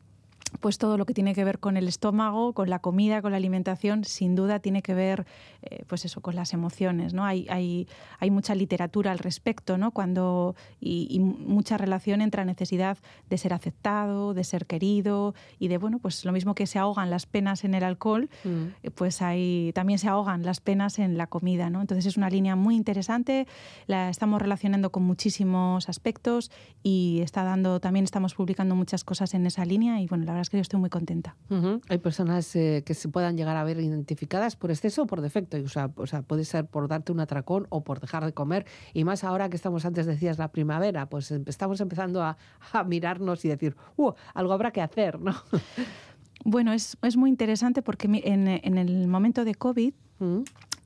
pues 0.60 0.78
todo 0.78 0.98
lo 0.98 1.06
que 1.06 1.14
tiene 1.14 1.34
que 1.34 1.44
ver 1.44 1.60
con 1.60 1.78
el 1.78 1.88
estómago, 1.88 2.54
con 2.54 2.70
la 2.70 2.80
comida, 2.80 3.22
con 3.22 3.32
la 3.32 3.38
alimentación, 3.38 4.04
sin 4.04 4.36
duda 4.36 4.60
tiene 4.60 4.82
que 4.82 4.94
ver, 4.94 5.26
eh, 5.64 5.84
pues 5.88 6.06
eso, 6.06 6.22
con 6.22 6.36
las 6.36 6.54
emociones, 6.54 7.14
¿no? 7.14 7.26
Hay, 7.26 7.48
hay, 7.50 7.88
hay 8.20 8.32
mucha 8.32 8.56
literatura 8.56 9.12
al 9.12 9.20
respecto, 9.20 9.78
¿no? 9.78 9.92
Cuando 9.92 10.56
y, 10.80 11.08
y 11.10 11.20
mucha 11.20 11.78
relación 11.78 12.22
entre 12.22 12.42
la 12.42 12.46
necesidad 12.46 12.98
de 13.30 13.38
ser 13.38 13.54
aceptado, 13.54 14.34
de 14.34 14.44
ser 14.44 14.66
querido 14.66 15.34
y 15.60 15.68
de 15.68 15.78
bueno, 15.78 16.00
pues 16.00 16.26
lo 16.26 16.32
mismo 16.32 16.56
que 16.56 16.68
se 16.68 16.80
ahogan 16.80 17.10
las 17.10 17.26
penas 17.26 17.64
en 17.64 17.74
el 17.74 17.84
alcohol, 17.84 18.30
Mm. 18.44 18.68
eh, 18.84 18.92
pues 18.92 19.22
hay, 19.22 19.72
también 19.74 20.00
se 20.00 20.08
ahogan 20.08 20.44
las 20.44 20.60
penas 20.60 21.00
en 21.00 21.18
la 21.18 21.28
comida, 21.28 21.70
¿no? 21.70 21.82
Entonces 21.82 22.06
es 22.06 22.18
una 22.18 22.30
línea 22.30 22.56
muy 22.56 22.76
interesante, 22.76 23.48
la 23.88 24.10
estamos 24.10 24.42
relacionando 24.42 24.92
con 24.92 25.04
muchísimos 25.04 25.90
aspectos 25.90 26.52
y 26.84 27.20
está 27.22 27.44
dando, 27.44 27.80
también 27.80 28.06
estamos 28.06 28.36
publicando 28.36 28.76
muchas 28.76 29.04
cosas 29.04 29.34
en 29.34 29.46
esa 29.46 29.66
línea 29.66 30.00
y 30.02 30.08
bueno, 30.08 30.24
la 30.26 30.32
verdad 30.34 30.42
es 30.46 30.50
que 30.50 30.58
yo 30.58 30.62
estoy 30.62 30.80
muy 30.80 30.90
contenta. 30.90 31.36
Hay 31.90 31.98
personas 31.98 32.56
eh, 32.56 32.84
que 32.86 32.94
se 32.94 33.10
puedan 33.10 33.36
llegar 33.36 33.58
a 33.58 33.64
ver 33.64 33.80
identificadas 33.80 34.56
por 34.56 34.70
exceso 34.72 35.04
o 35.04 35.06
por 35.08 35.22
defecto. 35.22 35.58
O 35.58 35.68
sea, 35.68 35.92
o 35.96 36.08
sea, 36.08 36.22
puede 36.22 36.46
ser 36.46 36.66
por 36.68 36.88
darte 36.88 37.12
un 37.12 37.20
atracón 37.20 37.68
o 37.70 37.84
por 37.84 38.00
dejar 38.00 38.24
de 38.26 38.34
comer. 38.34 38.66
Y 38.94 39.04
más 39.04 39.24
ahora 39.24 39.50
que 39.50 39.56
estamos, 39.56 39.86
antes 39.86 40.06
decías, 40.06 40.38
la 40.38 40.50
primavera, 40.52 41.08
pues 41.08 41.32
em- 41.32 41.44
estamos 41.48 41.82
empezando 41.82 42.24
a, 42.24 42.38
a 42.74 42.84
mirarnos 42.84 43.44
y 43.44 43.50
decir, 43.50 43.76
uh, 43.98 44.12
algo 44.34 44.54
habrá 44.54 44.72
que 44.72 44.82
hacer, 44.82 45.20
¿no? 45.20 45.34
Bueno, 46.44 46.74
es, 46.74 46.96
es 47.02 47.18
muy 47.18 47.30
interesante 47.32 47.82
porque 47.82 48.08
en, 48.08 48.48
en 48.48 48.78
el 48.78 49.08
momento 49.08 49.44
de 49.46 49.56
COVID. 49.56 49.94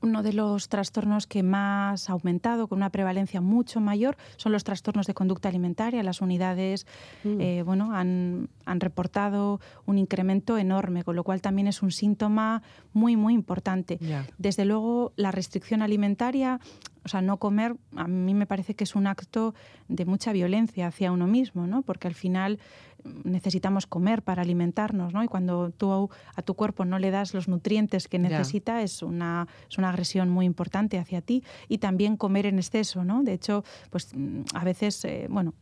Uno 0.02 0.22
de 0.22 0.32
los 0.32 0.68
trastornos 0.68 1.26
que 1.26 1.42
más 1.42 2.08
ha 2.08 2.12
aumentado, 2.12 2.68
con 2.68 2.78
una 2.78 2.90
prevalencia 2.90 3.40
mucho 3.40 3.80
mayor, 3.80 4.16
son 4.36 4.52
los 4.52 4.64
trastornos 4.64 5.06
de 5.06 5.14
conducta 5.14 5.48
alimentaria. 5.48 6.02
Las 6.02 6.20
unidades 6.20 6.86
Mm. 7.24 7.40
eh, 7.40 7.62
bueno, 7.62 7.92
han, 7.92 8.48
han 8.64 8.80
reportado 8.80 9.60
un 9.86 9.98
incremento 9.98 10.56
enorme, 10.58 11.04
con 11.04 11.16
lo 11.16 11.24
cual 11.24 11.40
también 11.40 11.68
es 11.68 11.82
un 11.82 11.90
síntoma 11.90 12.62
muy, 12.92 13.16
muy 13.16 13.34
importante. 13.34 13.98
Desde 14.38 14.64
luego, 14.64 15.12
la 15.16 15.30
restricción 15.30 15.82
alimentaria, 15.82 16.60
o 17.04 17.08
sea, 17.08 17.22
no 17.22 17.38
comer, 17.38 17.76
a 17.96 18.06
mí 18.06 18.34
me 18.34 18.46
parece 18.46 18.74
que 18.74 18.84
es 18.84 18.94
un 18.94 19.06
acto 19.06 19.54
de 19.88 20.04
mucha 20.04 20.32
violencia 20.32 20.86
hacia 20.86 21.12
uno 21.12 21.26
mismo, 21.26 21.66
¿no? 21.66 21.82
Porque 21.82 22.08
al 22.08 22.14
final 22.14 22.58
mm, 23.04 23.30
necesitamos 23.30 23.86
comer 23.86 24.22
para 24.22 24.42
alimentarnos, 24.42 25.12
¿no? 25.12 25.22
Y 25.24 25.28
cuando 25.28 25.70
tú 25.70 26.10
a 26.34 26.42
tu 26.42 26.54
cuerpo 26.54 26.84
no 26.84 26.98
le 26.98 27.10
das 27.10 27.34
los 27.34 27.48
nutrientes 27.48 28.08
que 28.08 28.18
necesita, 28.18 28.82
es 28.82 29.02
una, 29.02 29.48
es 29.68 29.78
una 29.78 29.88
agresión 29.88 30.30
muy 30.30 30.46
importante 30.46 30.98
hacia 30.98 31.20
ti. 31.22 31.42
Y 31.68 31.78
también 31.78 32.16
comer 32.16 32.46
en 32.46 32.58
exceso, 32.58 33.04
¿no? 33.04 33.22
De 33.22 33.32
hecho, 33.32 33.64
pues 33.90 34.14
mm, 34.14 34.42
a 34.54 34.64
veces, 34.64 35.04
eh, 35.04 35.26
bueno, 35.30 35.54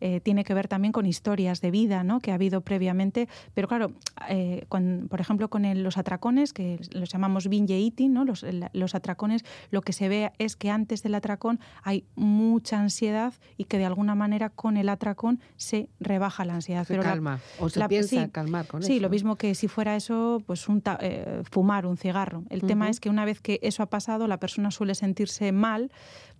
eh, 0.00 0.20
tiene 0.20 0.44
que 0.44 0.54
ver 0.54 0.68
también 0.68 0.92
con 0.92 1.06
historias 1.06 1.60
de 1.60 1.70
vida 1.70 2.04
¿no? 2.04 2.20
que 2.20 2.30
ha 2.30 2.34
habido 2.34 2.60
previamente. 2.60 3.28
Pero 3.54 3.68
claro, 3.68 3.92
eh, 4.28 4.64
con- 4.68 5.06
por 5.10 5.20
ejemplo, 5.20 5.48
con 5.48 5.64
el- 5.64 5.82
los 5.82 5.98
atracones, 5.98 6.52
que 6.52 6.78
los 6.92 7.08
llamamos 7.10 7.48
binge 7.48 7.74
eating, 7.78 8.12
¿no? 8.12 8.24
los, 8.24 8.94
atracones, 8.94 9.44
lo 9.70 9.82
que 9.82 9.92
se 9.92 10.08
ve 10.08 10.32
es 10.38 10.56
que 10.56 10.70
antes 10.70 11.02
del 11.02 11.14
atracón 11.14 11.60
hay 11.82 12.04
mucha 12.14 12.78
ansiedad 12.80 13.34
y 13.56 13.64
que 13.64 13.78
de 13.78 13.84
alguna 13.84 14.14
manera 14.14 14.50
con 14.50 14.76
el 14.76 14.88
atracón 14.88 15.40
se 15.56 15.88
rebaja 16.00 16.44
la 16.44 16.54
ansiedad. 16.54 16.82
Se 16.84 16.88
Pero 16.94 17.02
la- 17.02 17.08
calma. 17.10 17.40
o 17.58 17.68
se 17.68 17.78
la- 17.78 17.88
piensa 17.88 18.24
sí, 18.24 18.30
calmar 18.30 18.66
con 18.66 18.82
Sí, 18.82 18.94
eso. 18.94 19.02
lo 19.02 19.10
mismo 19.10 19.36
que 19.36 19.54
si 19.54 19.68
fuera 19.68 19.96
eso, 19.96 20.42
pues 20.46 20.68
un 20.68 20.80
ta- 20.80 20.98
eh, 21.00 21.42
fumar 21.50 21.86
un 21.86 21.96
cigarro. 21.96 22.44
El 22.50 22.62
tema 22.62 22.88
es 22.88 23.00
que 23.00 23.08
una 23.08 23.24
vez 23.24 23.40
que 23.40 23.58
eso 23.62 23.82
ha 23.82 23.86
pasado, 23.86 24.26
la 24.26 24.38
persona 24.38 24.70
suele 24.70 24.94
sentirse 24.94 25.52
mal 25.52 25.90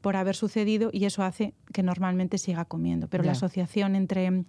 por 0.00 0.16
haber 0.16 0.36
sucedido 0.36 0.90
y 0.92 1.04
eso 1.04 1.22
hace 1.22 1.54
que 1.72 1.82
normalmente 1.82 2.38
siga 2.38 2.64
comiendo. 2.64 3.08
Pero 3.08 3.24
la 3.24 3.32
asociación 3.32 3.96
entre 3.96 4.44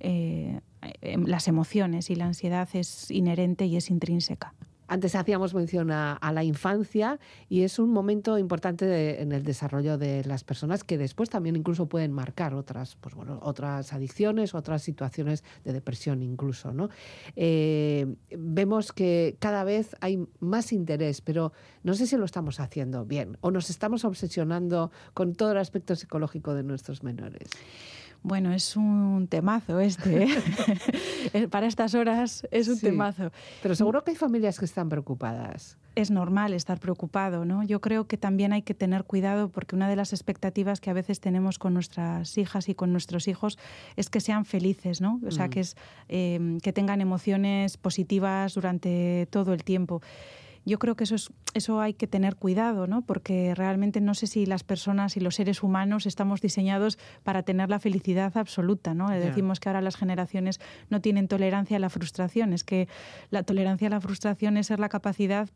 eh, 0.00 0.60
eh, 1.00 1.16
las 1.18 1.48
emociones 1.48 2.10
y 2.10 2.14
la 2.14 2.26
ansiedad 2.26 2.68
es 2.72 3.10
inherente 3.10 3.66
y 3.66 3.76
es 3.76 3.90
intrínseca. 3.90 4.54
Antes 4.86 5.14
hacíamos 5.14 5.54
mención 5.54 5.90
a, 5.90 6.18
la 6.32 6.44
infancia 6.44 7.18
y 7.48 7.62
es 7.62 7.78
un 7.78 7.90
momento 7.90 8.38
importante 8.38 8.86
de- 8.86 9.22
en 9.22 9.32
el 9.32 9.42
desarrollo 9.42 9.98
de 9.98 10.24
las 10.24 10.44
personas 10.44 10.84
que 10.84 10.98
después 10.98 11.30
también 11.30 11.56
incluso 11.56 11.86
pueden 11.86 12.12
marcar 12.12 12.54
otras, 12.54 12.96
pues 12.96 13.14
bueno, 13.14 13.38
otras 13.42 13.92
adicciones, 13.92 14.54
otras 14.54 14.82
situaciones 14.82 15.44
de 15.64 15.72
depresión 15.72 16.22
incluso, 16.22 16.72
¿no? 16.72 16.88
Eh, 17.36 18.14
vemos 18.36 18.92
que 18.92 19.36
cada 19.38 19.64
vez 19.64 19.96
hay 20.00 20.26
más 20.40 20.72
interés, 20.72 21.20
pero 21.20 21.52
no 21.82 21.94
sé 21.94 22.06
si 22.06 22.16
lo 22.16 22.24
estamos 22.24 22.60
haciendo 22.60 23.04
bien 23.04 23.38
o 23.40 23.50
nos 23.50 23.70
estamos 23.70 24.04
obsesionando 24.04 24.90
con 25.14 25.34
todo 25.34 25.52
el 25.52 25.58
aspecto 25.58 25.96
psicológico 25.96 26.54
de 26.54 26.62
nuestros 26.62 27.02
menores. 27.02 27.48
Bueno, 28.24 28.52
es 28.54 28.74
un 28.74 29.28
temazo 29.28 29.78
este. 29.80 30.24
¿eh? 30.24 30.28
Eh, 31.34 31.48
Para 31.48 31.66
estas 31.66 31.94
horas 31.94 32.46
es 32.50 32.68
un 32.68 32.76
Sí. 32.76 32.86
temazo. 32.86 33.30
Pero 33.62 33.74
seguro 33.74 34.02
que 34.04 34.10
hay 34.12 34.16
familias 34.16 34.58
que 34.58 34.64
están 34.64 34.88
preocupadas. 34.88 35.76
es 35.96 36.10
normal 36.10 36.54
estar 36.54 36.80
preocupado, 36.80 37.44
¿no? 37.44 37.62
Yo 37.62 37.80
creo 37.80 38.06
que 38.08 38.16
también 38.16 38.52
hay 38.52 38.62
que 38.62 38.74
tener 38.74 39.04
cuidado 39.04 39.48
porque 39.48 39.76
una 39.76 39.88
de 39.88 39.94
las 39.94 40.12
expectativas 40.12 40.80
que 40.80 40.90
a 40.90 40.92
veces 40.92 41.20
tenemos 41.20 41.58
con 41.60 41.72
nuestras 41.72 42.36
hijas 42.36 42.68
y 42.68 42.74
con 42.74 42.90
nuestros 42.90 43.28
hijos 43.28 43.58
es 43.94 44.10
que 44.10 44.18
sean 44.20 44.44
felices, 44.44 45.00
¿no? 45.00 45.20
O 45.24 45.30
sea, 45.30 45.46
Mm. 45.46 45.50
que, 45.50 45.60
es, 45.60 45.76
eh, 46.08 46.58
que 46.62 46.72
tengan 46.72 47.00
emociones 47.00 47.76
positivas 47.76 48.54
durante 48.54 49.28
todo 49.30 49.52
el 49.52 49.62
tiempo. 49.62 50.02
Yo 50.64 50.78
creo 50.78 50.96
que 50.96 51.04
eso, 51.04 51.14
es, 51.14 51.30
eso 51.52 51.80
hay 51.80 51.94
que 51.94 52.06
tener 52.06 52.36
cuidado, 52.36 52.86
¿no? 52.86 53.02
Porque 53.02 53.54
realmente 53.54 54.00
no 54.00 54.14
sé 54.14 54.26
si 54.26 54.46
las 54.46 54.64
personas 54.64 55.16
y 55.16 55.20
los 55.20 55.34
seres 55.34 55.62
humanos 55.62 56.06
estamos 56.06 56.40
diseñados 56.40 56.98
para 57.22 57.42
tener 57.42 57.68
la 57.68 57.78
felicidad 57.78 58.36
absoluta, 58.36 58.94
¿no? 58.94 59.10
Decimos 59.10 59.60
que 59.60 59.68
ahora 59.68 59.80
las 59.80 59.96
generaciones 59.96 60.60
no 60.88 61.00
tienen 61.00 61.28
tolerancia 61.28 61.76
a 61.76 61.80
la 61.80 61.90
frustración. 61.90 62.52
Es 62.52 62.64
que 62.64 62.88
la 63.30 63.42
tolerancia 63.42 63.88
a 63.88 63.90
la 63.90 64.00
frustración 64.00 64.56
es 64.56 64.68
ser 64.68 64.80
la 64.80 64.88
capacidad 64.88 65.50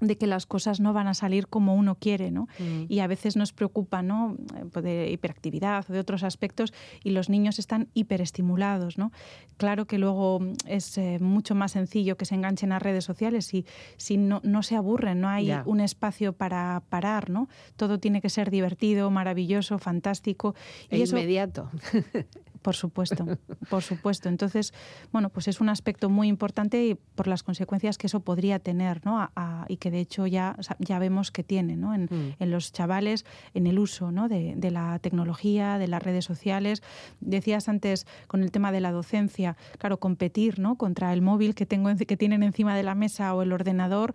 de 0.00 0.18
que 0.18 0.26
las 0.26 0.46
cosas 0.46 0.80
no 0.80 0.92
van 0.92 1.06
a 1.06 1.14
salir 1.14 1.46
como 1.48 1.74
uno 1.74 1.94
quiere, 1.94 2.30
¿no? 2.30 2.48
Mm. 2.58 2.84
Y 2.88 3.00
a 3.00 3.06
veces 3.06 3.36
nos 3.36 3.52
preocupa, 3.52 4.02
¿no? 4.02 4.36
Pues 4.72 4.84
de 4.84 5.10
hiperactividad 5.10 5.86
o 5.88 5.92
de 5.92 6.00
otros 6.00 6.22
aspectos 6.22 6.74
y 7.02 7.10
los 7.10 7.28
niños 7.28 7.58
están 7.58 7.88
hiperestimulados, 7.94 8.98
¿no? 8.98 9.12
Claro 9.56 9.86
que 9.86 9.98
luego 9.98 10.40
es 10.66 10.98
eh, 10.98 11.18
mucho 11.20 11.54
más 11.54 11.72
sencillo 11.72 12.16
que 12.16 12.26
se 12.26 12.34
enganchen 12.34 12.72
a 12.72 12.78
redes 12.78 13.04
sociales 13.04 13.46
si, 13.46 13.64
si 13.96 14.18
no, 14.18 14.40
no 14.44 14.62
se 14.62 14.76
aburren, 14.76 15.20
no 15.20 15.28
hay 15.28 15.52
un 15.64 15.80
espacio 15.80 16.32
para 16.34 16.82
parar, 16.88 17.30
¿no? 17.30 17.48
Todo 17.76 17.98
tiene 17.98 18.20
que 18.20 18.28
ser 18.28 18.50
divertido, 18.50 19.10
maravilloso, 19.10 19.78
fantástico. 19.78 20.54
E 20.90 20.98
Y 20.98 21.02
eso, 21.02 21.16
inmediato. 21.16 21.70
por 22.66 22.74
supuesto, 22.74 23.24
por 23.70 23.82
supuesto. 23.84 24.28
Entonces, 24.28 24.74
bueno, 25.12 25.28
pues 25.28 25.46
es 25.46 25.60
un 25.60 25.68
aspecto 25.68 26.10
muy 26.10 26.26
importante 26.26 26.84
y 26.84 26.96
por 26.96 27.28
las 27.28 27.44
consecuencias 27.44 27.96
que 27.96 28.08
eso 28.08 28.18
podría 28.18 28.58
tener, 28.58 29.06
¿no? 29.06 29.20
A- 29.20 29.30
a- 29.36 29.66
y 29.68 29.76
que 29.76 29.92
de 29.92 30.00
hecho 30.00 30.26
ya, 30.26 30.56
ya 30.80 30.98
vemos 30.98 31.30
que 31.30 31.44
tiene 31.44 31.76
¿no? 31.76 31.94
en, 31.94 32.06
Mm. 32.10 32.34
en 32.40 32.50
los 32.50 32.72
chavales, 32.72 33.24
en 33.54 33.68
el 33.68 33.78
uso 33.78 34.10
¿no? 34.10 34.28
de, 34.28 34.54
de 34.56 34.70
la 34.72 34.98
tecnología, 34.98 35.78
de 35.78 35.86
las 35.86 36.02
redes 36.02 36.24
sociales. 36.24 36.82
Decías 37.20 37.68
antes 37.68 38.04
con 38.26 38.42
el 38.42 38.50
tema 38.50 38.72
de 38.72 38.80
la 38.80 38.90
docencia, 38.90 39.56
claro, 39.78 40.00
competir 40.00 40.58
¿no? 40.58 40.74
contra 40.74 41.12
el 41.12 41.22
móvil 41.22 41.54
que, 41.54 41.66
tengo, 41.66 41.88
en- 41.88 41.98
que 41.98 42.16
tienen 42.16 42.42
encima 42.42 42.74
de 42.76 42.82
la 42.82 42.96
mesa 42.96 43.32
o 43.32 43.42
el 43.42 43.52
ordenador. 43.52 44.12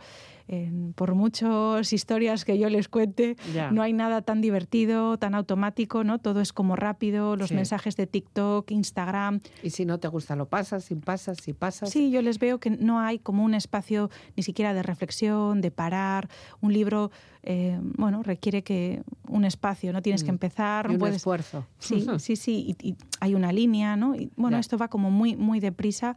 En- 0.51 0.93
por 0.93 1.15
muchas 1.15 1.93
historias 1.93 2.43
que 2.45 2.57
yo 2.59 2.69
les 2.69 2.89
cuente, 2.89 3.37
Ya. 3.53 3.71
no 3.71 3.81
hay 3.81 3.93
nada 3.93 4.21
tan 4.21 4.41
divertido, 4.41 5.17
tan 5.17 5.33
automático, 5.33 6.03
¿no? 6.03 6.19
Todo 6.19 6.41
es 6.41 6.51
como 6.53 6.75
rápido, 6.75 7.35
los 7.37 7.49
Sí. 7.49 7.55
mensajes 7.55 7.95
de 7.95 8.05
TikTok, 8.07 8.69
Instagram, 8.71 9.39
Y 9.63 9.69
si 9.69 9.85
no 9.85 9.99
te 9.99 10.07
gusta, 10.09 10.35
lo 10.35 10.47
pasas, 10.49 10.83
si 10.83 10.95
pasas, 10.95 11.37
si 11.41 11.53
pasas. 11.53 11.89
Sí, 11.89 12.11
yo 12.11 12.21
les 12.21 12.37
veo 12.37 12.59
que 12.59 12.69
no 12.69 12.99
hay 12.99 13.19
como 13.19 13.43
un 13.43 13.53
espacio 13.53 14.09
ni 14.35 14.43
siquiera 14.43 14.73
de 14.73 14.83
reflexión, 14.83 15.61
de 15.61 15.71
parar. 15.71 16.29
Un 16.59 16.73
libro, 16.73 17.11
eh, 17.43 17.79
bueno, 17.81 18.21
requiere 18.23 18.63
que 18.63 19.01
un 19.27 19.45
espacio, 19.45 19.91
no 19.93 20.01
tienes 20.01 20.23
que 20.23 20.31
Mm. 20.31 20.35
empezar, 20.35 20.87
Y 20.89 20.93
un 20.93 20.99
puedes. 20.99 21.15
esfuerzo. 21.17 21.65
Sí, 21.79 22.05
sí, 22.19 22.35
sí, 22.35 22.75
y, 22.79 22.89
y 22.89 22.95
hay 23.19 23.33
una 23.35 23.51
línea, 23.51 23.95
¿no? 23.95 24.15
Y, 24.15 24.29
bueno, 24.35 24.57
esto 24.57 24.77
va 24.77 24.87
como 24.89 25.09
muy, 25.09 25.35
muy 25.35 25.59
deprisa 25.59 26.15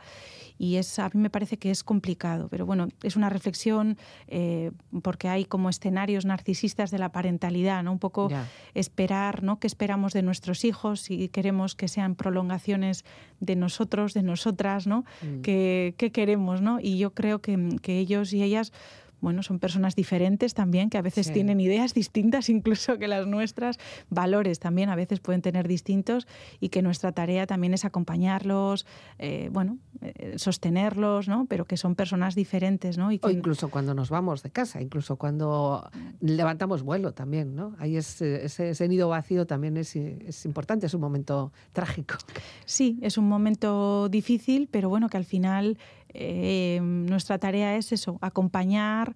y 0.58 0.76
es, 0.76 0.98
a 0.98 1.08
mí 1.12 1.20
me 1.20 1.30
parece 1.30 1.56
que 1.56 1.70
es 1.70 1.82
complicado, 1.82 2.48
pero 2.48 2.66
bueno, 2.66 2.88
es 3.02 3.16
una 3.16 3.28
reflexión 3.30 3.96
eh, 4.28 4.70
porque 5.02 5.28
hay 5.28 5.44
como 5.46 5.68
escenarios 5.68 6.24
narcisistas 6.26 6.90
de 6.90 6.98
la 6.98 7.10
parentalidad, 7.10 7.82
¿no? 7.82 7.92
Un 7.92 7.98
poco 7.98 8.28
esperar, 8.74 9.42
¿no? 9.42 9.58
¿Qué 9.58 9.66
esperamos 9.66 10.12
de 10.12 10.22
nuestros 10.22 10.64
hijos? 10.64 11.00
Si 11.00 11.28
queremos 11.28 11.74
que 11.74 11.88
sean 11.88 12.14
prolongaciones 12.14 13.04
de 13.40 13.56
nosotros, 13.56 14.14
de 14.14 14.22
nosotras, 14.22 14.86
¿no? 14.86 15.04
Mm. 15.22 15.40
¿Qué, 15.42 15.94
qué 15.96 16.12
queremos, 16.12 16.60
no? 16.60 16.78
Y 16.80 16.98
yo 16.98 17.14
creo 17.14 17.40
que, 17.40 17.78
que 17.82 17.98
ellos 17.98 18.32
y 18.32 18.42
ellas 18.42 18.72
bueno, 19.20 19.42
son 19.42 19.58
personas 19.58 19.94
diferentes 19.96 20.54
también, 20.54 20.90
que 20.90 20.98
a 20.98 21.02
veces 21.02 21.28
Sí. 21.28 21.32
tienen 21.32 21.60
ideas 21.60 21.94
distintas 21.94 22.48
incluso 22.48 22.98
que 22.98 23.08
las 23.08 23.26
nuestras, 23.26 23.78
valores 24.10 24.58
también 24.58 24.88
a 24.90 24.96
veces 24.96 25.20
pueden 25.20 25.40
tener 25.42 25.66
distintos 25.68 26.26
y 26.60 26.68
que 26.68 26.82
nuestra 26.82 27.12
tarea 27.12 27.46
también 27.46 27.74
es 27.74 27.84
acompañarlos, 27.84 28.86
eh, 29.18 29.48
bueno, 29.52 29.78
eh, 30.00 30.34
sostenerlos, 30.38 31.28
¿no? 31.28 31.46
Pero 31.46 31.64
que 31.64 31.76
son 31.76 31.94
personas 31.94 32.34
diferentes, 32.34 32.98
¿no? 32.98 33.12
Y 33.12 33.20
O 33.22 33.30
incluso 33.30 33.70
cuando 33.70 33.94
nos 33.94 34.10
vamos 34.10 34.42
de 34.42 34.50
casa, 34.50 34.80
incluso 34.80 35.16
cuando 35.16 35.88
levantamos 36.20 36.82
vuelo 36.82 37.12
también, 37.12 37.54
¿no? 37.54 37.74
Ahí 37.78 37.96
es, 37.96 38.20
ese, 38.22 38.70
ese 38.70 38.88
nido 38.88 39.08
vacío 39.08 39.46
también 39.46 39.76
es, 39.76 39.96
es 39.96 40.44
importante, 40.44 40.86
es 40.86 40.94
un 40.94 41.00
momento 41.00 41.52
trágico. 41.72 42.16
Sí, 42.64 42.98
es 43.02 43.18
un 43.18 43.28
momento 43.28 44.08
difícil, 44.08 44.68
pero 44.70 44.88
bueno, 44.88 45.08
que 45.08 45.16
al 45.16 45.24
final 45.24 45.78
eh, 46.14 46.80
nuestra 46.82 47.38
tarea 47.38 47.76
es 47.76 47.92
eso, 47.92 48.18
acompañar 48.20 49.14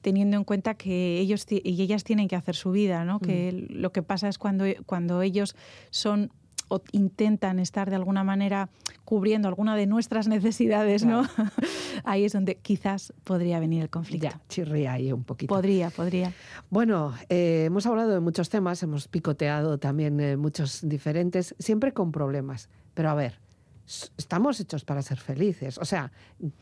teniendo 0.00 0.36
en 0.36 0.44
cuenta 0.44 0.74
que 0.74 1.18
ellos 1.18 1.46
y 1.48 1.82
ellas 1.82 2.04
tienen 2.04 2.28
que 2.28 2.36
hacer 2.36 2.54
su 2.54 2.70
vida, 2.70 3.04
¿no? 3.06 3.20
Que 3.20 3.66
lo 3.70 3.90
que 3.90 4.02
pasa 4.02 4.28
es 4.28 4.36
cuando, 4.36 4.66
cuando 4.84 5.22
ellos 5.22 5.56
son 5.90 6.30
o 6.68 6.82
intentan 6.92 7.58
estar 7.58 7.90
de 7.90 7.96
alguna 7.96 8.24
manera 8.24 8.68
cubriendo 9.04 9.48
alguna 9.48 9.76
de 9.76 9.86
nuestras 9.86 10.28
necesidades, 10.28 11.04
¿no? 11.04 11.22
Ahí 12.04 12.24
es 12.24 12.32
donde 12.32 12.56
quizás 12.56 13.12
podría 13.24 13.60
venir 13.60 13.82
el 13.82 13.90
conflicto. 13.90 14.28
Ya, 14.28 14.40
chirría 14.48 14.92
ahí 14.94 15.12
un 15.12 15.24
poquito. 15.24 15.54
Podría, 15.54 15.90
podría. 15.90 16.32
Bueno, 16.70 17.14
eh, 17.28 17.64
hemos 17.66 17.86
hablado 17.86 18.10
de 18.10 18.20
muchos 18.20 18.48
temas, 18.48 18.82
hemos 18.82 19.08
picoteado 19.08 19.78
también 19.78 20.20
eh, 20.20 20.36
muchos 20.36 20.86
diferentes, 20.86 21.54
siempre 21.58 21.92
con 21.92 22.12
problemas. 22.12 22.68
Pero 22.94 23.10
a 23.10 23.14
ver, 23.14 23.40
estamos 23.86 24.58
hechos 24.60 24.84
para 24.84 25.02
ser 25.02 25.18
felices. 25.18 25.78
O 25.78 25.84
sea, 25.84 26.10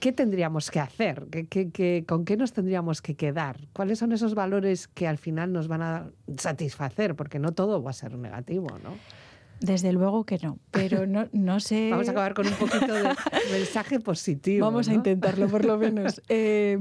¿qué 0.00 0.12
tendríamos 0.12 0.70
que 0.70 0.80
hacer? 0.80 1.26
¿Qué, 1.30 1.46
qué- 1.70 2.04
con 2.06 2.24
qué 2.24 2.36
nos 2.36 2.52
tendríamos 2.52 3.00
que 3.02 3.14
quedar? 3.14 3.58
¿Cuáles 3.72 3.98
son 3.98 4.12
esos 4.12 4.34
valores 4.34 4.88
que 4.88 5.06
al 5.06 5.18
final 5.18 5.52
nos 5.52 5.68
van 5.68 5.82
a 5.82 6.10
satisfacer? 6.36 7.14
Porque 7.14 7.38
no 7.38 7.52
todo 7.52 7.82
va 7.82 7.90
a 7.90 7.94
ser 7.94 8.16
negativo, 8.18 8.68
¿no? 8.82 8.94
Desde 9.62 9.92
luego 9.92 10.24
que 10.24 10.38
no, 10.42 10.58
pero 10.70 11.06
no, 11.06 11.26
no 11.32 11.60
sé... 11.60 11.88
Vamos 11.90 12.08
a 12.08 12.10
acabar 12.10 12.34
con 12.34 12.46
un 12.46 12.54
poquito 12.54 12.92
de 12.94 13.08
mensaje 13.52 14.00
positivo. 14.00 14.66
Vamos 14.66 14.88
a 14.88 14.94
intentarlo, 14.94 15.48
por 15.48 15.64
lo 15.64 15.78
menos. 15.78 16.20
Eh, 16.34 16.78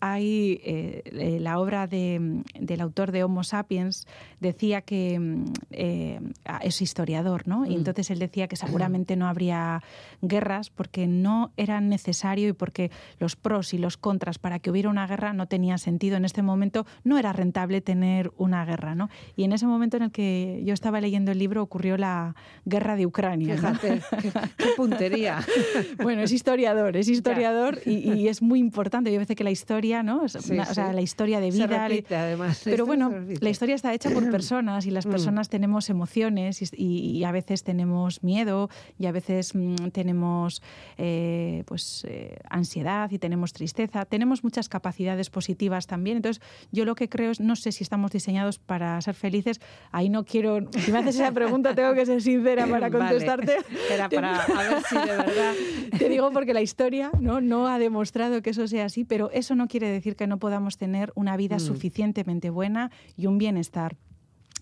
hay 0.00 0.60
eh, 0.64 1.02
eh, 1.04 1.38
la 1.40 1.58
obra 1.58 1.86
de- 1.86 2.42
del 2.58 2.80
autor 2.80 3.12
de 3.12 3.22
Homo 3.22 3.44
sapiens 3.44 4.06
decía 4.40 4.80
que 4.80 5.18
mm, 5.18 5.44
eh, 5.70 6.20
es 6.62 6.80
historiador, 6.82 7.46
¿no? 7.46 7.66
Y 7.66 7.70
Mm. 7.70 7.78
entonces 7.78 8.10
él 8.10 8.18
decía 8.18 8.48
que 8.48 8.56
seguramente 8.56 9.14
no 9.16 9.26
habría 9.28 9.82
guerras 10.22 10.70
porque 10.70 11.06
no 11.06 11.52
era 11.56 11.80
necesario 11.80 12.48
y 12.48 12.52
porque 12.52 12.90
los 13.18 13.36
pros 13.36 13.74
y 13.74 13.78
los 13.78 13.96
contras 13.96 14.38
para 14.38 14.58
que 14.58 14.70
hubiera 14.70 14.88
una 14.88 15.06
guerra 15.06 15.32
no 15.32 15.46
tenía 15.48 15.76
sentido. 15.78 16.16
En 16.16 16.24
este 16.24 16.42
momento 16.42 16.86
no 17.04 17.18
era 17.18 17.32
rentable 17.32 17.80
tener 17.80 18.32
una 18.36 18.64
guerra, 18.64 18.94
¿no? 18.94 19.08
Y 19.36 19.44
en 19.44 19.52
ese 19.52 19.66
momento 19.66 19.96
en 19.98 20.04
el 20.04 20.10
que 20.12 20.62
yo 20.64 20.72
estaba 20.74 21.00
leyendo 21.00 21.30
el 21.30 21.38
libro 21.38 21.62
ocurrió 21.62 21.96
la 21.98 22.23
guerra 22.64 22.96
de 22.96 23.06
Ucrania. 23.06 23.56
¿no? 23.56 23.74
Fíjate, 23.74 24.00
qué, 24.22 24.30
qué 24.56 24.68
puntería. 24.76 25.40
Bueno, 26.02 26.22
es 26.22 26.32
historiador, 26.32 26.96
es 26.96 27.08
historiador 27.08 27.78
y, 27.86 28.12
y 28.12 28.28
es 28.28 28.42
muy 28.42 28.58
importante. 28.58 29.12
Yo 29.12 29.18
veces 29.20 29.36
que 29.36 29.44
la 29.44 29.50
historia, 29.50 30.02
¿no? 30.02 30.24
Es 30.24 30.32
Sí, 30.32 30.52
una- 30.52 30.62
O 30.64 30.74
sea, 30.74 30.88
sí. 30.90 30.94
la 30.94 31.00
historia 31.02 31.40
de 31.40 31.50
Se 31.52 31.58
vida. 31.66 31.88
repite, 31.88 32.16
además. 32.16 32.60
Pero 32.64 32.84
bueno, 32.86 33.10
se 33.10 33.42
la 33.44 33.50
historia 33.50 33.74
está 33.74 33.92
hecha 33.94 34.10
por 34.10 34.30
personas 34.30 34.86
y 34.86 34.90
las 34.90 35.06
Mm. 35.06 35.10
personas 35.10 35.48
tenemos 35.48 35.90
emociones 35.90 36.62
y, 36.62 36.66
y- 36.76 37.10
y 37.18 37.24
a 37.24 37.32
veces 37.32 37.62
tenemos 37.64 38.22
miedo 38.22 38.68
y 38.98 39.06
a 39.06 39.12
veces 39.12 39.54
mm, 39.54 39.88
tenemos 39.92 40.62
eh, 40.98 41.62
pues 41.66 42.04
eh, 42.08 42.36
ansiedad 42.50 43.10
y 43.10 43.18
tenemos 43.18 43.52
tristeza. 43.52 44.04
Tenemos 44.04 44.44
muchas 44.44 44.68
capacidades 44.68 45.30
positivas 45.30 45.86
también. 45.86 46.16
Entonces, 46.18 46.42
yo 46.72 46.84
lo 46.84 46.94
que 46.94 47.08
creo 47.08 47.30
es, 47.30 47.40
no 47.40 47.56
sé 47.56 47.72
si 47.72 47.82
estamos 47.84 48.10
diseñados 48.12 48.58
para 48.58 49.00
ser 49.00 49.14
felices. 49.14 49.60
Ahí 49.92 50.08
no 50.08 50.24
quiero, 50.24 50.60
si 50.84 50.92
me 50.92 50.98
haces 50.98 51.16
esa 51.16 51.32
pregunta 51.32 51.74
tengo 51.74 51.94
que 51.94 52.06
ser 52.06 52.13
sincera 52.20 52.66
para 52.68 52.88
Vale. 52.88 52.98
contestarte. 52.98 53.56
Era 53.90 54.08
para 54.08 54.42
a 54.42 54.62
ver 54.62 54.82
si 54.88 54.94
de 54.96 55.04
verdad. 55.04 55.54
Te 55.98 56.08
digo 56.08 56.30
porque 56.32 56.54
la 56.54 56.62
historia 56.62 57.10
¿no? 57.20 57.40
no 57.40 57.68
ha 57.68 57.78
demostrado 57.78 58.42
que 58.42 58.50
eso 58.50 58.66
sea 58.68 58.86
así, 58.86 59.04
pero 59.04 59.30
eso 59.32 59.54
no 59.54 59.68
quiere 59.68 59.88
decir 59.88 60.16
que 60.16 60.26
no 60.26 60.38
podamos 60.38 60.76
tener 60.76 61.12
una 61.14 61.36
vida 61.36 61.56
Mm. 61.56 61.60
suficientemente 61.60 62.50
buena 62.50 62.90
y 63.16 63.26
un 63.26 63.38
bienestar. 63.38 63.96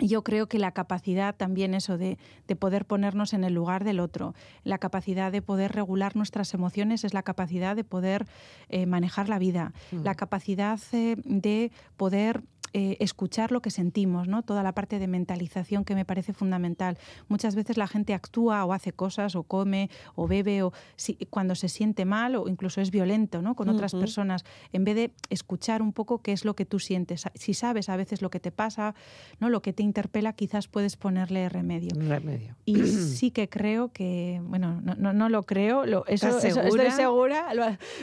Y 0.01 0.09
Yo 0.09 0.25
creo 0.25 0.49
que 0.49 0.59
la 0.59 0.73
capacidad 0.73 1.35
también 1.37 1.75
eso 1.75 1.97
de, 1.99 2.19
de 2.49 2.57
poder 2.57 2.87
ponernos 2.87 3.35
en 3.35 3.45
el 3.45 3.53
lugar 3.55 3.85
del 3.85 4.01
otro, 4.01 4.35
la 4.65 4.79
capacidad 4.79 5.31
de 5.31 5.43
poder 5.43 5.73
regular 5.73 6.17
nuestras 6.17 6.55
emociones 6.55 7.05
es 7.05 7.15
la 7.15 7.23
capacidad 7.23 7.77
de 7.77 7.85
poder 7.85 8.27
eh, 8.69 8.87
manejar 8.87 9.29
la 9.29 9.39
vida, 9.39 9.73
Mm. 9.93 10.03
la 10.03 10.15
capacidad 10.15 10.81
eh, 10.93 11.17
de 11.25 11.71
poder 11.97 12.43
eh, 12.75 12.97
escuchar 13.01 13.53
lo 13.53 13.61
que 13.61 13.71
sentimos, 13.71 14.29
¿no? 14.29 14.43
Toda 14.43 14.63
la 14.63 14.73
parte 14.75 14.99
de 14.99 15.07
mentalización 15.07 15.85
que 15.85 15.95
me 15.95 16.05
parece 16.05 16.33
fundamental. 16.33 16.99
Muchas 17.29 17.55
veces 17.55 17.77
la 17.77 17.87
gente 17.87 18.15
actúa 18.15 18.65
o 18.65 18.73
hace 18.73 18.93
cosas 18.93 19.37
o 19.37 19.43
come 19.43 19.91
o 20.15 20.27
bebe 20.27 20.63
o 20.63 20.73
si- 20.97 21.17
cuando 21.31 21.55
se 21.55 21.69
siente 21.69 22.05
mal 22.05 22.35
o 22.37 22.49
incluso 22.49 22.81
es 22.81 22.91
violento, 22.91 23.43
¿no? 23.43 23.55
Con 23.55 23.69
otras 23.69 23.93
Ujú. 23.95 24.01
personas, 24.01 24.45
en 24.73 24.85
vez 24.85 24.95
de 24.97 25.13
escuchar 25.31 25.83
un 25.83 25.93
poco 25.93 26.23
qué 26.23 26.33
es 26.33 26.45
lo 26.45 26.55
que 26.57 26.65
tú 26.65 26.79
sientes. 26.79 27.25
Si 27.35 27.55
sabes 27.55 27.89
a 27.89 27.97
veces 27.97 28.23
lo 28.23 28.31
que 28.31 28.41
te 28.41 28.51
pasa, 28.51 28.95
¿no? 29.41 29.51
Lo 29.51 29.63
que 29.63 29.73
te 29.73 29.83
interpela, 29.83 30.33
quizás 30.33 30.69
puedes 30.69 30.97
ponerle 30.97 31.49
remedio. 31.49 31.91
Remedio. 31.95 32.57
Y 32.65 32.75
sí 32.87 33.31
que 33.31 33.49
creo 33.49 33.93
que, 33.93 34.41
bueno, 34.45 34.81
no, 34.83 34.95
no, 34.95 35.13
no 35.13 35.29
lo 35.29 35.43
creo, 35.45 35.85
lo, 35.87 36.07
eso, 36.07 36.29
¿Estás 36.29 36.45
eso- 36.45 36.61
estoy 36.63 36.91
segura, 36.93 37.47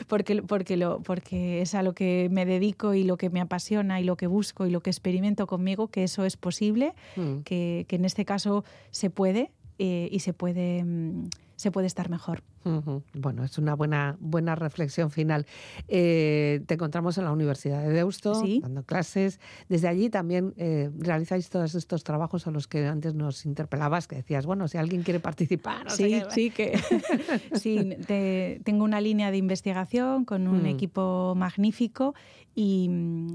porque, 0.08 0.42
porque, 0.42 0.76
lo, 0.76 1.00
porque 1.02 1.60
es 1.62 1.74
a 1.74 1.82
lo 1.82 1.92
que 1.94 2.28
me 2.30 2.46
dedico 2.46 2.94
y 2.94 3.04
lo 3.04 3.16
que 3.16 3.30
me 3.30 3.40
apasiona 3.40 4.00
y 4.00 4.04
lo 4.04 4.16
que 4.16 4.26
busco 4.26 4.59
y 4.66 4.70
lo 4.70 4.80
que 4.82 4.90
experimento 4.90 5.46
conmigo, 5.46 5.88
que 5.88 6.04
eso 6.04 6.24
es 6.24 6.36
posible, 6.36 6.94
Mm. 7.16 7.38
que, 7.44 7.84
que 7.88 7.96
en 7.96 8.04
este 8.04 8.24
caso 8.24 8.64
se 8.90 9.10
puede 9.10 9.50
eh, 9.78 10.08
y 10.12 10.20
se 10.20 10.32
puede, 10.32 10.84
mm, 10.84 11.28
se 11.56 11.70
puede 11.70 11.86
estar 11.86 12.10
mejor. 12.10 12.42
Bueno, 12.62 13.42
es 13.44 13.56
una 13.58 13.74
buena, 13.74 14.16
buena 14.20 14.54
reflexión 14.54 15.10
final. 15.10 15.46
Eh, 15.88 16.60
te 16.66 16.74
encontramos 16.74 17.16
en 17.16 17.24
la 17.24 17.32
Universidad 17.32 17.82
de 17.82 17.90
Deusto, 17.90 18.34
Sí. 18.34 18.60
dando 18.62 18.82
clases. 18.82 19.40
Desde 19.68 19.88
allí 19.88 20.10
también 20.10 20.52
eh, 20.58 20.90
realizáis 20.98 21.48
todos 21.48 21.74
estos 21.74 22.04
trabajos 22.04 22.46
a 22.46 22.50
los 22.50 22.68
que 22.68 22.86
antes 22.86 23.14
nos 23.14 23.46
interpelabas, 23.46 24.06
que 24.08 24.16
decías, 24.16 24.44
bueno, 24.44 24.68
si 24.68 24.76
alguien 24.76 25.02
quiere 25.02 25.20
participar. 25.20 25.84
no 25.84 25.90
Sí, 25.90 26.22
sí, 26.30 26.50
que 26.50 26.78
sí, 27.54 27.96
te- 28.06 28.60
tengo 28.64 28.84
una 28.84 29.00
línea 29.00 29.30
de 29.30 29.38
investigación 29.38 30.24
con 30.24 30.46
un 30.46 30.62
Mm. 30.64 30.66
equipo 30.66 31.34
magnífico 31.36 32.14
y, 32.54 32.90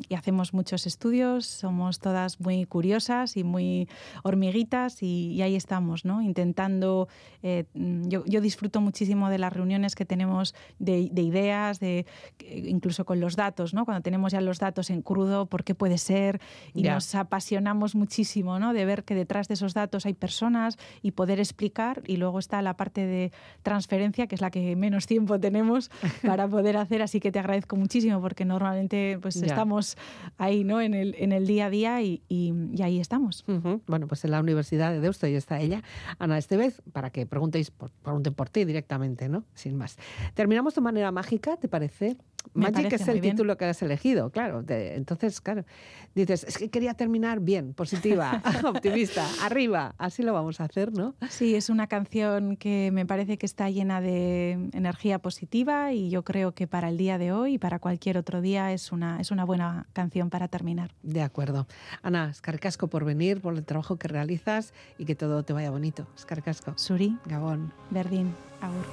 y 0.09 0.13
hacemos 0.13 0.53
muchos 0.53 0.85
estudios, 0.85 1.45
somos 1.47 1.99
todas 1.99 2.39
muy 2.41 2.65
curiosas 2.65 3.37
y 3.37 3.43
muy 3.43 3.87
hormiguitas 4.23 5.01
y, 5.01 5.31
y 5.31 5.41
ahí 5.41 5.55
estamos, 5.55 6.05
¿no? 6.05 6.21
Intentando, 6.21 7.07
eh, 7.41 7.63
yo, 7.73 8.23
yo 8.27 8.41
disfruto 8.41 8.81
muchísimo 8.81 9.14
muchísimo 9.15 9.29
de 9.29 9.37
las 9.37 9.53
reuniones 9.53 9.95
que 9.95 10.05
tenemos 10.05 10.53
de, 10.79 11.09
de 11.11 11.21
ideas, 11.21 11.79
de 11.79 12.05
incluso 12.39 13.05
con 13.05 13.19
los 13.19 13.35
datos, 13.35 13.73
¿no? 13.73 13.85
Cuando 13.85 14.01
tenemos 14.01 14.31
ya 14.33 14.41
los 14.41 14.59
datos 14.59 14.89
en 14.89 15.01
crudo, 15.01 15.45
por 15.45 15.63
qué 15.63 15.73
puede 15.73 15.97
ser, 15.97 16.41
y 16.73 16.81
nos 16.95 17.15
apasionamos 17.15 17.95
muchísimo, 17.95 18.59
¿no? 18.59 18.73
De 18.73 18.83
ver 18.85 19.03
que 19.03 19.15
detrás 19.15 19.47
de 19.47 19.53
esos 19.53 19.73
datos 19.73 20.05
hay 20.05 20.13
personas 20.13 20.77
y 21.01 21.11
poder 21.11 21.39
explicar. 21.39 22.01
Y 22.07 22.17
luego 22.17 22.39
está 22.39 22.61
la 22.61 22.75
parte 22.75 23.05
de 23.05 23.31
transferencia, 23.63 24.27
que 24.27 24.35
es 24.35 24.41
la 24.41 24.51
que 24.51 24.75
menos 24.75 25.07
tiempo 25.13 25.39
tenemos 25.39 25.89
para 26.21 26.47
poder 26.47 26.77
hacer. 26.77 27.01
Así 27.01 27.19
que 27.19 27.31
te 27.31 27.39
agradezco 27.39 27.75
muchísimo 27.75 28.19
porque 28.21 28.43
normalmente 28.45 29.17
pues 29.21 29.35
estamos 29.47 29.97
ahí, 30.37 30.63
¿no? 30.63 30.81
En 30.81 30.93
el, 30.93 31.15
en 31.17 31.31
el 31.31 31.47
día 31.47 31.67
a 31.67 31.69
día 31.69 32.01
y, 32.01 32.21
y- 32.27 32.53
y 32.73 32.81
ahí 32.81 32.99
estamos. 32.99 33.43
Bueno, 33.87 34.07
pues 34.07 34.25
en 34.25 34.31
la 34.31 34.39
Universidad 34.39 34.91
de 34.91 34.99
Deusto 34.99 35.27
y 35.27 35.35
está 35.35 35.59
ella, 35.59 35.81
Ana 36.19 36.37
Estevez, 36.37 36.81
para 36.91 37.09
que 37.11 37.25
preguntéis 37.25 37.71
por, 37.71 37.91
pregunten 37.91 38.33
por 38.33 38.49
ti 38.49 38.65
directamente, 38.65 39.04
¿no? 39.29 39.45
Sin 39.53 39.77
más. 39.77 39.97
Terminamos 40.33 40.75
de 40.75 40.81
manera 40.81 41.11
mágica, 41.11 41.57
¿te 41.57 41.67
parece? 41.67 42.17
Me 42.53 42.71
Magic 42.71 42.93
es 42.93 43.07
el 43.07 43.19
bien. 43.21 43.35
título 43.35 43.57
que 43.57 43.65
has 43.65 43.81
elegido, 43.81 44.29
claro. 44.29 44.63
de- 44.63 44.95
entonces, 44.95 45.41
claro, 45.41 45.65
dices, 46.13 46.43
es 46.45 46.57
que 46.57 46.69
quería 46.69 46.93
terminar 46.93 47.39
bien, 47.39 47.73
positiva, 47.73 48.41
optimista, 48.65 49.25
arriba. 49.43 49.95
Así 49.97 50.23
lo 50.23 50.33
vamos 50.33 50.59
a 50.61 50.65
hacer, 50.65 50.93
¿no? 50.93 51.15
Sí, 51.29 51.55
es 51.55 51.69
una 51.69 51.87
canción 51.87 52.55
que 52.57 52.89
me 52.93 53.05
parece 53.05 53.37
que 53.37 53.45
está 53.45 53.69
llena 53.69 54.01
de 54.01 54.51
energía 54.73 55.19
positiva 55.19 55.91
y 55.93 56.09
yo 56.09 56.23
creo 56.23 56.53
que 56.53 56.67
para 56.67 56.89
el 56.89 56.97
día 56.97 57.17
de 57.17 57.31
hoy 57.31 57.53
y 57.53 57.57
para 57.57 57.79
cualquier 57.79 58.17
otro 58.17 58.41
día 58.41 58.71
es 58.71 58.91
una, 58.91 59.19
es 59.19 59.31
una 59.31 59.45
buena 59.45 59.87
canción 59.93 60.29
para 60.29 60.47
terminar. 60.47 60.91
De 61.03 61.21
acuerdo. 61.21 61.67
Ana, 62.03 62.29
escarcasco 62.29 62.87
por 62.87 63.05
venir, 63.05 63.41
por 63.41 63.53
el 63.55 63.63
trabajo 63.65 63.97
que 63.97 64.07
realizas 64.07 64.73
y 64.97 65.05
que 65.05 65.15
todo 65.15 65.43
te 65.43 65.53
vaya 65.53 65.71
bonito. 65.71 66.07
Escarcasco. 66.15 66.73
Suri, 66.77 67.17
Gabón. 67.25 67.73
Berdín, 67.89 68.33
Agur. 68.61 68.85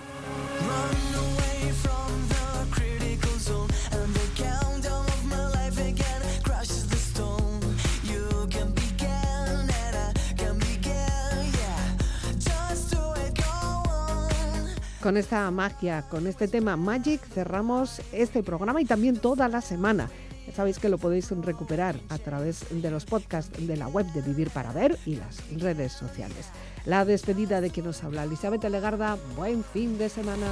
Con 15.03 15.17
esta 15.17 15.51
magia, 15.51 16.03
con 16.09 16.29
este 16.29 16.47
tema 16.47 16.77
Magic, 16.77 17.21
cerramos 17.35 18.01
este 18.13 18.45
programa 18.45 18.81
y 18.81 18.85
también 18.85 19.17
toda 19.17 19.49
la 19.49 19.61
semana. 19.61 20.09
Sabéis 20.55 20.79
que 20.79 20.89
lo 20.89 20.97
podéis 20.97 21.29
recuperar 21.31 21.97
a 22.09 22.19
través 22.19 22.67
de 22.71 22.89
los 22.89 23.05
podcasts 23.05 23.67
de 23.67 23.77
la 23.77 23.89
web 23.89 24.07
de 24.13 24.23
Vivir 24.23 24.51
para 24.51 24.73
Ver 24.73 24.97
y 25.05 25.17
las 25.17 25.43
redes 25.59 25.93
sociales. 25.93 26.51
La 26.85 27.05
despedida 27.05 27.61
de 27.61 27.71
quien 27.71 27.87
nos 27.87 28.05
habla, 28.05 28.23
Elizabeth 28.23 28.63
Legarda. 28.63 29.19
Buen 29.37 29.65
fin 29.65 29.99
de 29.99 30.09
semana. 30.09 30.47